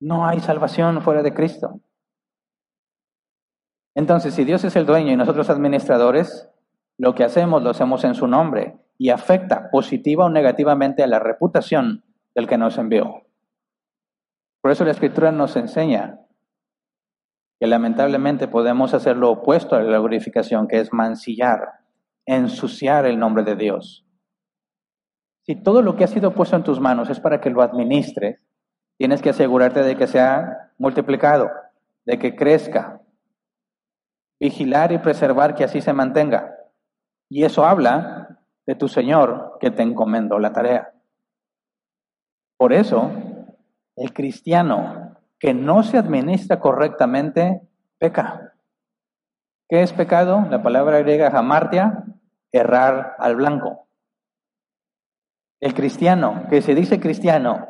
[0.01, 1.81] No hay salvación fuera de Cristo.
[3.95, 6.49] Entonces, si Dios es el dueño y nosotros administradores,
[6.99, 11.19] lo que hacemos lo hacemos en su nombre y afecta positiva o negativamente a la
[11.19, 13.23] reputación del que nos envió.
[14.61, 16.21] Por eso la escritura nos enseña
[17.61, 21.78] que lamentablemente podemos hacer lo opuesto a la glorificación, que es mancillar,
[22.29, 24.05] ensuciar el nombre de Dios.
[25.47, 28.39] Si todo lo que ha sido puesto en tus manos es para que lo administres,
[28.99, 31.51] tienes que asegurarte de que sea multiplicado,
[32.05, 33.01] de que crezca,
[34.39, 36.55] vigilar y preservar que así se mantenga.
[37.31, 40.93] Y eso habla de tu Señor que te encomendó la tarea.
[42.59, 43.11] Por eso,
[43.97, 47.63] el cristiano que no se administra correctamente
[47.99, 48.53] peca.
[49.69, 50.47] ¿Qué es pecado?
[50.51, 52.05] La palabra griega hamartia,
[52.53, 53.89] errar al blanco.
[55.61, 57.67] El cristiano que se dice cristiano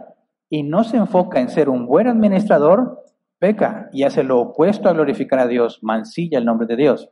[0.51, 3.05] y no se enfoca en ser un buen administrador,
[3.39, 7.11] peca y hace lo opuesto a glorificar a Dios, mancilla el nombre de Dios.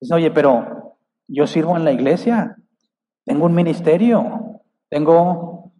[0.00, 0.98] Dice, oye, pero
[1.28, 2.56] yo sirvo en la iglesia,
[3.24, 5.72] tengo un ministerio, tengo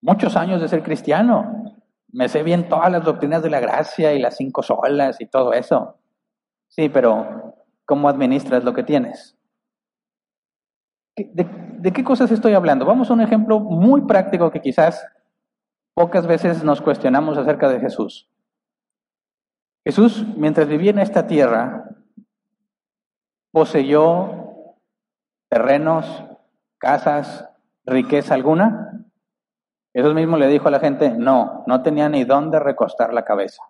[0.00, 1.74] muchos años de ser cristiano,
[2.12, 5.52] me sé bien todas las doctrinas de la gracia y las cinco solas y todo
[5.52, 5.98] eso.
[6.68, 9.36] Sí, pero ¿cómo administras lo que tienes?
[11.16, 12.84] ¿De, qué cosas estoy hablando?
[12.84, 15.06] Vamos a un ejemplo muy práctico que quizás
[15.94, 18.28] pocas veces nos cuestionamos acerca de Jesús.
[19.82, 21.88] Jesús, mientras vivía en esta tierra,
[23.50, 24.76] poseyó
[25.48, 26.24] terrenos,
[26.76, 27.48] casas,
[27.86, 29.06] riqueza alguna?
[29.94, 33.62] Eso mismo le dijo a la gente, no, no tenía ni dónde recostar la cabeza.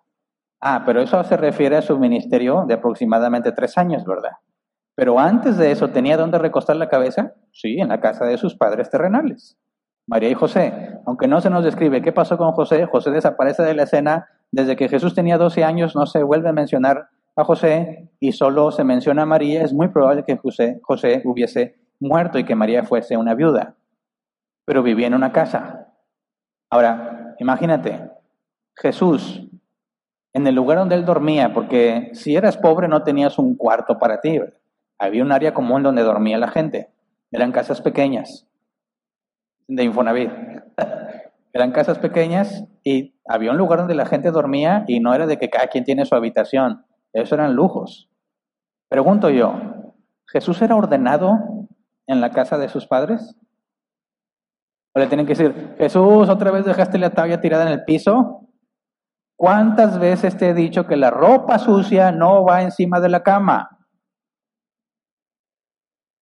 [0.59, 4.31] Ah, pero eso se refiere a su ministerio de aproximadamente tres años, ¿verdad?
[4.97, 7.35] Pero antes de eso, ¿tenía dónde recostar la cabeza?
[7.51, 9.55] Sí, en la casa de sus padres terrenales.
[10.07, 10.97] María y José.
[11.05, 14.75] Aunque no se nos describe qué pasó con José, José desaparece de la escena desde
[14.75, 18.83] que Jesús tenía 12 años, no se vuelve a mencionar a José y solo se
[18.83, 23.17] menciona a María, es muy probable que José, José hubiese muerto y que María fuese
[23.17, 23.75] una viuda,
[24.65, 25.93] pero vivía en una casa.
[26.71, 28.01] Ahora, imagínate,
[28.75, 29.47] Jesús,
[30.33, 34.21] en el lugar donde él dormía, porque si eras pobre no tenías un cuarto para
[34.21, 34.39] ti,
[34.99, 36.89] había un área común donde dormía la gente,
[37.31, 38.47] eran casas pequeñas,
[39.67, 40.31] de Infonavit.
[41.53, 45.37] Eran casas pequeñas y había un lugar donde la gente dormía y no era de
[45.37, 46.85] que cada quien tiene su habitación.
[47.13, 48.11] Eso eran lujos.
[48.89, 49.53] Pregunto yo,
[50.27, 51.67] ¿Jesús era ordenado
[52.05, 53.35] en la casa de sus padres?
[54.93, 58.41] ¿O le tienen que decir, Jesús, otra vez dejaste la tabla tirada en el piso?
[59.37, 63.76] ¿Cuántas veces te he dicho que la ropa sucia no va encima de la cama?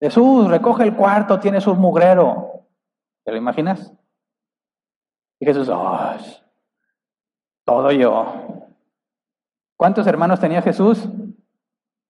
[0.00, 2.64] Jesús, recoge el cuarto, tienes un mugrero.
[3.24, 3.92] ¿Te lo imaginas?
[5.40, 5.70] Y Jesús,
[7.64, 8.72] todo yo.
[9.76, 11.08] ¿Cuántos hermanos tenía Jesús?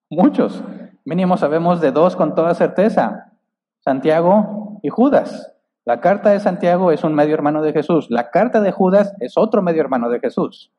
[0.08, 0.62] Muchos.
[1.04, 3.32] Mínimo sabemos de dos con toda certeza.
[3.80, 5.52] Santiago y Judas.
[5.84, 8.06] La carta de Santiago es un medio hermano de Jesús.
[8.10, 10.72] La carta de Judas es otro medio hermano de Jesús.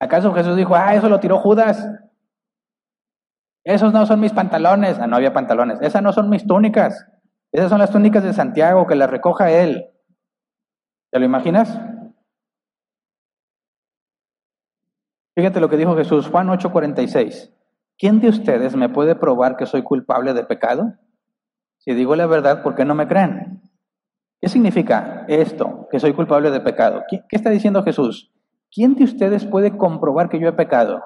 [0.00, 1.88] ¿Acaso Jesús dijo, ah, eso lo tiró Judas?
[3.66, 4.96] Esos no son mis pantalones.
[5.00, 5.80] Ah, no había pantalones.
[5.82, 7.04] Esas no son mis túnicas.
[7.50, 9.90] Esas son las túnicas de Santiago, que las recoja él.
[11.10, 11.76] ¿Te lo imaginas?
[15.34, 17.52] Fíjate lo que dijo Jesús, Juan 8:46.
[17.98, 20.94] ¿Quién de ustedes me puede probar que soy culpable de pecado?
[21.78, 23.62] Si digo la verdad, ¿por qué no me creen?
[24.40, 27.02] ¿Qué significa esto, que soy culpable de pecado?
[27.08, 28.32] ¿Qué, qué está diciendo Jesús?
[28.70, 31.02] ¿Quién de ustedes puede comprobar que yo he pecado?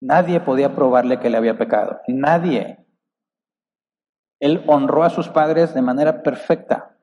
[0.00, 2.00] Nadie podía probarle que le había pecado.
[2.06, 2.86] Nadie.
[4.40, 6.96] Él honró a sus padres de manera perfecta.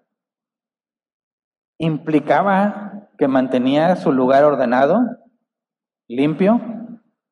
[1.77, 5.01] ¿Implicaba que mantenía su lugar ordenado,
[6.07, 6.61] limpio?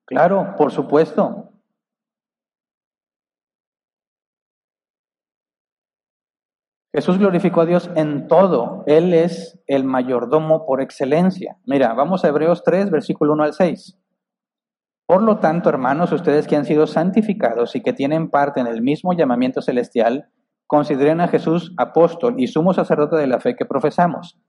[0.05, 1.49] Claro, por supuesto.
[6.93, 8.84] Jesús glorificó a Dios en todo.
[8.86, 11.57] Él es el mayordomo por excelencia.
[11.66, 14.03] Mira, vamos a Hebreos 3, versículo 1 al 6.
[15.14, 18.82] Por lo tanto, hermanos, ustedes que han sido santificados y que tienen parte en el
[18.82, 20.30] mismo llamamiento celestial,
[20.66, 24.39] consideren a Jesús apóstol y sumo sacerdote de la fe que profesamos.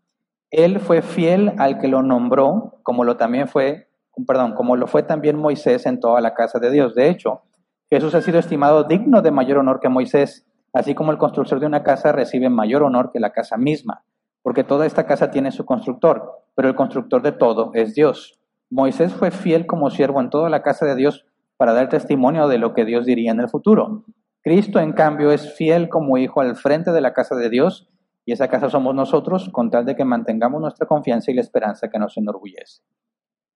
[0.51, 3.91] Él fue fiel al que lo nombró, como lo también fue,
[4.27, 6.95] perdón, como lo fue también Moisés en toda la casa de Dios.
[6.95, 7.43] De hecho,
[7.91, 11.67] Jesús ha sido estimado digno de mayor honor que Moisés, así como el constructor de
[11.67, 14.07] una casa recibe mayor honor que la casa misma,
[14.41, 18.41] porque toda esta casa tiene su constructor, pero el constructor de todo es Dios.
[18.71, 22.59] Moisés fue fiel como siervo en toda la casa de Dios para dar testimonio de
[22.59, 24.05] lo que Dios diría en el futuro.
[24.43, 27.89] Cristo, en cambio, es fiel como hijo al frente de la casa de Dios,
[28.27, 31.89] y esa casa somos nosotros, con tal de que mantengamos nuestra confianza y la esperanza
[31.89, 32.83] que nos enorgullece.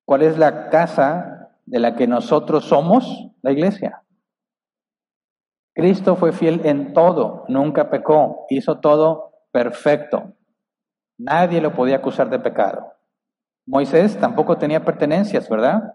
[0.05, 3.29] ¿Cuál es la casa de la que nosotros somos?
[3.43, 4.03] La iglesia.
[5.75, 10.33] Cristo fue fiel en todo, nunca pecó, hizo todo perfecto.
[11.19, 12.98] Nadie lo podía acusar de pecado.
[13.69, 15.93] Moisés tampoco tenía pertenencias, ¿verdad?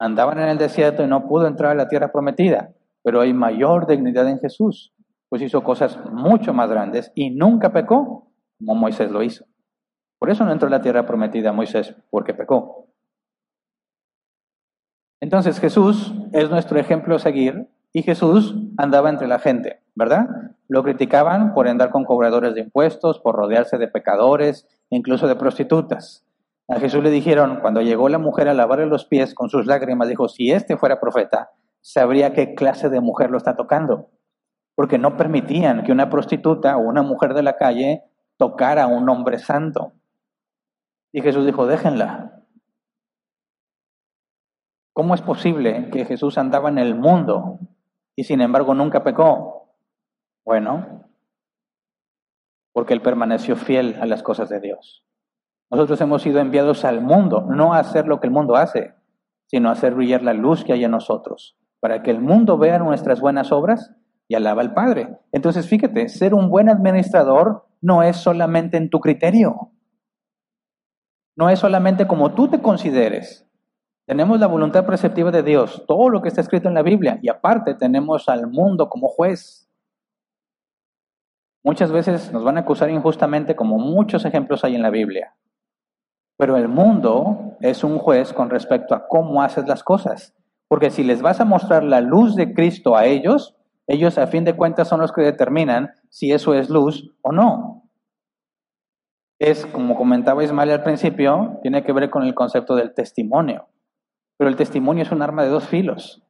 [0.00, 2.72] Andaban en el desierto y no pudo entrar a la tierra prometida,
[3.04, 4.92] pero hay mayor dignidad en Jesús,
[5.28, 9.44] pues hizo cosas mucho más grandes y nunca pecó como Moisés lo hizo.
[10.18, 12.88] Por eso no entró a la tierra prometida Moisés, porque pecó.
[15.20, 20.26] Entonces Jesús es nuestro ejemplo a seguir y Jesús andaba entre la gente, ¿verdad?
[20.66, 26.23] Lo criticaban por andar con cobradores de impuestos, por rodearse de pecadores, incluso de prostitutas.
[26.68, 30.08] A Jesús le dijeron, cuando llegó la mujer a lavarle los pies con sus lágrimas,
[30.08, 31.50] dijo, si este fuera profeta,
[31.82, 34.10] sabría qué clase de mujer lo está tocando.
[34.74, 38.02] Porque no permitían que una prostituta o una mujer de la calle
[38.38, 39.92] tocara a un hombre santo.
[41.12, 42.42] Y Jesús dijo, déjenla.
[44.94, 47.58] ¿Cómo es posible que Jesús andaba en el mundo
[48.16, 49.74] y sin embargo nunca pecó?
[50.44, 51.04] Bueno,
[52.72, 55.03] porque él permaneció fiel a las cosas de Dios.
[55.74, 58.94] Nosotros hemos sido enviados al mundo, no a hacer lo que el mundo hace,
[59.46, 62.78] sino a hacer brillar la luz que hay en nosotros, para que el mundo vea
[62.78, 63.92] nuestras buenas obras
[64.28, 65.18] y alaba al Padre.
[65.32, 69.72] Entonces, fíjate, ser un buen administrador no es solamente en tu criterio,
[71.34, 73.44] no es solamente como tú te consideres.
[74.06, 77.28] Tenemos la voluntad preceptiva de Dios, todo lo que está escrito en la Biblia, y
[77.28, 79.68] aparte tenemos al mundo como juez.
[81.64, 85.34] Muchas veces nos van a acusar injustamente como muchos ejemplos hay en la Biblia.
[86.36, 90.34] Pero el mundo es un juez con respecto a cómo haces las cosas.
[90.68, 93.56] Porque si les vas a mostrar la luz de Cristo a ellos,
[93.86, 97.82] ellos a fin de cuentas son los que determinan si eso es luz o no.
[99.38, 103.66] Es, como comentaba Ismael al principio, tiene que ver con el concepto del testimonio.
[104.36, 106.22] Pero el testimonio es un arma de dos filos.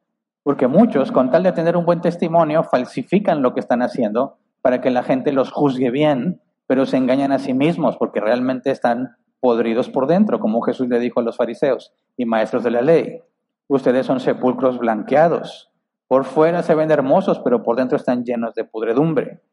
[0.43, 4.81] Porque muchos, con tal de tener un buen testimonio, falsifican lo que están haciendo para
[4.81, 9.15] que la gente los juzgue bien, pero se engañan a sí mismos porque realmente están
[9.45, 13.21] podridos por dentro, como Jesús le dijo a los fariseos y maestros de la ley.
[13.67, 15.71] Ustedes son sepulcros blanqueados.
[16.07, 19.43] Por fuera se ven hermosos, pero por dentro están llenos de pudredumbre.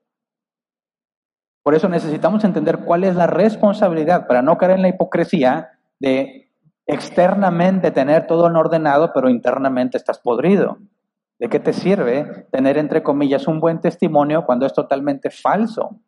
[1.63, 6.51] Por eso necesitamos entender cuál es la responsabilidad para no caer en la hipocresía de
[6.87, 10.79] externamente tener todo en ordenado, pero internamente estás podrido.
[11.39, 16.01] ¿De qué te sirve tener, entre comillas, un buen testimonio cuando es totalmente falso?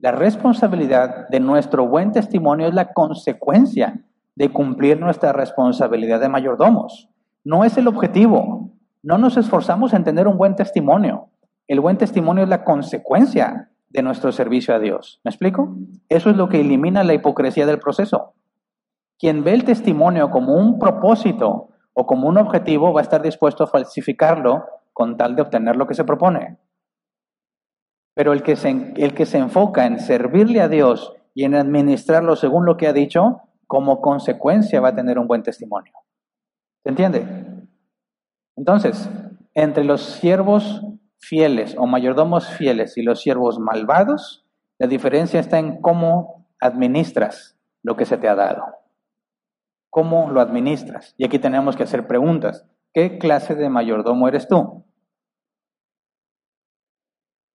[0.00, 4.00] La responsabilidad de nuestro buen testimonio es la consecuencia
[4.36, 7.08] de cumplir nuestra responsabilidad de mayordomos.
[7.42, 8.70] No es el objetivo.
[9.02, 11.30] No nos esforzamos en tener un buen testimonio.
[11.66, 15.20] El buen testimonio es la consecuencia de nuestro servicio a Dios.
[15.24, 15.74] ¿Me explico?
[16.08, 18.34] Eso es lo que elimina la hipocresía del proceso.
[19.18, 23.64] Quien ve el testimonio como un propósito o como un objetivo va a estar dispuesto
[23.64, 26.58] a falsificarlo con tal de obtener lo que se propone.
[28.18, 32.34] Pero el que, se, el que se enfoca en servirle a Dios y en administrarlo
[32.34, 35.92] según lo que ha dicho, como consecuencia va a tener un buen testimonio.
[36.82, 37.24] ¿Se entiende?
[38.56, 39.08] Entonces,
[39.54, 40.82] entre los siervos
[41.20, 44.44] fieles o mayordomos fieles y los siervos malvados,
[44.80, 48.64] la diferencia está en cómo administras lo que se te ha dado.
[49.90, 51.14] ¿Cómo lo administras?
[51.18, 52.66] Y aquí tenemos que hacer preguntas.
[52.92, 54.87] ¿Qué clase de mayordomo eres tú?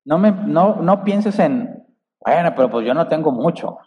[0.06, 1.84] No, me, no, no pienses en,
[2.20, 3.78] bueno, pero pues yo no tengo mucho.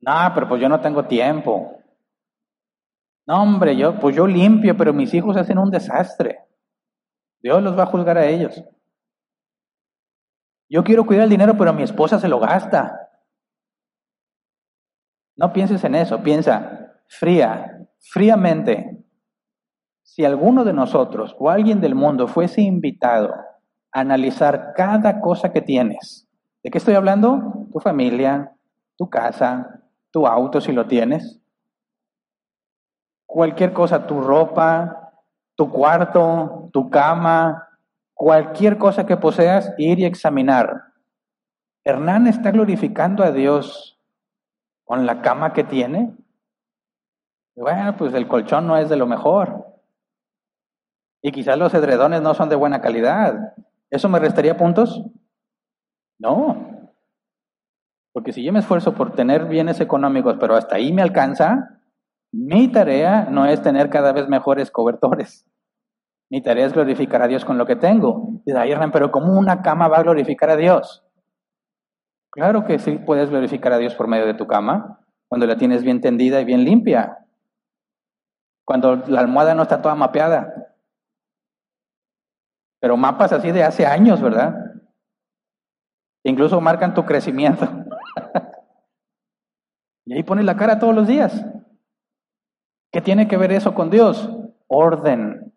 [0.00, 1.76] No, pero pues yo no tengo tiempo.
[3.26, 6.40] No, hombre, yo, pues yo limpio, pero mis hijos hacen un desastre.
[7.42, 8.62] Dios los va a juzgar a ellos.
[10.68, 13.08] Yo quiero cuidar el dinero, pero mi esposa se lo gasta.
[15.36, 19.04] No pienses en eso, piensa fría, fríamente.
[20.02, 23.34] Si alguno de nosotros o alguien del mundo fuese invitado
[23.92, 26.28] analizar cada cosa que tienes,
[26.62, 27.66] ¿de qué estoy hablando?
[27.72, 28.52] Tu familia,
[28.96, 31.40] tu casa, tu auto si lo tienes,
[33.26, 35.12] cualquier cosa, tu ropa,
[35.54, 37.68] tu cuarto, tu cama,
[38.14, 40.84] cualquier cosa que poseas, ir y examinar.
[41.84, 43.98] Hernán está glorificando a Dios
[44.84, 46.14] con la cama que tiene.
[47.54, 49.66] Bueno, pues el colchón no es de lo mejor.
[51.22, 53.54] Y quizás los edredones no son de buena calidad.
[53.90, 55.04] ¿Eso me restaría puntos?
[56.18, 56.90] No.
[58.12, 61.80] Porque si yo me esfuerzo por tener bienes económicos, pero hasta ahí me alcanza,
[62.32, 65.46] mi tarea no es tener cada vez mejores cobertores.
[66.30, 68.40] Mi tarea es glorificar a Dios con lo que tengo.
[68.44, 68.58] Dice,
[68.92, 71.04] pero ¿cómo una cama va a glorificar a Dios?
[72.30, 75.82] Claro que sí puedes glorificar a Dios por medio de tu cama, cuando la tienes
[75.82, 77.26] bien tendida y bien limpia.
[78.64, 80.69] Cuando la almohada no está toda mapeada.
[82.80, 84.54] Pero mapas así de hace años, ¿verdad?
[86.24, 87.66] Incluso marcan tu crecimiento.
[90.06, 91.44] y ahí pones la cara todos los días.
[92.92, 94.28] ¿Qué tiene que ver eso con Dios?
[94.66, 95.54] Orden.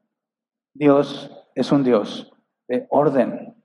[0.74, 2.32] Dios es un Dios
[2.68, 3.56] de orden.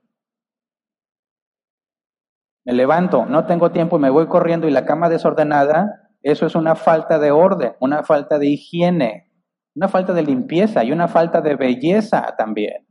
[2.65, 6.55] Me levanto, no tengo tiempo y me voy corriendo y la cama desordenada, eso es
[6.55, 9.31] una falta de orden, una falta de higiene,
[9.75, 12.88] una falta de limpieza y una falta de belleza también.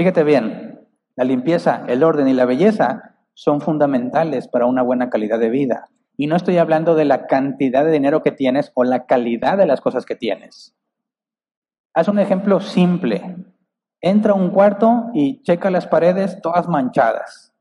[0.00, 5.38] Fíjate bien, la limpieza, el orden y la belleza son fundamentales para una buena calidad
[5.38, 5.90] de vida.
[6.16, 9.66] Y no estoy hablando de la cantidad de dinero que tienes o la calidad de
[9.66, 10.74] las cosas que tienes.
[11.92, 13.36] Haz un ejemplo simple.
[14.00, 17.52] Entra a un cuarto y checa las paredes todas manchadas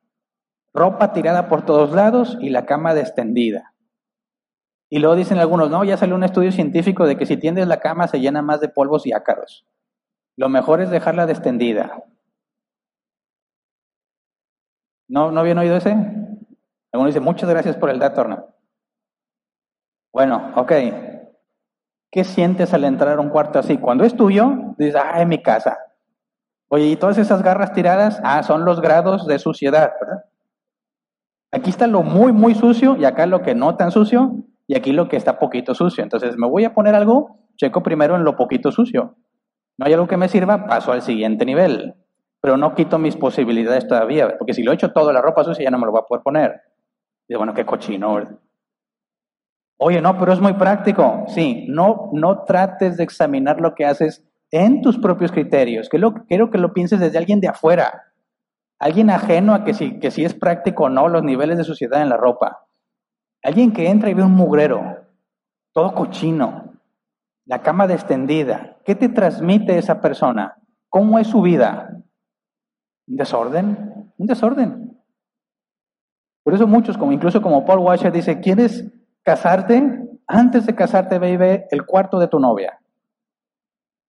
[0.73, 3.73] ropa tirada por todos lados y la cama extendida.
[4.89, 7.81] Y luego dicen algunos, no, ya salió un estudio científico de que si tiendes la
[7.81, 9.65] cama se llena más de polvos y ácaros.
[10.37, 12.05] Lo mejor es dejarla extendida.
[15.09, 15.91] ¿No, ¿No habían oído ese?
[16.91, 18.47] Algunos dicen, muchas gracias por el dato, ¿no?
[20.13, 20.71] Bueno, ok.
[22.11, 23.77] ¿Qué sientes al entrar a un cuarto así?
[23.77, 25.77] Cuando es tuyo, dices, ah, es mi casa.
[26.69, 28.19] Oye, ¿y todas esas garras tiradas?
[28.23, 30.25] Ah, son los grados de suciedad, ¿verdad?
[31.51, 34.35] Aquí está lo muy, muy sucio y acá lo que no tan sucio
[34.67, 36.03] y aquí lo que está poquito sucio.
[36.03, 39.15] Entonces me voy a poner algo, checo primero en lo poquito sucio.
[39.77, 41.95] No hay algo que me sirva, paso al siguiente nivel.
[42.41, 45.65] Pero no quito mis posibilidades todavía, porque si lo he hecho todo la ropa sucia
[45.65, 46.61] ya no me lo voy a poder poner.
[47.27, 48.17] Y bueno, qué cochino.
[49.77, 51.25] Oye, no, pero es muy práctico.
[51.27, 55.89] Sí, no, no trates de examinar lo que haces en tus propios criterios.
[55.89, 58.13] Que lo, quiero que lo pienses desde alguien de afuera.
[58.79, 62.01] Alguien ajeno a que si, que si es práctico o no los niveles de suciedad
[62.01, 62.65] en la ropa.
[63.43, 65.07] Alguien que entra y ve un mugrero,
[65.73, 66.73] todo cochino,
[67.45, 68.77] la cama extendida.
[68.83, 70.57] ¿Qué te transmite esa persona?
[70.89, 71.89] ¿Cómo es su vida?
[73.09, 74.13] ¿Un desorden?
[74.17, 74.97] Un desorden.
[76.43, 78.85] Por eso muchos, como incluso como Paul Washer, dice, ¿quieres
[79.23, 80.07] casarte?
[80.27, 82.79] Antes de casarte, ve el cuarto de tu novia.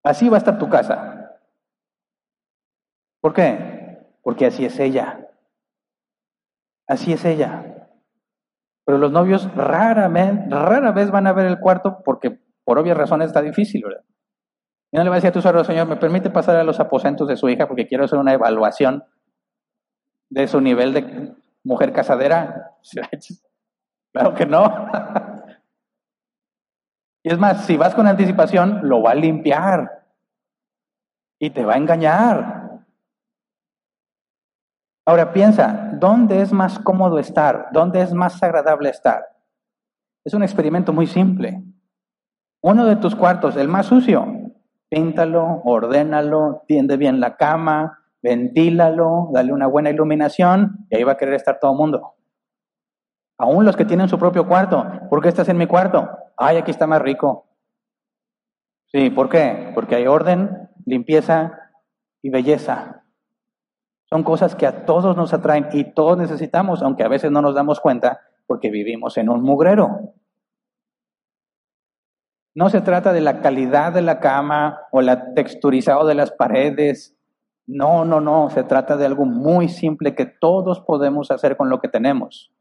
[0.04, 1.38] Así va a estar tu casa.
[3.20, 3.80] ¿Por qué?
[4.22, 5.28] porque así es ella.
[6.86, 7.88] Así es ella.
[8.84, 13.28] Pero los novios raramente, rara vez van a ver el cuarto porque por obvias razones
[13.28, 14.04] está difícil, ¿verdad?
[14.92, 16.80] Y no le va a decir a tu suegro, Señor, ¿me permite pasar a los
[16.80, 19.04] aposentos de su hija porque quiero hacer una evaluación
[20.28, 22.74] de su nivel de mujer casadera?
[24.12, 24.90] claro que no.
[27.22, 30.06] y es más, si vas con anticipación, lo va a limpiar
[31.38, 32.60] y te va a engañar.
[35.06, 37.68] Ahora piensa, ¿dónde es más cómodo estar?
[37.72, 39.24] ¿Dónde es más agradable estar?
[40.24, 41.62] Es un experimento muy simple.
[42.60, 44.39] Uno de tus cuartos, el más sucio,
[44.90, 51.16] píntalo, ordénalo, tiende bien la cama, ventílalo, dale una buena iluminación y ahí va a
[51.16, 52.14] querer estar todo el mundo.
[53.38, 56.10] Aún los que tienen su propio cuarto, ¿por qué estás en mi cuarto?
[56.36, 57.46] Ay, aquí está más rico.
[58.88, 59.70] Sí, ¿por qué?
[59.74, 61.52] Porque hay orden, limpieza
[62.20, 63.04] y belleza.
[64.04, 67.54] Son cosas que a todos nos atraen y todos necesitamos, aunque a veces no nos
[67.54, 70.14] damos cuenta porque vivimos en un mugrero.
[72.54, 77.16] No se trata de la calidad de la cama o la texturizado de las paredes.
[77.66, 78.50] No, no, no.
[78.50, 82.52] Se trata de algo muy simple que todos podemos hacer con lo que tenemos.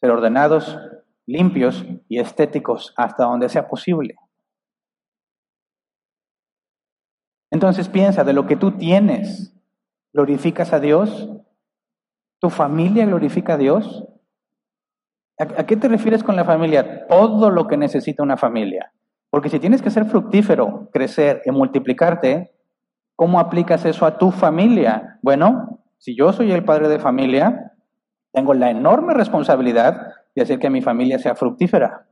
[0.00, 0.78] Ser ordenados,
[1.26, 4.16] limpios y estéticos hasta donde sea posible.
[7.50, 9.54] Entonces piensa, de lo que tú tienes,
[10.12, 11.28] ¿glorificas a Dios?
[12.40, 14.04] ¿Tu familia glorifica a Dios?
[15.38, 17.06] ¿A, qué te refieres con la familia?
[17.06, 18.92] Todo lo que necesita una familia.
[19.38, 22.56] Porque si tienes que ser fructífero, crecer y multiplicarte,
[23.14, 25.20] ¿cómo aplicas eso a tu familia?
[25.22, 27.72] Bueno, si yo soy el padre de familia,
[28.32, 32.08] tengo la enorme responsabilidad de hacer que mi familia sea fructífera.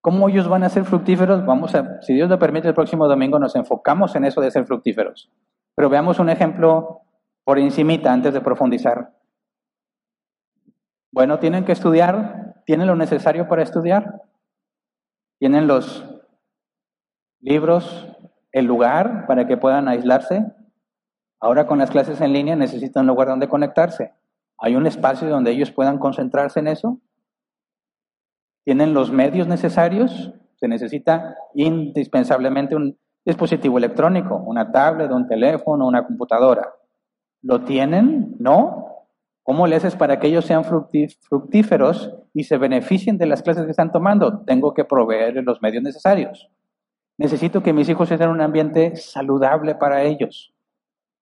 [0.00, 1.44] ¿Cómo ellos van a ser fructíferos?
[1.44, 4.64] Vamos a, si Dios lo permite, el próximo domingo nos enfocamos en eso de ser
[4.64, 5.30] fructíferos.
[5.74, 7.02] Pero veamos un ejemplo
[7.44, 9.12] por encimita antes de profundizar.
[11.12, 14.22] Bueno, tienen que estudiar, tienen lo necesario para estudiar,
[15.44, 16.02] tienen los
[17.42, 18.08] libros,
[18.50, 20.42] el lugar para que puedan aislarse.
[21.38, 24.14] Ahora con las clases en línea necesitan un lugar donde conectarse.
[24.56, 26.98] ¿Hay un espacio donde ellos puedan concentrarse en eso?
[28.64, 30.32] ¿Tienen los medios necesarios?
[30.56, 36.72] Se necesita indispensablemente un dispositivo electrónico, una tablet, un teléfono, una computadora.
[37.42, 38.34] ¿Lo tienen?
[38.38, 39.04] ¿No?
[39.42, 43.70] ¿Cómo le haces para que ellos sean fructíferos y se beneficien de las clases que
[43.70, 44.44] están tomando?
[44.44, 46.50] Tengo que proveer los medios necesarios.
[47.16, 50.54] Necesito que mis hijos estén en un ambiente saludable para ellos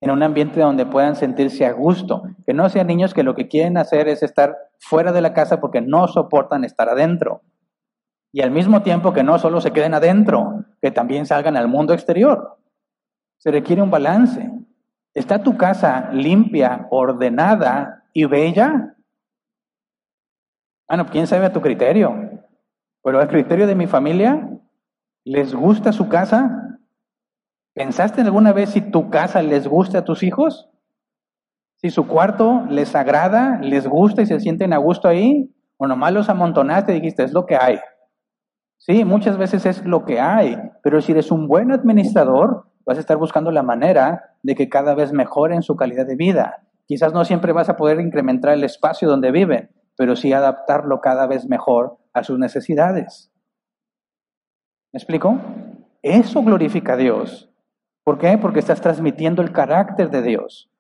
[0.03, 3.47] en un ambiente donde puedan sentirse a gusto, que no sean niños que lo que
[3.47, 7.43] quieren hacer es estar fuera de la casa porque no soportan estar adentro.
[8.33, 11.95] Y al mismo tiempo que no solo se queden adentro, que también salgan al mundo
[11.95, 12.59] exterior.
[13.39, 14.51] Se requiere un balance.
[15.15, 18.97] ¿Está tu casa limpia, ordenada y bella?
[20.93, 22.15] Bueno, quién sabe a tu criterio.
[23.03, 24.47] Pero al criterio de mi familia,
[25.25, 26.79] ¿les gusta su casa?
[27.73, 30.69] ¿Pensaste alguna vez si tu casa les gusta a tus hijos?
[31.77, 36.13] Si su cuarto les agrada, les gusta y se sienten a gusto ahí, o nomás
[36.13, 37.81] los amontonaste y dijiste, es lo que hay.
[38.77, 43.01] Sí, muchas veces es lo que hay, pero si eres un buen administrador, vas a
[43.01, 46.67] estar buscando la manera de que cada vez mejoren su calidad de vida.
[46.85, 51.27] Quizás no siempre vas a poder incrementar el espacio donde viven, pero sí adaptarlo cada
[51.27, 53.33] vez mejor a sus necesidades.
[54.93, 55.39] ¿Me explico?
[56.03, 57.51] Eso glorifica a Dios.
[58.05, 58.37] ¿Por qué?
[58.39, 60.71] Porque estás transmitiendo el carácter de Dios.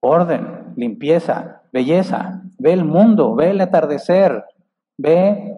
[0.00, 2.42] Orden, limpieza, belleza.
[2.58, 4.44] Ve el mundo, ve el atardecer,
[4.98, 5.56] ve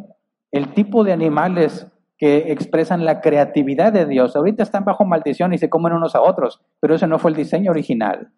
[0.52, 1.86] el tipo de animales
[2.18, 4.36] que expresan la creatividad de Dios.
[4.36, 7.36] Ahorita están bajo maldición y se comen unos a otros, pero ese no fue el
[7.36, 8.30] diseño original.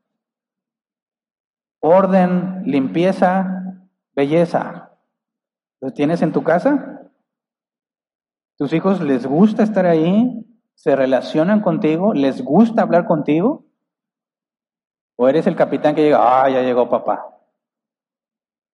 [1.83, 3.66] Orden, limpieza,
[4.17, 4.99] belleza.
[5.81, 7.03] ¿Lo tienes en tu casa?
[8.59, 10.43] ¿Tus hijos les gusta estar ahí?
[10.77, 13.65] se relacionan contigo, les gusta hablar contigo,
[15.19, 17.27] o eres el capitán que llega, ah, ya llegó papá,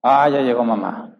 [0.02, 1.16] ah, ya llegó mamá.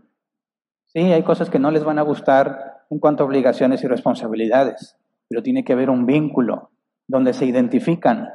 [0.87, 4.99] Sí, hay cosas que no les van a gustar en cuanto a obligaciones y responsabilidades,
[5.29, 6.73] pero tiene que haber un vínculo
[7.07, 8.29] donde se identifican,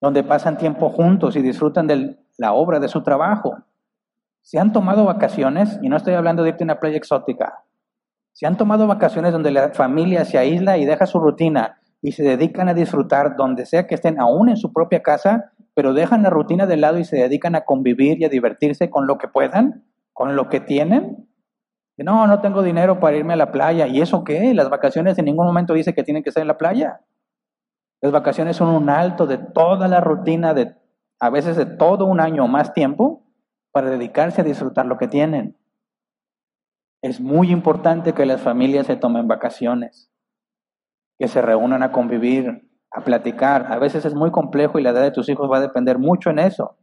[0.00, 3.56] donde pasan tiempo juntos y disfrutan de la obra de su trabajo.
[4.42, 7.64] Se han tomado vacaciones, y no estoy hablando de irte a una playa exótica,
[8.32, 12.22] se han tomado vacaciones donde la familia se aísla y deja su rutina y se
[12.22, 16.30] dedican a disfrutar donde sea que estén, aún en su propia casa, pero dejan la
[16.30, 19.84] rutina de lado y se dedican a convivir y a divertirse con lo que puedan,
[20.12, 21.28] con lo que tienen.
[21.98, 23.86] No, no tengo dinero para irme a la playa.
[23.86, 24.52] ¿Y eso qué?
[24.54, 27.02] Las vacaciones en ningún momento dice que tienen que estar en la playa.
[28.00, 30.74] Las vacaciones son un alto de toda la rutina, de
[31.20, 33.22] a veces de todo un año o más tiempo,
[33.72, 35.56] para dedicarse a disfrutar lo que tienen.
[37.02, 40.10] Es muy importante que las familias se tomen vacaciones,
[41.18, 43.72] que se reúnan a convivir, a platicar.
[43.72, 46.30] A veces es muy complejo y la edad de tus hijos va a depender mucho
[46.30, 46.76] en eso.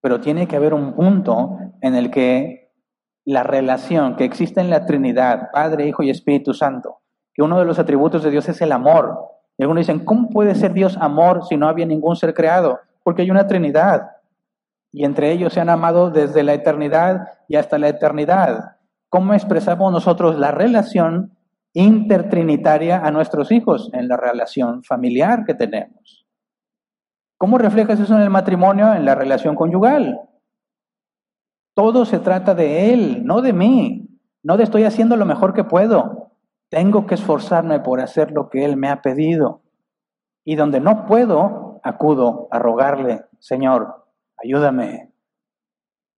[0.00, 2.72] Pero tiene que haber un punto en el que
[3.24, 6.98] la relación que existe en la Trinidad, Padre, Hijo y Espíritu Santo,
[7.34, 9.16] que uno de los atributos de Dios es el amor.
[9.56, 12.80] Y algunos dicen, ¿cómo puede ser Dios amor si no había ningún ser creado?
[13.04, 14.10] Porque hay una Trinidad.
[14.92, 18.76] Y entre ellos se han amado desde la eternidad y hasta la eternidad.
[19.08, 21.36] ¿Cómo expresamos nosotros la relación
[21.72, 26.26] intertrinitaria a nuestros hijos en la relación familiar que tenemos?
[27.38, 30.20] ¿Cómo reflejas eso en el matrimonio, en la relación conyugal?
[31.74, 34.20] Todo se trata de Él, no de mí.
[34.42, 36.32] No de estoy haciendo lo mejor que puedo.
[36.68, 39.62] Tengo que esforzarme por hacer lo que Él me ha pedido.
[40.44, 44.01] Y donde no puedo, acudo a rogarle, Señor,
[44.42, 45.12] ayúdame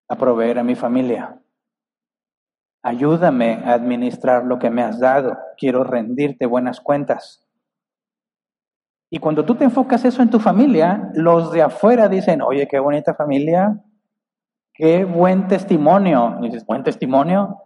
[0.09, 1.41] a proveer a mi familia.
[2.83, 5.39] Ayúdame a administrar lo que me has dado.
[5.57, 7.47] Quiero rendirte buenas cuentas.
[9.11, 12.79] Y cuando tú te enfocas eso en tu familia, los de afuera dicen, oye, qué
[12.79, 13.81] bonita familia,
[14.75, 16.39] qué buen testimonio.
[16.41, 17.59] Y dices, buen testimonio.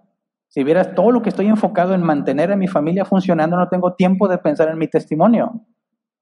[0.49, 3.95] Si vieras todo lo que estoy enfocado en mantener a mi familia funcionando, no tengo
[3.95, 5.67] tiempo de pensar en mi testimonio.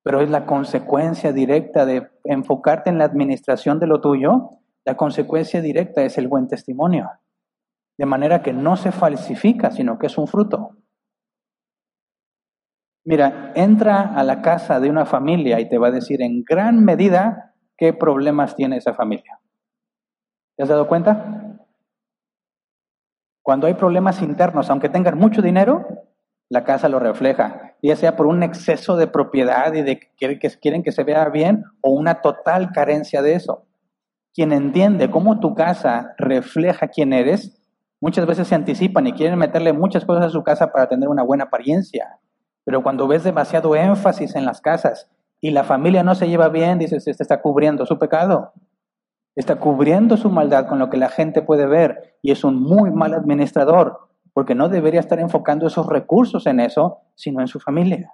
[0.06, 4.60] Pero es la consecuencia directa de enfocarte en la administración de lo tuyo.
[4.84, 7.10] La consecuencia directa es el buen testimonio.
[7.98, 10.76] De manera que no se falsifica, sino que es un fruto.
[13.04, 16.84] Mira, entra a la casa de una familia y te va a decir en gran
[16.84, 19.40] medida qué problemas tiene esa familia.
[20.56, 21.66] ¿Te has dado cuenta?
[23.42, 25.84] Cuando hay problemas internos, aunque tengan mucho dinero,
[26.48, 30.82] la casa lo refleja, ya sea por un exceso de propiedad y de que quieren
[30.82, 33.66] que se vea bien o una total carencia de eso.
[34.34, 37.56] Quien entiende cómo tu casa refleja quién eres,
[38.00, 41.22] Muchas veces se anticipan y quieren meterle muchas cosas a su casa para tener una
[41.22, 42.18] buena apariencia.
[42.64, 45.10] Pero cuando ves demasiado énfasis en las casas
[45.40, 48.52] y la familia no se lleva bien, dices, este está cubriendo su pecado.
[49.34, 52.90] Está cubriendo su maldad con lo que la gente puede ver y es un muy
[52.90, 54.05] mal administrador
[54.36, 58.12] porque no debería estar enfocando esos recursos en eso, sino en su familia.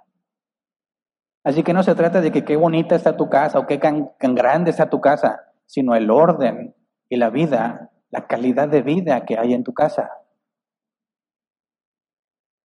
[1.43, 4.13] Así que no se trata de que qué bonita está tu casa o qué tan
[4.33, 6.73] grande está tu casa, sino el orden
[7.09, 10.11] y la vida la calidad de vida que hay en tu casa.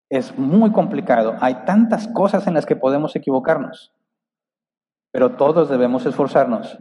[0.09, 1.35] Es muy complicado.
[1.39, 3.93] Hay tantas cosas en las que podemos equivocarnos.
[5.13, 6.77] Pero todos debemos esforzarnos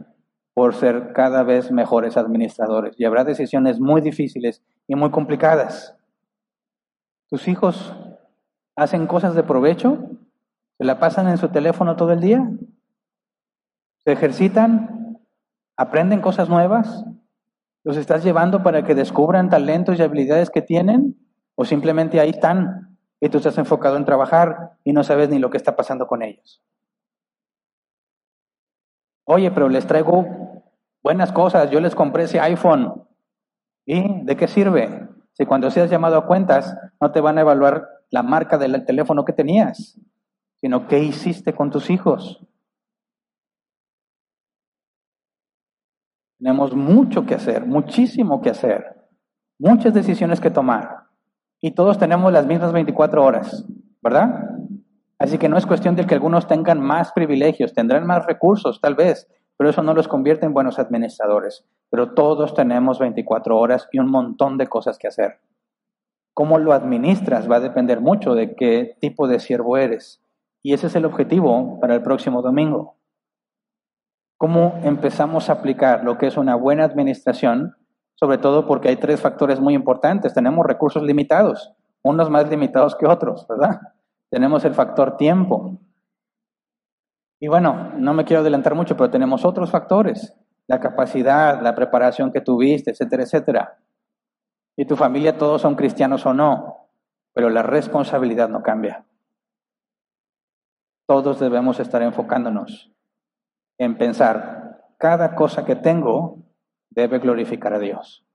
[0.53, 2.93] por ser cada vez mejores administradores.
[2.99, 5.96] Y habrá decisiones muy difíciles y muy complicadas.
[7.29, 7.93] ¿Tus hijos
[8.75, 9.97] hacen cosas de provecho?
[10.77, 12.49] ¿Se la pasan en su teléfono todo el día?
[14.05, 15.19] ¿Se ejercitan?
[15.75, 17.03] ¿Aprenden cosas nuevas?
[17.83, 21.17] ¿Los estás llevando para que descubran talentos y habilidades que tienen?
[21.55, 25.49] ¿O simplemente ahí están y tú estás enfocado en trabajar y no sabes ni lo
[25.49, 26.63] que está pasando con ellos?
[29.25, 30.63] Oye, pero les traigo
[31.03, 33.03] buenas cosas, yo les compré ese iPhone.
[33.85, 35.09] ¿Y de qué sirve?
[35.37, 39.23] Si cuando seas llamado a cuentas no te van a evaluar la marca del teléfono
[39.23, 39.99] que tenías,
[40.59, 42.43] sino qué hiciste con tus hijos.
[46.39, 48.95] Tenemos mucho que hacer, muchísimo que hacer,
[49.59, 51.03] muchas decisiones que tomar.
[51.61, 53.63] Y todos tenemos las mismas 24 horas,
[54.01, 54.43] ¿verdad?
[55.19, 58.95] Así que no es cuestión de que algunos tengan más privilegios, tendrán más recursos tal
[58.95, 61.63] vez, pero eso no los convierte en buenos administradores.
[61.89, 65.39] Pero todos tenemos 24 horas y un montón de cosas que hacer.
[66.33, 70.21] Cómo lo administras va a depender mucho de qué tipo de siervo eres.
[70.61, 72.97] Y ese es el objetivo para el próximo domingo.
[74.37, 77.75] ¿Cómo empezamos a aplicar lo que es una buena administración?
[78.13, 80.33] Sobre todo porque hay tres factores muy importantes.
[80.33, 81.73] Tenemos recursos limitados,
[82.03, 83.79] unos más limitados que otros, ¿verdad?
[84.29, 85.79] Tenemos el factor tiempo.
[87.39, 90.35] Y bueno, no me quiero adelantar mucho, pero tenemos otros factores.
[90.67, 93.79] La capacidad, la preparación que tuviste, etcétera, etcétera.
[94.77, 96.89] Y tu familia todos son cristianos o no,
[97.33, 99.05] pero la responsabilidad no cambia.
[101.07, 102.91] Todos debemos estar enfocándonos
[103.79, 106.39] en pensar, cada cosa que tengo
[106.89, 108.25] debe glorificar a Dios.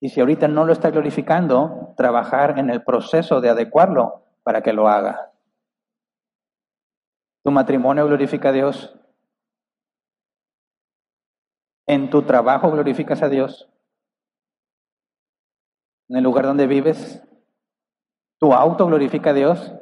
[0.00, 4.72] Y si ahorita no lo está glorificando, trabajar en el proceso de adecuarlo para que
[4.72, 5.32] lo haga.
[7.44, 8.98] ¿Tu matrimonio glorifica a Dios?
[11.86, 13.68] ¿En tu trabajo glorificas a Dios?
[16.08, 17.22] ¿En el lugar donde vives?
[18.38, 19.72] ¿Tu auto glorifica a Dios?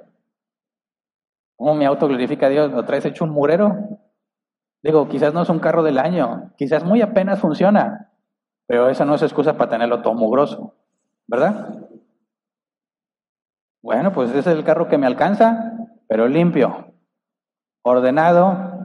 [1.57, 2.73] ¿Cómo mi auto glorifica a Dios?
[2.73, 3.77] ¿Lo traes hecho un murero?
[4.83, 8.11] Digo, quizás no es un carro del año, quizás muy apenas funciona,
[8.67, 10.75] pero esa no es excusa para tenerlo todo mugroso,
[11.27, 11.87] ¿verdad?
[13.83, 15.75] Bueno, pues ese es el carro que me alcanza,
[16.09, 16.95] pero limpio,
[17.83, 18.80] ordenado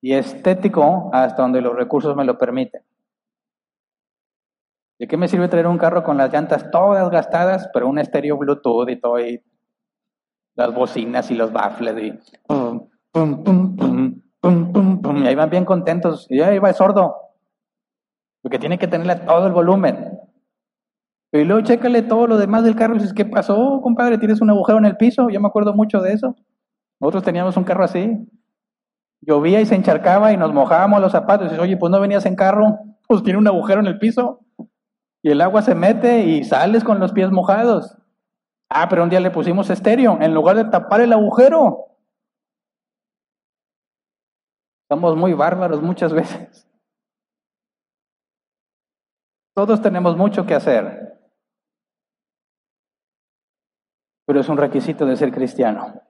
[0.00, 2.82] y estético hasta donde los recursos me lo permiten.
[4.98, 8.36] ¿De qué me sirve traer un carro con las llantas todas gastadas, pero un estéreo
[8.36, 9.42] Bluetooth y todo, y
[10.56, 15.34] las bocinas y los baffles y pum, pum, pum, pum, pum, pum, pum, y ahí
[15.34, 17.16] van bien contentos, y ahí va el sordo,
[18.42, 20.18] porque tiene que tenerle todo el volumen.
[21.32, 24.18] Y luego chécale todo lo demás del carro y dices, ¿qué pasó, compadre?
[24.18, 25.30] ¿Tienes un agujero en el piso?
[25.30, 26.34] Yo me acuerdo mucho de eso.
[26.98, 28.18] Nosotros teníamos un carro así.
[29.22, 31.46] Llovía y se encharcaba y nos mojábamos los zapatos.
[31.46, 34.40] Y dices, oye, pues no venías en carro, pues tiene un agujero en el piso.
[35.22, 37.98] Y el agua se mete y sales con los pies mojados.
[38.70, 41.86] Ah, pero un día le pusimos estéreo en lugar de tapar el agujero.
[44.90, 46.66] Somos muy bárbaros muchas veces.
[49.54, 51.18] Todos tenemos mucho que hacer,
[54.26, 56.00] pero es un requisito de ser cristiano.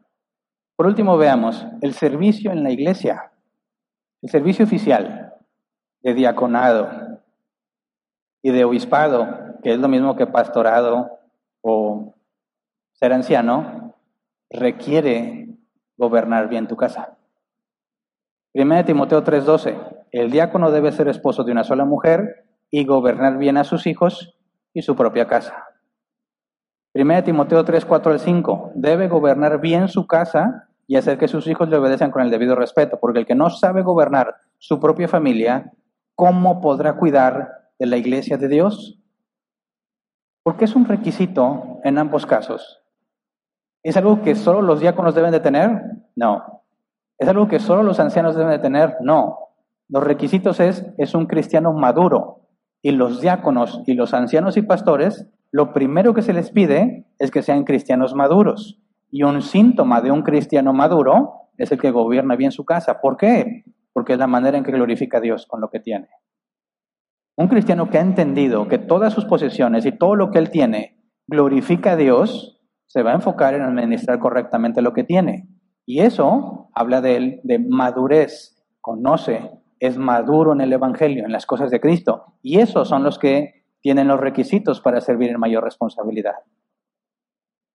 [0.80, 3.32] Por último, veamos el servicio en la iglesia,
[4.22, 5.34] el servicio oficial
[6.00, 6.88] de diaconado
[8.40, 9.28] y de obispado,
[9.62, 11.18] que es lo mismo que pastorado
[11.60, 12.14] o
[12.92, 13.94] ser anciano,
[14.48, 15.54] requiere
[15.98, 17.18] gobernar bien tu casa.
[18.54, 19.76] 1 Timoteo 3:12,
[20.12, 24.34] el diácono debe ser esposo de una sola mujer y gobernar bien a sus hijos
[24.72, 25.62] y su propia casa.
[26.94, 31.46] 1 Timoteo 3, 4 al 5, debe gobernar bien su casa y hacer que sus
[31.46, 35.06] hijos le obedezcan con el debido respeto, porque el que no sabe gobernar su propia
[35.06, 35.72] familia,
[36.16, 38.98] ¿cómo podrá cuidar de la iglesia de Dios?
[40.42, 42.82] Porque es un requisito en ambos casos.
[43.84, 45.80] ¿Es algo que solo los diáconos deben de tener?
[46.16, 46.64] No.
[47.18, 48.96] ¿Es algo que solo los ancianos deben de tener?
[49.00, 49.38] No.
[49.88, 52.48] Los requisitos es, es un cristiano maduro.
[52.82, 57.30] Y los diáconos y los ancianos y pastores, lo primero que se les pide es
[57.30, 58.80] que sean cristianos maduros.
[59.10, 63.00] Y un síntoma de un cristiano maduro es el que gobierna bien su casa.
[63.00, 63.64] ¿Por qué?
[63.92, 66.08] Porque es la manera en que glorifica a Dios con lo que tiene.
[67.36, 71.00] Un cristiano que ha entendido que todas sus posesiones y todo lo que él tiene
[71.26, 75.48] glorifica a Dios, se va a enfocar en administrar correctamente lo que tiene.
[75.86, 78.56] Y eso habla de él, de madurez.
[78.80, 82.34] Conoce, es maduro en el Evangelio, en las cosas de Cristo.
[82.42, 86.34] Y esos son los que tienen los requisitos para servir en mayor responsabilidad.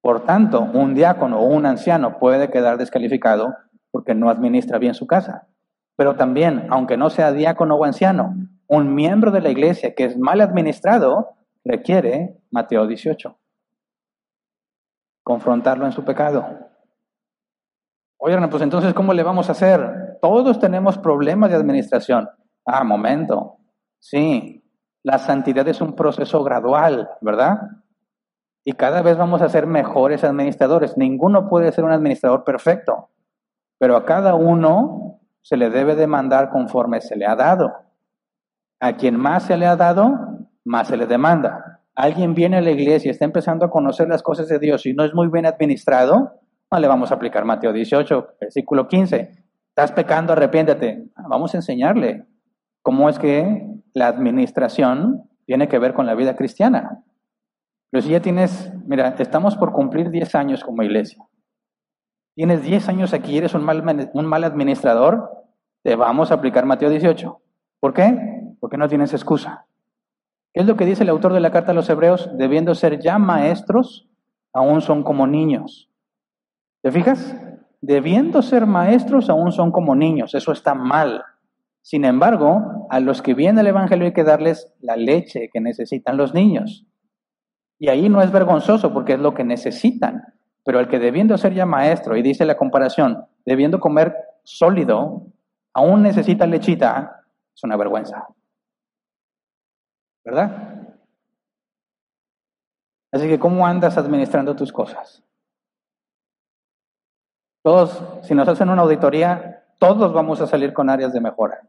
[0.05, 3.55] Por tanto, un diácono o un anciano puede quedar descalificado
[3.89, 5.47] porque no administra bien su casa.
[5.95, 8.35] Pero también, aunque no sea diácono o anciano,
[8.67, 11.29] un miembro de la iglesia que es mal administrado
[11.63, 13.35] requiere, Mateo 18,
[15.23, 16.45] confrontarlo en su pecado.
[18.19, 20.19] Oigan, pues entonces, ¿cómo le vamos a hacer?
[20.21, 22.29] Todos tenemos problemas de administración.
[22.63, 23.57] Ah, momento.
[23.97, 24.63] Sí,
[25.01, 27.57] la santidad es un proceso gradual, ¿verdad?
[28.67, 30.97] Y cada vez vamos a ser mejores administradores.
[30.97, 33.09] Ninguno puede ser un administrador perfecto,
[33.77, 37.71] pero a cada uno se le debe demandar conforme se le ha dado.
[38.79, 40.17] A quien más se le ha dado,
[40.63, 41.83] más se le demanda.
[41.93, 44.93] Alguien viene a la iglesia y está empezando a conocer las cosas de Dios y
[44.93, 49.45] no es muy bien administrado, no le vamos a aplicar Mateo 18, versículo 15.
[49.69, 51.05] Estás pecando, arrepiéntete.
[51.29, 52.25] Vamos a enseñarle
[52.81, 57.03] cómo es que la administración tiene que ver con la vida cristiana.
[57.95, 61.25] Pero si ya tienes, mira, estamos por cumplir 10 años como iglesia.
[62.35, 65.31] Tienes 10 años aquí eres un mal, un mal administrador,
[65.81, 67.41] te vamos a aplicar Mateo 18.
[67.79, 68.51] ¿Por qué?
[68.59, 69.67] Porque no tienes excusa.
[70.53, 72.29] ¿Qué es lo que dice el autor de la carta a los hebreos?
[72.37, 74.09] Debiendo ser ya maestros,
[74.51, 75.89] aún son como niños.
[76.81, 77.33] ¿Te fijas?
[77.79, 80.35] Debiendo ser maestros, aún son como niños.
[80.35, 81.23] Eso está mal.
[81.81, 86.17] Sin embargo, a los que viene el Evangelio hay que darles la leche que necesitan
[86.17, 86.85] los niños.
[87.77, 90.33] Y ahí no es vergonzoso porque es lo que necesitan.
[90.63, 95.27] Pero el que debiendo ser ya maestro, y dice la comparación, debiendo comer sólido,
[95.73, 97.23] aún necesita lechita,
[97.53, 98.27] es una vergüenza.
[100.23, 100.87] ¿Verdad?
[103.11, 105.23] Así que, ¿cómo andas administrando tus cosas?
[107.63, 111.61] Todos, si nos hacen una auditoría, todos vamos a salir con áreas de mejora.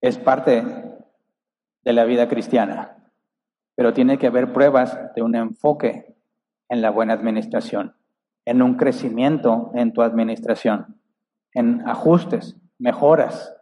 [0.00, 0.64] Es parte
[1.82, 3.03] de la vida cristiana
[3.74, 6.16] pero tiene que haber pruebas de un enfoque
[6.68, 7.94] en la buena administración,
[8.44, 11.00] en un crecimiento en tu administración,
[11.52, 13.54] en ajustes, mejoras.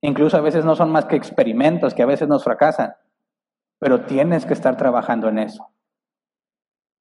[0.00, 2.94] Incluso a veces no son más que experimentos que a veces nos fracasan,
[3.78, 5.68] pero tienes que estar trabajando en eso.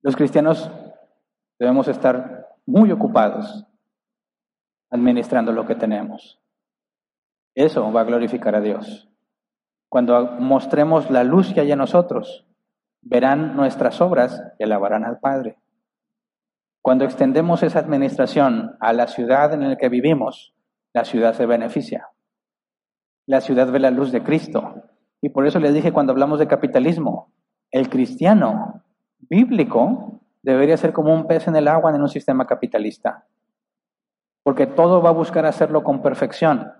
[0.02, 0.72] Los cristianos
[1.60, 3.66] debemos estar muy ocupados
[4.90, 6.40] administrando lo que tenemos.
[7.56, 9.10] Eso va a glorificar a Dios.
[9.90, 12.47] Cuando mostremos la luz que hay en nosotros,
[13.10, 15.58] verán nuestras obras y alabarán al Padre.
[16.82, 20.54] Cuando extendemos esa administración a la ciudad en la que vivimos,
[20.94, 22.10] la ciudad se beneficia.
[23.26, 24.84] La ciudad ve la luz de Cristo.
[25.22, 27.34] Y por eso les dije cuando hablamos de capitalismo,
[27.72, 28.84] el cristiano
[29.20, 33.26] bíblico debería ser como un pez en el agua en un sistema capitalista.
[34.44, 36.72] Porque todo va a buscar hacerlo con perfección.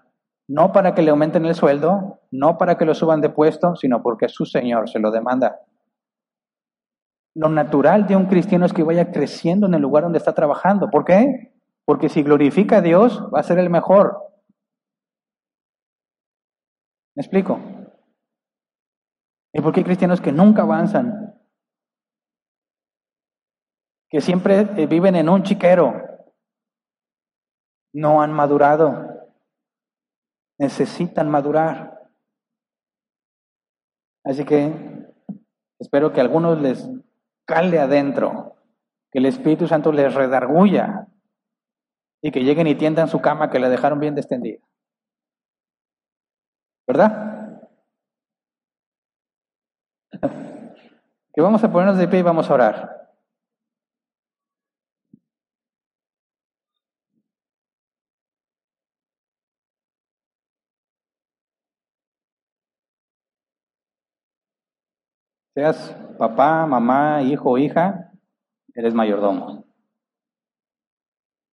[0.48, 4.02] No para que le aumenten el sueldo, no para que lo suban de puesto, sino
[4.02, 5.60] porque su Señor se lo demanda.
[7.38, 10.90] Lo natural de un cristiano es que vaya creciendo en el lugar donde está trabajando.
[10.90, 11.54] ¿Por qué?
[11.86, 14.18] Porque si glorifica a Dios, va a ser el mejor.
[17.16, 17.60] ¿Me explico?
[19.54, 21.40] ¿Y por qué hay cristianos que nunca avanzan?
[24.10, 25.94] Que siempre eh, viven en un chiquero.
[27.94, 29.30] No han madurado.
[30.58, 32.10] necesitan madurar.
[34.24, 34.74] Así que
[35.80, 36.90] espero que algunos les
[37.48, 38.58] cale adentro,
[39.12, 41.08] que el Espíritu Santo les redarguya
[42.22, 44.60] y que lleguen y tiendan su cama que la dejaron bien extendida.
[46.86, 47.62] ¿Verdad?
[51.34, 52.97] que vamos a ponernos de pie y vamos a orar.
[65.58, 68.12] Seas papá, mamá, hijo, hija,
[68.76, 69.66] eres mayordomo.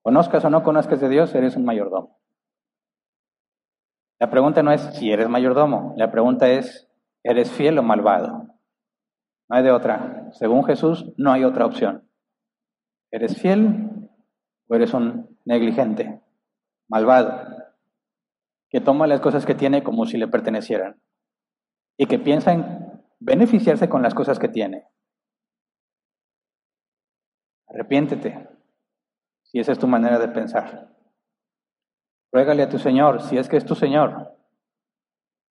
[0.02, 2.20] Conozcas o no conozcas de Dios, eres un mayordomo.
[4.20, 6.92] La pregunta no es si eres mayordomo, la pregunta es,
[7.24, 8.50] ¿eres fiel o malvado?
[9.48, 10.32] No hay de otra.
[10.34, 12.06] Según Jesús, no hay otra opción.
[13.10, 14.10] ¿Eres fiel
[14.68, 16.22] o eres un negligente,
[16.90, 17.58] malvado,
[18.70, 21.02] que toma las cosas que tiene como si le pertenecieran
[21.96, 22.83] y que piensa en
[23.24, 24.88] beneficiarse con las cosas que tiene.
[27.68, 28.50] Arrepiéntete,
[29.44, 30.94] si esa es tu manera de pensar.
[32.32, 34.36] Ruégale a tu Señor, si es que es tu Señor,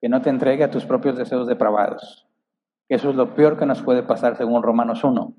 [0.01, 2.28] que no te entregue a tus propios deseos depravados.
[2.89, 5.35] Eso es lo peor que nos puede pasar según Romanos 1.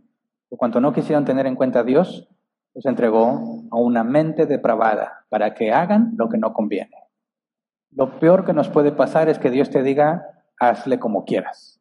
[0.50, 2.28] Por cuanto no quisieron tener en cuenta a Dios,
[2.74, 6.98] los entregó a una mente depravada para que hagan lo que no conviene.
[7.92, 11.73] Lo peor que nos puede pasar es que Dios te diga, hazle como quieras.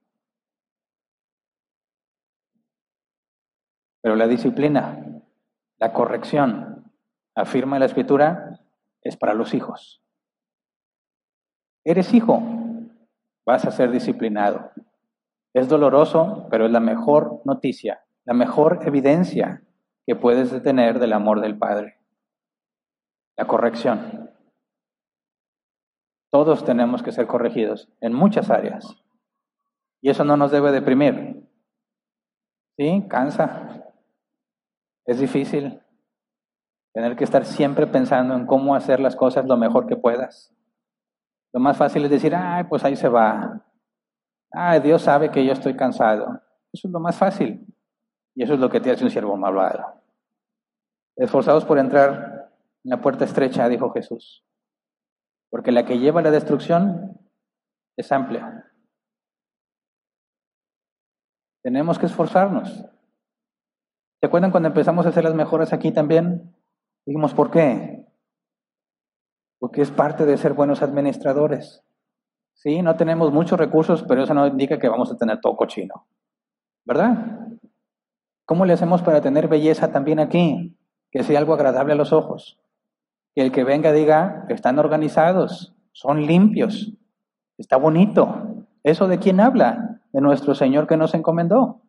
[4.03, 5.23] Pero la disciplina,
[5.79, 6.93] la corrección,
[7.35, 8.61] afirma la escritura,
[9.01, 10.03] es para los hijos.
[11.85, 12.43] Eres hijo,
[13.47, 14.71] vas a ser disciplinado.
[15.55, 19.63] Es doloroso, pero es la mejor noticia, la mejor evidencia
[20.07, 21.99] que puedes tener del amor del Padre.
[23.37, 24.31] La corrección.
[26.33, 28.97] Todos tenemos que ser corregidos en muchas áreas.
[30.01, 31.49] Y eso no nos debe deprimir.
[32.79, 33.05] ¿Sí?
[33.09, 33.92] Cansa.
[35.07, 35.81] Es difícil
[36.93, 40.55] tener que estar siempre pensando en cómo hacer las cosas lo mejor que puedas.
[41.53, 43.65] Lo más fácil es decir, ay, pues ahí se va.
[44.51, 46.41] Ay, Dios sabe que yo estoy cansado.
[46.73, 47.67] Eso es lo más fácil.
[48.35, 50.01] Y eso es lo que te hace un siervo malvado.
[51.17, 52.51] Esforzados por entrar
[52.85, 54.45] en la puerta estrecha, dijo Jesús.
[55.51, 57.19] Porque la que lleva a la destrucción
[57.97, 58.73] es amplia.
[61.63, 62.87] Tenemos que esforzarnos.
[64.23, 66.55] ¿Se acuerdan cuando empezamos a hacer las mejoras aquí también?
[67.05, 68.07] Dijimos, ¿por qué?
[69.59, 71.83] Porque es parte de ser buenos administradores.
[72.55, 76.07] Sí, no tenemos muchos recursos, pero eso no indica que vamos a tener todo cochino.
[76.85, 77.49] ¿Verdad?
[78.45, 80.79] ¿Cómo le hacemos para tener belleza también aquí?
[81.11, 82.61] Que sea algo agradable a los ojos.
[83.35, 86.93] Que el que venga diga, están organizados, son limpios,
[87.59, 88.65] está bonito.
[88.85, 90.01] ¿Eso de quién habla?
[90.13, 91.81] De nuestro Señor que nos encomendó.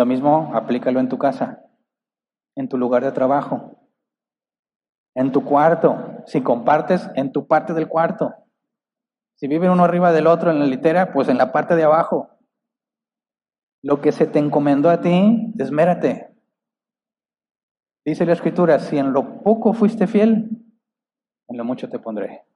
[0.00, 1.62] Lo mismo aplícalo en tu casa,
[2.56, 3.86] en tu lugar de trabajo,
[5.14, 8.32] en tu cuarto, si compartes en tu parte del cuarto.
[9.36, 12.30] Si vive uno arriba del otro en la litera, pues en la parte de abajo.
[13.82, 16.34] Lo que se te encomendó a ti, esmérate.
[18.02, 20.64] Dice la escritura, si en lo poco fuiste fiel,
[21.46, 22.46] en lo mucho te pondré.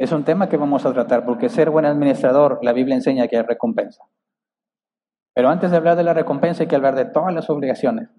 [0.00, 3.36] Es un tema que vamos a tratar, porque ser buen administrador, la Biblia enseña que
[3.36, 4.02] hay recompensa.
[5.40, 8.10] Pero antes de hablar de la recompensa hay que hablar de todas las obligaciones.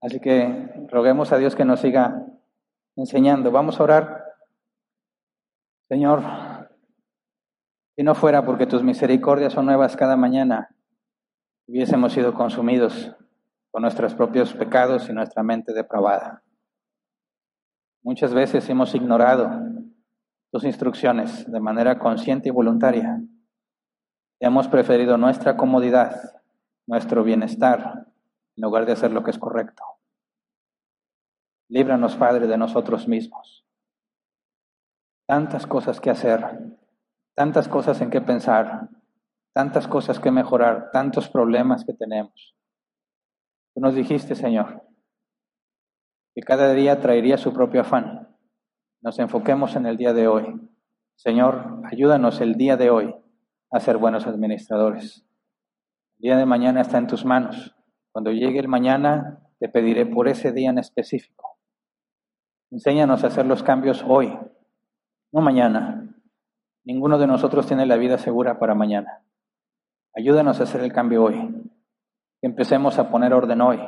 [0.00, 2.24] Así que roguemos a Dios que nos siga
[2.94, 3.50] enseñando.
[3.50, 4.24] Vamos a orar.
[5.88, 6.22] Señor,
[7.96, 10.76] si no fuera porque tus misericordias son nuevas cada mañana,
[11.66, 13.12] hubiésemos sido consumidos
[13.72, 16.44] con nuestros propios pecados y nuestra mente depravada.
[18.04, 19.50] Muchas veces hemos ignorado
[20.52, 23.20] tus instrucciones de manera consciente y voluntaria.
[24.44, 26.42] Hemos preferido nuestra comodidad,
[26.88, 28.08] nuestro bienestar,
[28.56, 29.84] en lugar de hacer lo que es correcto.
[31.68, 33.64] Líbranos, Padre, de nosotros mismos.
[35.28, 36.58] Tantas cosas que hacer,
[37.36, 38.88] tantas cosas en que pensar,
[39.54, 42.56] tantas cosas que mejorar, tantos problemas que tenemos.
[43.74, 44.82] Tú nos dijiste, Señor,
[46.34, 48.36] que cada día traería su propio afán.
[49.02, 50.68] Nos enfoquemos en el día de hoy.
[51.14, 53.21] Señor, ayúdanos el día de hoy
[53.72, 55.24] a ser buenos administradores.
[56.18, 57.74] El día de mañana está en tus manos.
[58.12, 61.58] Cuando llegue el mañana, te pediré por ese día en específico.
[62.70, 64.38] Enséñanos a hacer los cambios hoy,
[65.32, 66.14] no mañana.
[66.84, 69.22] Ninguno de nosotros tiene la vida segura para mañana.
[70.14, 71.36] Ayúdanos a hacer el cambio hoy.
[72.40, 73.80] Que empecemos a poner orden hoy.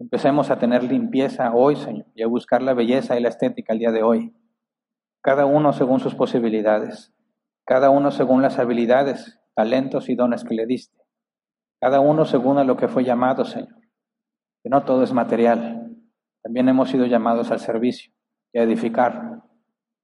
[0.00, 3.78] Empecemos a tener limpieza hoy, Señor, y a buscar la belleza y la estética el
[3.78, 4.34] día de hoy.
[5.20, 7.12] Cada uno según sus posibilidades,
[7.72, 10.94] cada uno según las habilidades, talentos y dones que le diste.
[11.80, 13.80] Cada uno según a lo que fue llamado, Señor.
[14.62, 15.90] Que no todo es material.
[16.42, 18.12] También hemos sido llamados al servicio
[18.52, 19.40] y a edificar.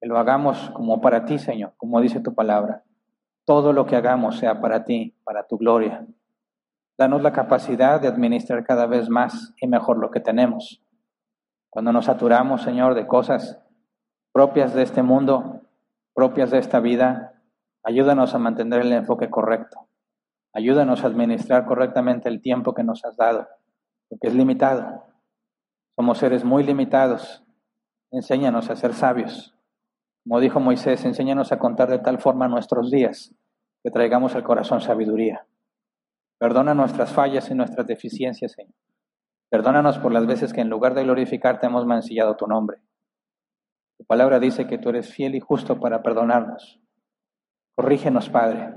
[0.01, 2.85] Que lo hagamos como para ti, Señor, como dice tu palabra.
[3.45, 6.07] Todo lo que hagamos sea para ti, para tu gloria.
[6.97, 10.81] Danos la capacidad de administrar cada vez más y mejor lo que tenemos.
[11.69, 13.61] Cuando nos saturamos, Señor, de cosas
[14.33, 15.61] propias de este mundo,
[16.15, 17.28] propias de esta vida,
[17.83, 19.87] ayúdanos a mantener el enfoque correcto.
[20.53, 23.47] Ayúdanos a administrar correctamente el tiempo que nos has dado,
[24.09, 25.03] porque es limitado.
[25.95, 27.43] Somos seres muy limitados.
[28.11, 29.55] Enséñanos a ser sabios.
[30.23, 33.33] Como dijo Moisés, enséñanos a contar de tal forma nuestros días
[33.83, 35.45] que traigamos al corazón sabiduría.
[36.39, 38.73] Perdona nuestras fallas y nuestras deficiencias, Señor.
[39.49, 42.81] Perdónanos por las veces que en lugar de glorificarte hemos mancillado tu nombre.
[43.97, 46.79] Tu palabra dice que tú eres fiel y justo para perdonarnos.
[47.79, 48.73] Corrígenos, Padre.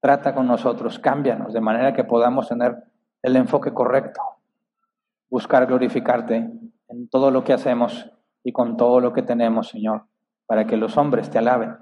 [0.00, 2.74] Trata con nosotros, cámbianos de manera que podamos tener
[3.20, 4.22] el enfoque correcto.
[5.28, 6.36] Buscar glorificarte
[6.88, 8.10] en todo lo que hacemos
[8.42, 10.06] y con todo lo que tenemos, Señor,
[10.46, 11.76] para que los hombres te alaben,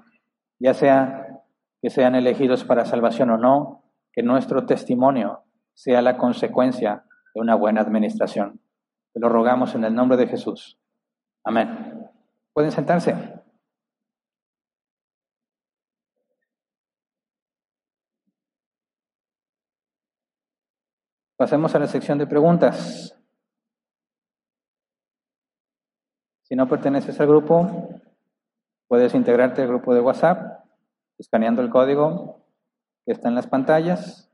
[0.59, 1.39] ya sea
[1.81, 5.43] que sean elegidos para salvación o no, que nuestro testimonio
[5.73, 8.59] sea la consecuencia de una buena administración.
[9.13, 10.77] Te lo rogamos en el nombre de Jesús.
[11.45, 12.05] Amén.
[12.51, 13.42] Pueden sentarse.
[21.43, 23.13] Pasemos a la sección de preguntas.
[26.43, 27.99] Si no perteneces al grupo,
[28.87, 30.63] puedes integrarte al grupo de WhatsApp
[31.17, 32.45] escaneando el código
[33.05, 34.31] que está en las pantallas,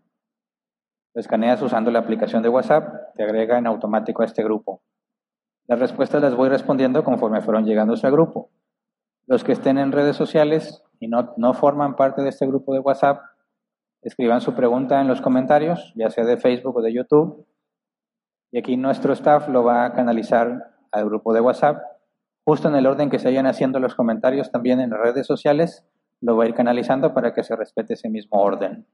[1.15, 4.83] lo escaneas usando la aplicación de WhatsApp, te agrega en automático a este grupo.
[5.65, 8.51] Las respuestas las voy respondiendo conforme fueron llegando a ese grupo.
[9.25, 12.81] Los que estén en redes sociales y no, no forman parte de este grupo de
[12.81, 13.19] WhatsApp,
[14.01, 17.45] escriban su pregunta en los comentarios, ya sea de Facebook o de YouTube,
[18.51, 21.81] y aquí nuestro staff lo va a canalizar al grupo de WhatsApp,
[22.45, 25.85] justo en el orden que se vayan haciendo los comentarios también en redes sociales
[26.21, 28.85] lo voy a ir canalizando para que se respete ese mismo orden.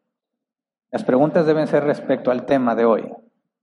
[0.92, 3.12] Las preguntas deben ser respecto al tema de hoy.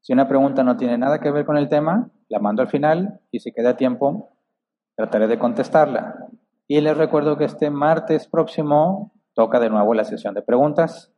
[0.00, 3.20] Si una pregunta no tiene nada que ver con el tema, la mando al final
[3.30, 4.36] y si queda tiempo,
[4.96, 6.26] trataré de contestarla.
[6.66, 11.11] Y les recuerdo que este martes próximo toca de nuevo la sesión de preguntas.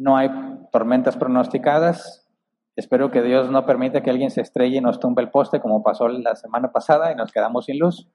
[0.00, 0.30] No hay
[0.72, 2.26] tormentas pronosticadas.
[2.74, 5.82] Espero que Dios no permita que alguien se estrelle y nos tumbe el poste como
[5.82, 8.08] pasó la semana pasada y nos quedamos sin luz,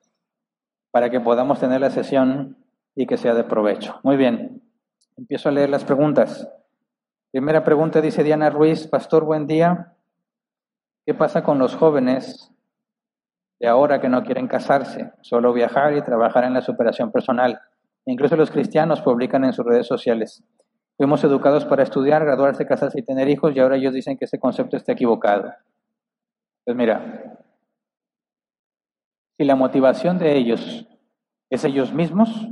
[0.90, 2.58] para que podamos tener la sesión
[2.96, 4.00] y que sea de provecho.
[4.02, 4.64] Muy bien,
[5.16, 6.52] empiezo a leer las preguntas.
[7.32, 9.94] Primera pregunta dice Diana Ruiz, Pastor, buen día.
[11.06, 12.52] ¿Qué pasa con los jóvenes
[13.60, 17.60] de ahora que no quieren casarse, solo viajar y trabajar en la superación personal?
[18.08, 20.44] Incluso los cristianos publican en sus redes sociales.
[20.98, 24.40] Fuimos educados para estudiar, graduarse, casarse y tener hijos y ahora ellos dicen que ese
[24.40, 25.54] concepto está equivocado.
[26.64, 27.38] Pues mira,
[29.38, 30.88] si la motivación de ellos
[31.50, 32.48] es ellos mismos,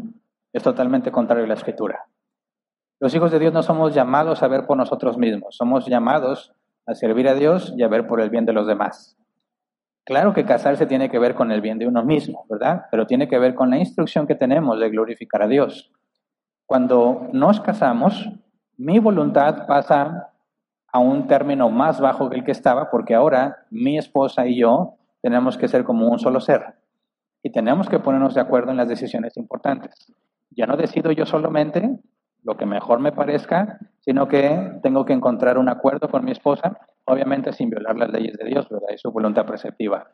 [0.51, 2.05] es totalmente contrario a la escritura.
[2.99, 6.53] Los hijos de Dios no somos llamados a ver por nosotros mismos, somos llamados
[6.85, 9.17] a servir a Dios y a ver por el bien de los demás.
[10.05, 12.85] Claro que casarse tiene que ver con el bien de uno mismo, ¿verdad?
[12.91, 15.93] Pero tiene que ver con la instrucción que tenemos de glorificar a Dios.
[16.73, 18.31] Cuando nos casamos,
[18.77, 20.31] mi voluntad pasa
[20.91, 24.95] a un término más bajo que el que estaba, porque ahora mi esposa y yo
[25.21, 26.73] tenemos que ser como un solo ser
[27.43, 29.93] y tenemos que ponernos de acuerdo en las decisiones importantes.
[30.49, 31.99] Ya no decido yo solamente
[32.41, 36.79] lo que mejor me parezca, sino que tengo que encontrar un acuerdo con mi esposa,
[37.05, 38.87] obviamente sin violar las leyes de Dios, ¿verdad?
[38.95, 40.07] Y su voluntad preceptiva.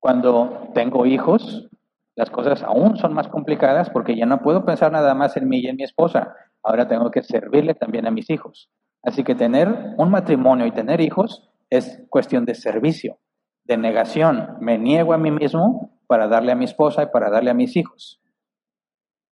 [0.00, 1.68] Cuando tengo hijos,
[2.14, 5.60] las cosas aún son más complicadas porque ya no puedo pensar nada más en mí
[5.60, 6.34] y en mi esposa.
[6.62, 8.70] Ahora tengo que servirle también a mis hijos.
[9.02, 13.18] Así que tener un matrimonio y tener hijos es cuestión de servicio,
[13.64, 14.56] de negación.
[14.60, 17.76] Me niego a mí mismo para darle a mi esposa y para darle a mis
[17.76, 18.20] hijos.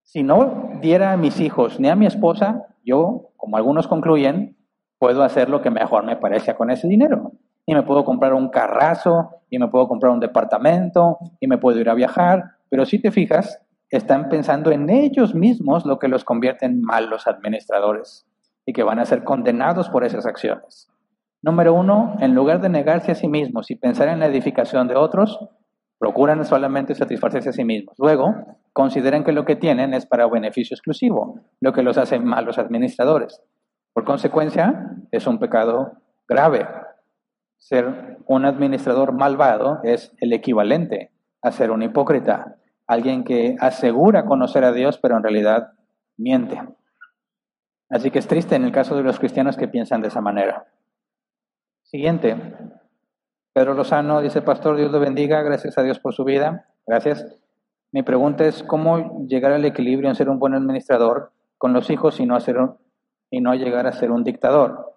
[0.02, 4.56] Si no diera a mis hijos ni a mi esposa, yo, como algunos concluyen,
[4.98, 7.32] puedo hacer lo que mejor me parezca con ese dinero.
[7.66, 11.78] Y me puedo comprar un carrazo, y me puedo comprar un departamento, y me puedo
[11.78, 12.56] ir a viajar.
[12.70, 13.60] Pero si te fijas,
[13.90, 18.26] están pensando en ellos mismos lo que los convierte en malos administradores
[18.64, 20.88] y que van a ser condenados por esas acciones.
[21.42, 24.94] Número uno, en lugar de negarse a sí mismos y pensar en la edificación de
[24.94, 25.38] otros,
[26.00, 27.94] Procuran solamente satisfacerse a sí mismos.
[27.98, 28.34] Luego,
[28.72, 33.42] consideran que lo que tienen es para beneficio exclusivo, lo que los hace malos administradores.
[33.92, 35.92] Por consecuencia, es un pecado
[36.26, 36.66] grave.
[37.58, 42.56] Ser un administrador malvado es el equivalente a ser un hipócrita,
[42.90, 45.74] alguien que asegura conocer a Dios, pero en realidad
[46.16, 46.60] miente.
[47.88, 50.66] Así que es triste en el caso de los cristianos que piensan de esa manera.
[51.84, 52.36] Siguiente.
[53.52, 56.66] Pedro Lozano dice, Pastor, Dios lo bendiga, gracias a Dios por su vida.
[56.84, 57.24] Gracias.
[57.92, 62.18] Mi pregunta es, ¿cómo llegar al equilibrio en ser un buen administrador con los hijos
[62.18, 62.56] y no, hacer
[63.30, 64.96] y no llegar a ser un dictador?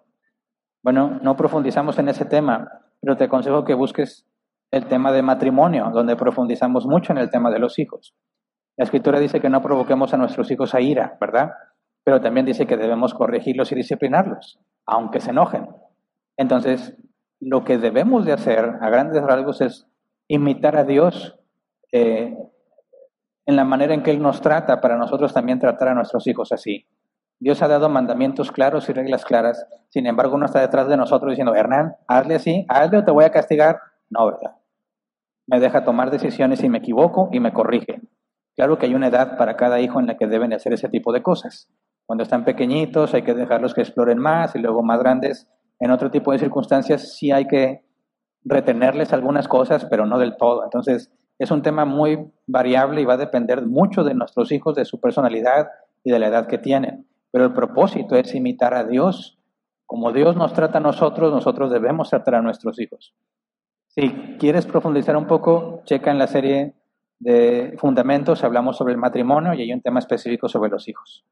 [0.82, 2.68] Bueno, no profundizamos en ese tema,
[3.00, 4.26] pero te aconsejo que busques
[4.74, 8.14] el tema de matrimonio, donde profundizamos mucho en el tema de los hijos.
[8.76, 11.52] La escritura dice que no provoquemos a nuestros hijos a ira, ¿verdad?
[12.02, 15.68] Pero también dice que debemos corregirlos y disciplinarlos, aunque se enojen.
[16.36, 16.96] Entonces,
[17.40, 19.86] lo que debemos de hacer a grandes rasgos es
[20.26, 21.38] imitar a Dios
[21.92, 22.36] eh,
[23.46, 26.50] en la manera en que Él nos trata, para nosotros también tratar a nuestros hijos
[26.50, 26.84] así.
[27.38, 31.30] Dios ha dado mandamientos claros y reglas claras, sin embargo uno está detrás de nosotros
[31.30, 33.78] diciendo, Hernán, hazle así, hazle o te voy a castigar.
[34.10, 34.56] No, ¿verdad?
[35.46, 38.00] Me deja tomar decisiones y me equivoco y me corrige.
[38.56, 41.12] Claro que hay una edad para cada hijo en la que deben hacer ese tipo
[41.12, 41.68] de cosas.
[42.06, 45.48] Cuando están pequeñitos hay que dejarlos que exploren más y luego más grandes
[45.80, 47.84] en otro tipo de circunstancias sí hay que
[48.44, 50.64] retenerles algunas cosas, pero no del todo.
[50.64, 54.84] Entonces, es un tema muy variable y va a depender mucho de nuestros hijos, de
[54.84, 55.68] su personalidad
[56.02, 57.06] y de la edad que tienen.
[57.30, 59.38] Pero el propósito es imitar a Dios.
[59.86, 63.14] Como Dios nos trata a nosotros, nosotros debemos tratar a nuestros hijos.
[63.96, 64.10] Si
[64.40, 66.74] quieres profundizar un poco, checa en la serie
[67.20, 71.24] de fundamentos, hablamos sobre el matrimonio y hay un tema específico sobre los hijos.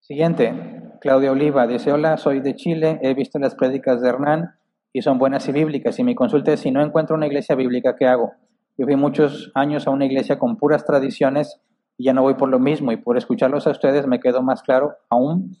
[0.00, 4.50] Siguiente, Claudia Oliva dice, hola, soy de Chile, he visto las prédicas de Hernán
[4.92, 5.98] y son buenas y bíblicas.
[5.98, 8.34] Y mi consulta es, si no encuentro una iglesia bíblica, ¿qué hago?
[8.76, 11.58] Yo fui muchos años a una iglesia con puras tradiciones
[11.96, 14.62] y ya no voy por lo mismo y por escucharlos a ustedes me quedo más
[14.62, 15.56] claro aún.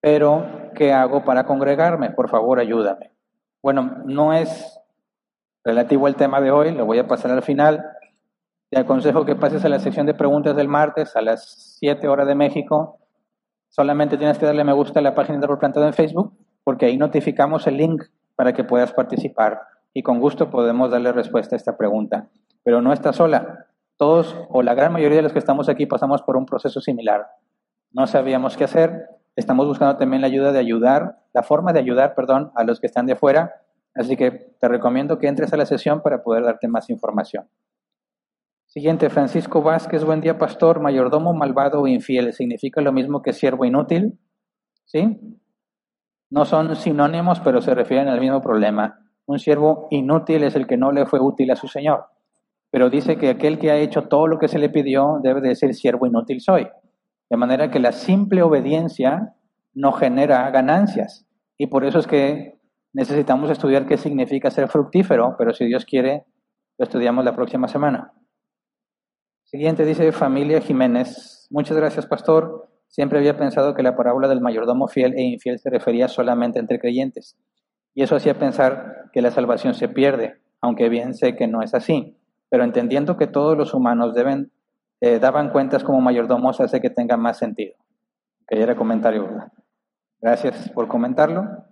[0.00, 2.10] Pero, ¿qué hago para congregarme?
[2.10, 3.10] Por favor, ayúdame.
[3.62, 4.80] Bueno, no es
[5.64, 7.84] relativo al tema de hoy, lo voy a pasar al final.
[8.70, 12.26] Te aconsejo que pases a la sección de preguntas del martes a las 7 horas
[12.26, 13.00] de México
[13.70, 16.86] Solamente tienes que darle me gusta a la página de Árbol Plantado en Facebook, porque
[16.86, 18.02] ahí notificamos el link
[18.34, 19.60] para que puedas participar
[19.94, 22.28] y con gusto podemos darle respuesta a esta pregunta.
[22.64, 23.66] Pero no estás sola.
[23.96, 27.28] Todos o la gran mayoría de los que estamos aquí pasamos por un proceso similar.
[27.92, 29.08] No sabíamos qué hacer.
[29.40, 32.86] Estamos buscando también la ayuda de ayudar, la forma de ayudar, perdón, a los que
[32.86, 33.54] están de afuera.
[33.94, 34.30] Así que
[34.60, 37.48] te recomiendo que entres a la sesión para poder darte más información.
[38.66, 40.80] Siguiente, Francisco Vázquez, buen día, pastor.
[40.80, 44.18] Mayordomo malvado o infiel, ¿significa lo mismo que siervo inútil?
[44.84, 45.18] ¿Sí?
[46.28, 49.06] No son sinónimos, pero se refieren al mismo problema.
[49.24, 52.04] Un siervo inútil es el que no le fue útil a su Señor.
[52.70, 55.74] Pero dice que aquel que ha hecho todo lo que se le pidió debe decir
[55.74, 56.68] siervo inútil soy.
[57.30, 59.34] De manera que la simple obediencia
[59.72, 61.26] no genera ganancias.
[61.56, 62.58] Y por eso es que
[62.92, 66.24] necesitamos estudiar qué significa ser fructífero, pero si Dios quiere,
[66.76, 68.12] lo estudiamos la próxima semana.
[69.44, 71.46] Siguiente dice familia Jiménez.
[71.50, 72.68] Muchas gracias, pastor.
[72.88, 76.80] Siempre había pensado que la parábola del mayordomo fiel e infiel se refería solamente entre
[76.80, 77.36] creyentes.
[77.94, 81.74] Y eso hacía pensar que la salvación se pierde, aunque bien sé que no es
[81.74, 82.16] así.
[82.48, 84.50] Pero entendiendo que todos los humanos deben,
[85.00, 87.74] eh, daban cuentas como mayordomos, hace que tenga más sentido.
[88.46, 89.50] Que era comentario.
[90.20, 91.64] Gracias por comentarlo.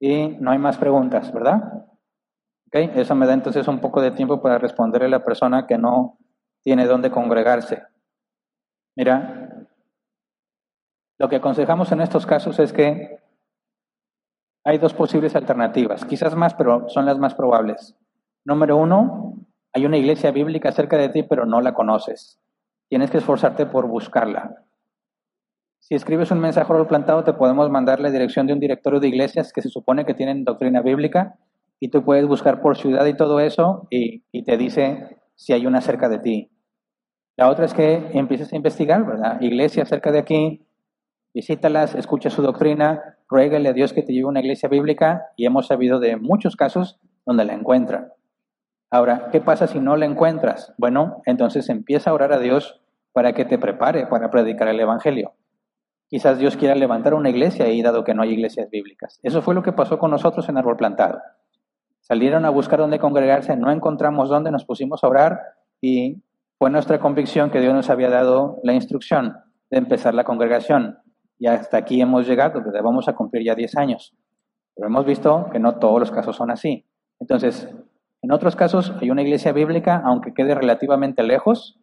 [0.00, 1.86] Y no hay más preguntas, ¿verdad?
[2.66, 5.78] Okay, eso me da entonces un poco de tiempo para responderle a la persona que
[5.78, 6.18] no
[6.62, 7.82] tiene donde congregarse.
[8.96, 9.66] Mira,
[11.18, 13.20] lo que aconsejamos en estos casos es que
[14.64, 17.96] hay dos posibles alternativas, quizás más, pero son las más probables.
[18.44, 19.34] Número uno,
[19.72, 22.41] hay una iglesia bíblica cerca de ti, pero no la conoces.
[22.92, 24.66] Tienes que esforzarte por buscarla.
[25.78, 29.08] Si escribes un mensaje al plantado, te podemos mandar la dirección de un directorio de
[29.08, 31.38] iglesias que se supone que tienen doctrina bíblica
[31.80, 35.64] y tú puedes buscar por ciudad y todo eso y, y te dice si hay
[35.64, 36.50] una cerca de ti.
[37.38, 39.40] La otra es que empieces a investigar, ¿verdad?
[39.40, 40.66] Iglesia cerca de aquí,
[41.32, 45.46] visítalas, escucha su doctrina, ruégale a Dios que te lleve a una iglesia bíblica y
[45.46, 48.12] hemos sabido de muchos casos donde la encuentran.
[48.90, 50.74] Ahora, ¿qué pasa si no la encuentras?
[50.76, 52.81] Bueno, entonces empieza a orar a Dios
[53.12, 55.34] para que te prepare para predicar el Evangelio.
[56.08, 59.18] Quizás Dios quiera levantar una iglesia ahí, dado que no hay iglesias bíblicas.
[59.22, 61.20] Eso fue lo que pasó con nosotros en Árbol Plantado.
[62.00, 65.40] Salieron a buscar dónde congregarse, no encontramos dónde, nos pusimos a orar
[65.80, 66.22] y
[66.58, 69.36] fue nuestra convicción que Dios nos había dado la instrucción
[69.70, 70.98] de empezar la congregación.
[71.38, 74.14] Y hasta aquí hemos llegado, vamos a cumplir ya 10 años.
[74.74, 76.86] Pero hemos visto que no todos los casos son así.
[77.20, 77.68] Entonces,
[78.20, 81.80] en otros casos hay una iglesia bíblica, aunque quede relativamente lejos,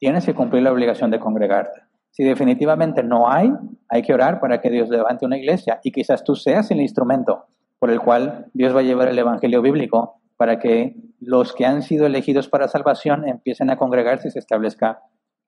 [0.00, 1.82] tienes que cumplir la obligación de congregarte.
[2.10, 3.52] Si definitivamente no hay,
[3.88, 7.46] hay que orar para que Dios levante una iglesia y quizás tú seas el instrumento
[7.78, 11.82] por el cual Dios va a llevar el Evangelio bíblico para que los que han
[11.82, 15.02] sido elegidos para salvación empiecen a congregarse y se establezca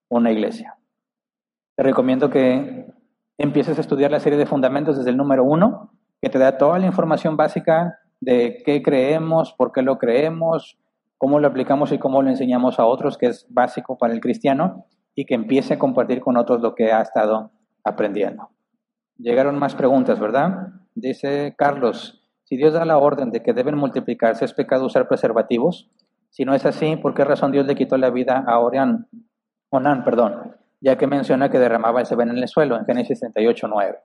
[0.08, 0.76] una iglesia.
[1.74, 2.86] Te recomiendo que
[3.38, 6.78] empieces a estudiar la serie de fundamentos desde el número uno, que te da toda
[6.78, 10.78] la información básica de qué creemos, por qué lo creemos,
[11.22, 14.86] cómo lo aplicamos y cómo lo enseñamos a otros, que es básico para el cristiano,
[15.14, 17.52] y que empiece a compartir con otros lo que ha estado
[17.84, 18.50] aprendiendo.
[19.18, 20.70] Llegaron más preguntas, ¿verdad?
[20.96, 25.92] Dice Carlos, si Dios da la orden de que deben multiplicarse, ¿es pecado usar preservativos?
[26.30, 29.06] Si no es así, ¿por qué razón Dios le quitó la vida a Orián?
[29.70, 33.68] Onán, perdón, ya que menciona que derramaba el semen en el suelo en Génesis 38,
[33.68, 33.98] 9.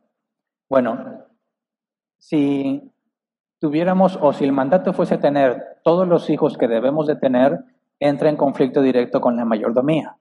[0.69, 1.25] Bueno,
[2.19, 2.93] si
[3.59, 7.59] tuviéramos o si el mandato fuese tener todos los hijos que debemos de tener,
[8.01, 10.17] entra en conflicto directo con la mayordomía,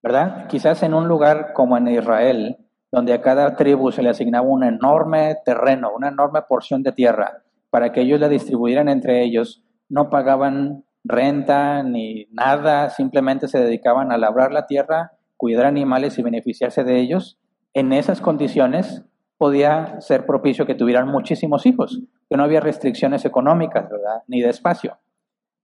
[0.00, 0.46] ¿verdad?
[0.46, 2.58] Quizás en un lugar como en Israel,
[2.92, 7.42] donde a cada tribu se le asignaba un enorme terreno, una enorme porción de tierra,
[7.68, 14.12] para que ellos la distribuyeran entre ellos, no pagaban renta ni nada, simplemente se dedicaban
[14.12, 17.40] a labrar la tierra, cuidar animales y beneficiarse de ellos.
[17.74, 19.04] En esas condiciones,
[19.42, 22.00] podía ser propicio que tuvieran muchísimos hijos,
[22.30, 24.22] que no había restricciones económicas, ¿verdad?
[24.28, 24.98] Ni de espacio.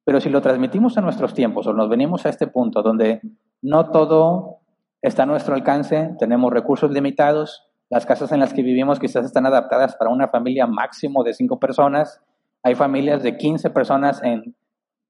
[0.03, 3.21] Pero si lo transmitimos a nuestros tiempos o nos venimos a este punto donde
[3.63, 4.63] no todo
[5.01, 9.47] está a nuestro alcance, tenemos recursos limitados, las casas en las que vivimos quizás están
[9.47, 12.21] adaptadas para una familia máximo de cinco personas,
[12.65, 14.57] hay familias de 15 personas en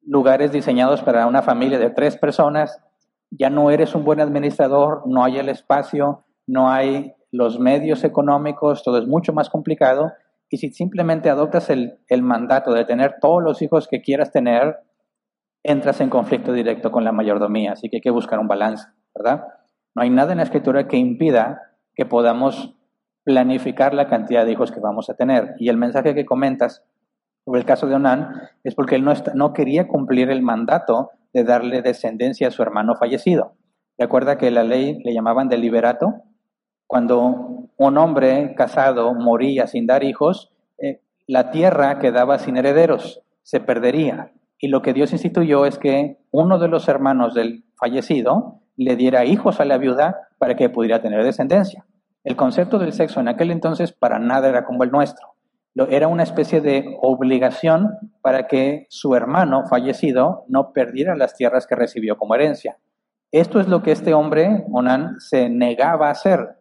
[0.03, 2.83] lugares diseñados para una familia de tres personas,
[3.31, 8.83] ya no eres un buen administrador, no hay el espacio, no hay los medios económicos,
[8.83, 10.13] todo es mucho más complicado.
[10.51, 14.79] Y si simplemente adoptas el, el mandato de tener todos los hijos que quieras tener,
[15.63, 17.73] entras en conflicto directo con la mayordomía.
[17.73, 19.45] Así que hay que buscar un balance, ¿verdad?
[19.95, 21.63] No hay nada en la escritura que impida
[21.95, 22.75] que podamos
[23.25, 25.55] planificar la cantidad de hijos que vamos a tener.
[25.59, 26.83] Y el mensaje que comentas
[27.45, 31.45] sobre el caso de Onán es porque él no, no quería cumplir el mandato de
[31.45, 33.55] darle descendencia a su hermano fallecido.
[33.99, 36.23] Recuerda que la ley le llamaban deliberato,
[36.89, 43.61] cuando un hombre casado moría sin dar hijos, eh, la tierra quedaba sin herederos, se
[43.61, 44.33] perdería.
[44.59, 49.27] Y lo que Dios instituyó es que uno de los hermanos del fallecido le diera
[49.27, 51.85] hijos a la viuda para que pudiera tener descendencia.
[52.25, 55.35] El concepto del sexo en aquel entonces para nada era como el nuestro.
[55.91, 61.77] Era una especie de obligación para que su hermano fallecido no perdiera las tierras que
[61.77, 62.79] recibió como herencia.
[63.31, 66.58] Esto es lo que este hombre, Onan, se negaba a hacer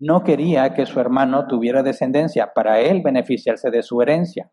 [0.00, 4.50] no quería que su hermano tuviera descendencia para él beneficiarse de su herencia.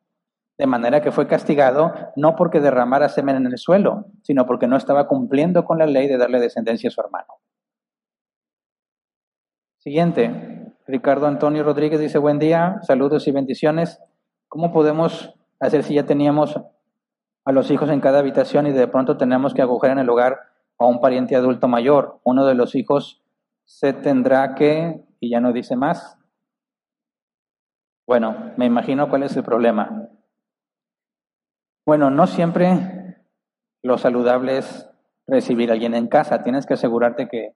[0.58, 4.76] De manera que fue castigado no porque derramara semen en el suelo, sino porque no
[4.76, 7.28] estaba cumpliendo con la ley de darle descendencia a su hermano.
[9.78, 14.02] Siguiente, Ricardo Antonio Rodríguez dice, buen día, saludos y bendiciones.
[14.50, 16.60] ¿Cómo podemos hacer si ya teníamos
[17.46, 20.40] a los hijos en cada habitación y de pronto tenemos que acoger en el hogar
[20.78, 22.20] a un pariente adulto mayor?
[22.24, 23.24] Uno de los hijos
[23.64, 26.18] se tendrá que y ya no dice más.
[28.08, 30.08] Bueno, me imagino cuál es el problema.
[31.86, 33.18] Bueno, no siempre
[33.84, 34.90] lo saludable es
[35.28, 36.44] recibir a alguien en casa.
[36.44, 37.56] Tienes que asegurarte que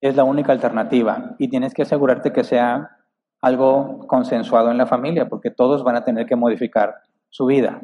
[0.00, 2.98] es la única alternativa y tienes que asegurarte que sea
[3.40, 6.94] algo consensuado en la familia, porque todos van a tener que modificar
[7.28, 7.82] su vida.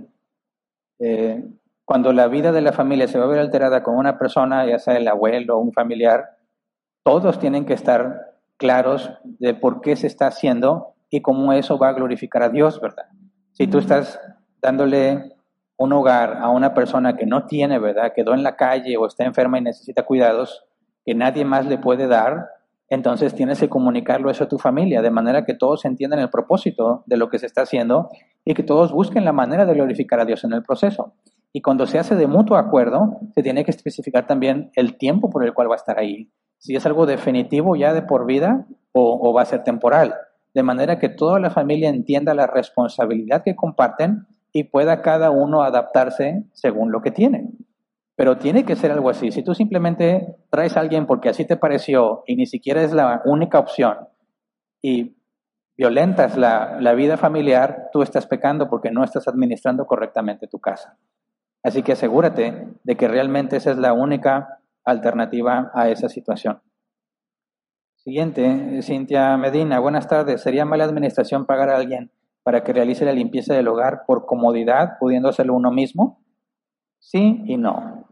[0.98, 1.44] Eh,
[1.84, 4.78] cuando la vida de la familia se va a ver alterada con una persona, ya
[4.78, 6.38] sea el abuelo o un familiar,
[7.02, 8.29] todos tienen que estar
[8.60, 12.78] claros de por qué se está haciendo y cómo eso va a glorificar a Dios,
[12.78, 13.06] ¿verdad?
[13.52, 14.20] Si tú estás
[14.60, 15.34] dándole
[15.78, 18.12] un hogar a una persona que no tiene, ¿verdad?
[18.14, 20.66] Quedó en la calle o está enferma y necesita cuidados
[21.06, 22.50] que nadie más le puede dar,
[22.90, 27.02] entonces tienes que comunicarlo eso a tu familia, de manera que todos entiendan el propósito
[27.06, 28.10] de lo que se está haciendo
[28.44, 31.14] y que todos busquen la manera de glorificar a Dios en el proceso.
[31.50, 35.44] Y cuando se hace de mutuo acuerdo, se tiene que especificar también el tiempo por
[35.44, 36.30] el cual va a estar ahí
[36.60, 40.14] si es algo definitivo ya de por vida o, va a ser temporal.
[40.52, 45.62] De manera que toda la familia entienda la responsabilidad que comparten y pueda cada uno
[45.62, 47.48] adaptarse según lo que tiene.
[48.14, 49.30] Pero tiene que ser algo así.
[49.30, 53.22] Si tú simplemente traes a alguien porque así te pareció y ni siquiera es la
[53.24, 53.96] única opción
[54.82, 55.16] y
[55.78, 60.98] violentas la, la, vida familiar, tú estás pecando porque no estás administrando correctamente tu casa.
[61.62, 66.60] Así que asegúrate de que realmente esa es la única alternativa a esa situación.
[67.96, 70.40] Siguiente, Cintia Medina, buenas tardes.
[70.40, 72.10] ¿Sería mala administración pagar a alguien
[72.42, 76.24] para que realice la limpieza del hogar por comodidad, pudiendo hacerlo uno mismo?
[76.98, 78.06] Sí y no.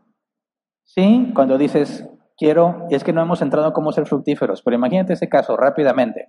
[0.84, 5.14] Sí, cuando dices, quiero, es que no hemos entrado en cómo ser fructíferos, pero imagínate
[5.14, 6.28] ese caso rápidamente.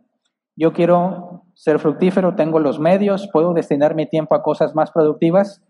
[0.56, 5.62] Yo quiero ser fructífero, tengo los medios, puedo destinar mi tiempo a cosas más productivas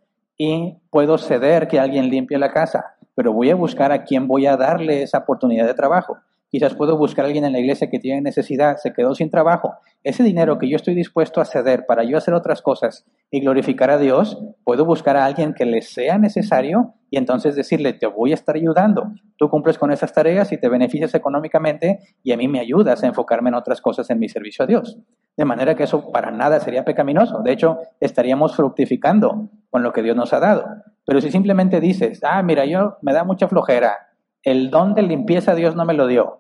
[0.42, 4.48] y puedo ceder que alguien limpie la casa, pero voy a buscar a quién voy
[4.48, 6.18] a darle esa oportunidad de trabajo.
[6.50, 9.76] Quizás puedo buscar a alguien en la iglesia que tiene necesidad, se quedó sin trabajo.
[10.04, 13.92] Ese dinero que yo estoy dispuesto a ceder para yo hacer otras cosas y glorificar
[13.92, 18.32] a Dios, puedo buscar a alguien que le sea necesario y entonces decirle, te voy
[18.32, 19.12] a estar ayudando.
[19.38, 23.08] Tú cumples con esas tareas y te beneficias económicamente y a mí me ayudas a
[23.08, 24.98] enfocarme en otras cosas en mi servicio a Dios.
[25.38, 27.42] De manera que eso para nada sería pecaminoso.
[27.44, 30.66] De hecho, estaríamos fructificando con lo que Dios nos ha dado.
[31.06, 34.10] Pero si simplemente dices, ah, mira, yo me da mucha flojera,
[34.44, 36.39] el don de limpieza Dios no me lo dio.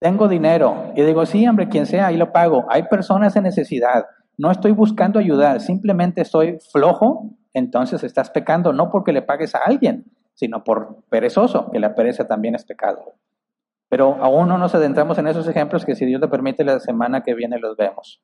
[0.00, 2.66] Tengo dinero y digo, sí, hombre, quien sea, ahí lo pago.
[2.68, 4.06] Hay personas en necesidad.
[4.36, 9.58] No estoy buscando ayudar, simplemente estoy flojo, entonces estás pecando no porque le pagues a
[9.58, 10.04] alguien,
[10.34, 13.14] sino por perezoso, que la pereza también es pecado.
[13.88, 17.22] Pero aún no nos adentramos en esos ejemplos que si Dios le permite la semana
[17.22, 18.22] que viene los vemos.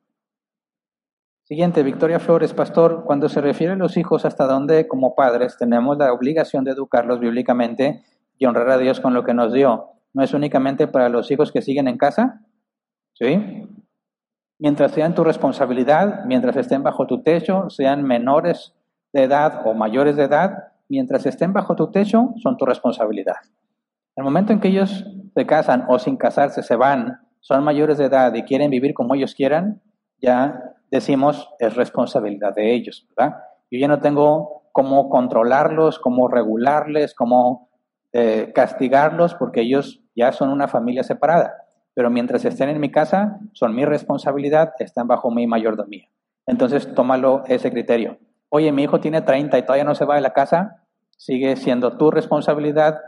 [1.43, 5.99] Siguiente, Victoria Flores, pastor, cuando se refiere a los hijos, hasta dónde como padres tenemos
[5.99, 8.03] la obligación de educarlos bíblicamente
[8.39, 9.94] y honrar a Dios con lo que nos dio.
[10.15, 12.41] ¿No es únicamente para los hijos que siguen en casa?
[13.15, 13.69] ¿Sí?
[14.59, 18.75] Mientras sean tu responsabilidad, mientras estén bajo tu techo, sean menores
[19.13, 23.37] de edad o mayores de edad, mientras estén bajo tu techo, son tu responsabilidad.
[24.17, 25.05] El momento en que ellos
[25.35, 29.15] se casan o sin casarse se van, son mayores de edad y quieren vivir como
[29.15, 29.83] ellos quieran,
[30.21, 33.37] ya decimos es responsabilidad de ellos, ¿verdad?
[33.71, 37.69] Yo ya no tengo cómo controlarlos, cómo regularles, cómo
[38.17, 41.53] eh, castigarlos porque ellos ya son una familia separada.
[41.95, 46.09] Pero mientras estén en mi casa, son mi responsabilidad, están bajo mi mayordomía.
[46.47, 48.19] Entonces, tómalo ese criterio.
[48.51, 50.85] Oye, mi hijo tiene 30 y todavía no se va de la casa,
[51.17, 53.01] sigue siendo tu responsabilidad,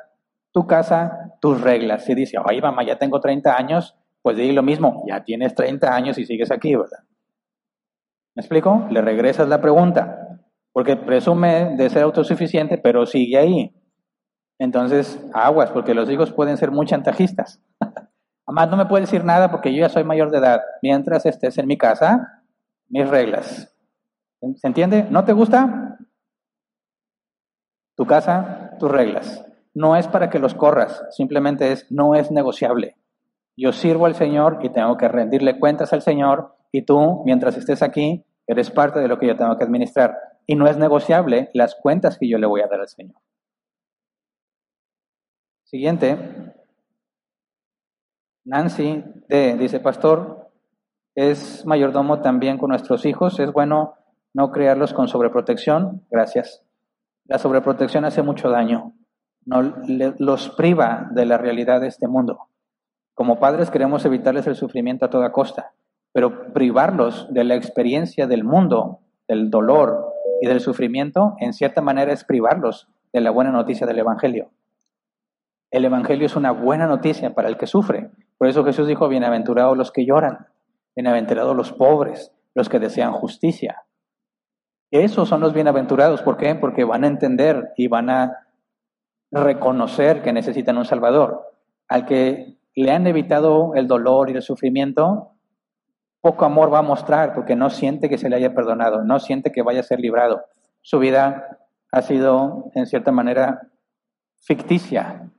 [0.53, 2.05] tu casa, tus reglas.
[2.05, 5.95] Si dice, oye, mamá, ya tengo 30 años, pues di lo mismo, ya tienes 30
[5.95, 7.05] años y sigues aquí, ¿verdad?
[8.35, 8.89] ¿Me explico?
[8.91, 10.41] Le regresas la pregunta,
[10.73, 13.76] porque presume de ser autosuficiente, pero sigue ahí.
[14.59, 17.61] Entonces, aguas, porque los hijos pueden ser muy chantajistas.
[18.47, 20.61] Además, no me puede decir nada porque yo ya soy mayor de edad.
[20.83, 22.43] Mientras estés en mi casa,
[22.89, 23.75] mis reglas.
[24.57, 25.07] ¿Se entiende?
[25.11, 25.99] ¿No te gusta?
[27.97, 29.45] Tu casa, tus reglas.
[29.75, 32.97] No es para que los corras, simplemente es, no es negociable.
[33.57, 37.83] Yo sirvo al Señor y tengo que rendirle cuentas al Señor y tú, mientras estés
[37.83, 40.17] aquí, eres parte de lo que yo tengo que administrar.
[40.47, 43.17] Y no es negociable las cuentas que yo le voy a dar al Señor.
[45.77, 46.17] Siguiente.
[48.47, 49.59] Nancy D.
[49.59, 50.51] dice, pastor,
[51.15, 53.39] es mayordomo también con nuestros hijos.
[53.41, 53.93] Es bueno
[54.33, 56.07] no criarlos con sobreprotección.
[56.11, 56.65] Gracias.
[57.27, 58.95] La sobreprotección hace mucho daño.
[59.45, 59.61] No,
[60.19, 62.49] los priva de la realidad de este mundo.
[63.13, 65.75] Como padres queremos evitarles el sufrimiento a toda costa,
[66.11, 72.15] pero privarlos de la experiencia del mundo, del dolor y del sufrimiento, en cierta manera
[72.15, 74.49] es privarlos de la buena noticia del Evangelio.
[75.71, 78.11] El Evangelio es una buena noticia para el que sufre.
[78.39, 80.47] Por eso Jesús dijo, bienaventurados los que lloran,
[80.95, 83.85] bienaventurados los pobres, los que desean justicia.
[84.91, 86.23] Esos son los bienaventurados.
[86.23, 86.55] ¿Por qué?
[86.55, 88.47] Porque van a entender y van a
[89.33, 91.43] reconocer que necesitan un Salvador.
[91.89, 95.33] Al que le han evitado el dolor y el sufrimiento,
[96.21, 99.51] poco amor va a mostrar porque no siente que se le haya perdonado, no siente
[99.51, 100.45] que vaya a ser librado.
[100.83, 101.59] Su vida
[101.91, 103.69] ha sido, en cierta manera,
[104.37, 105.31] ficticia,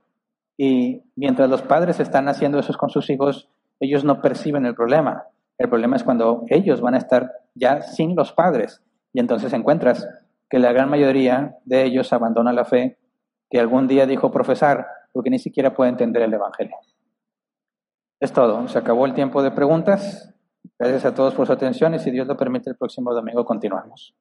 [0.60, 3.48] y mientras los padres están haciendo eso con sus hijos,
[3.78, 5.22] ellos no perciben el problema.
[5.56, 8.82] El problema es cuando ellos van a estar ya sin los padres.
[9.12, 10.06] Y entonces encuentras
[10.50, 12.98] que la gran mayoría de ellos abandona la fe
[13.48, 16.76] que algún día dijo profesar porque ni siquiera puede entender el Evangelio.
[18.20, 18.66] Es todo.
[18.66, 20.34] Se acabó el tiempo de preguntas.
[20.76, 24.12] Gracias a todos por su atención y si Dios lo permite, el próximo domingo continuamos.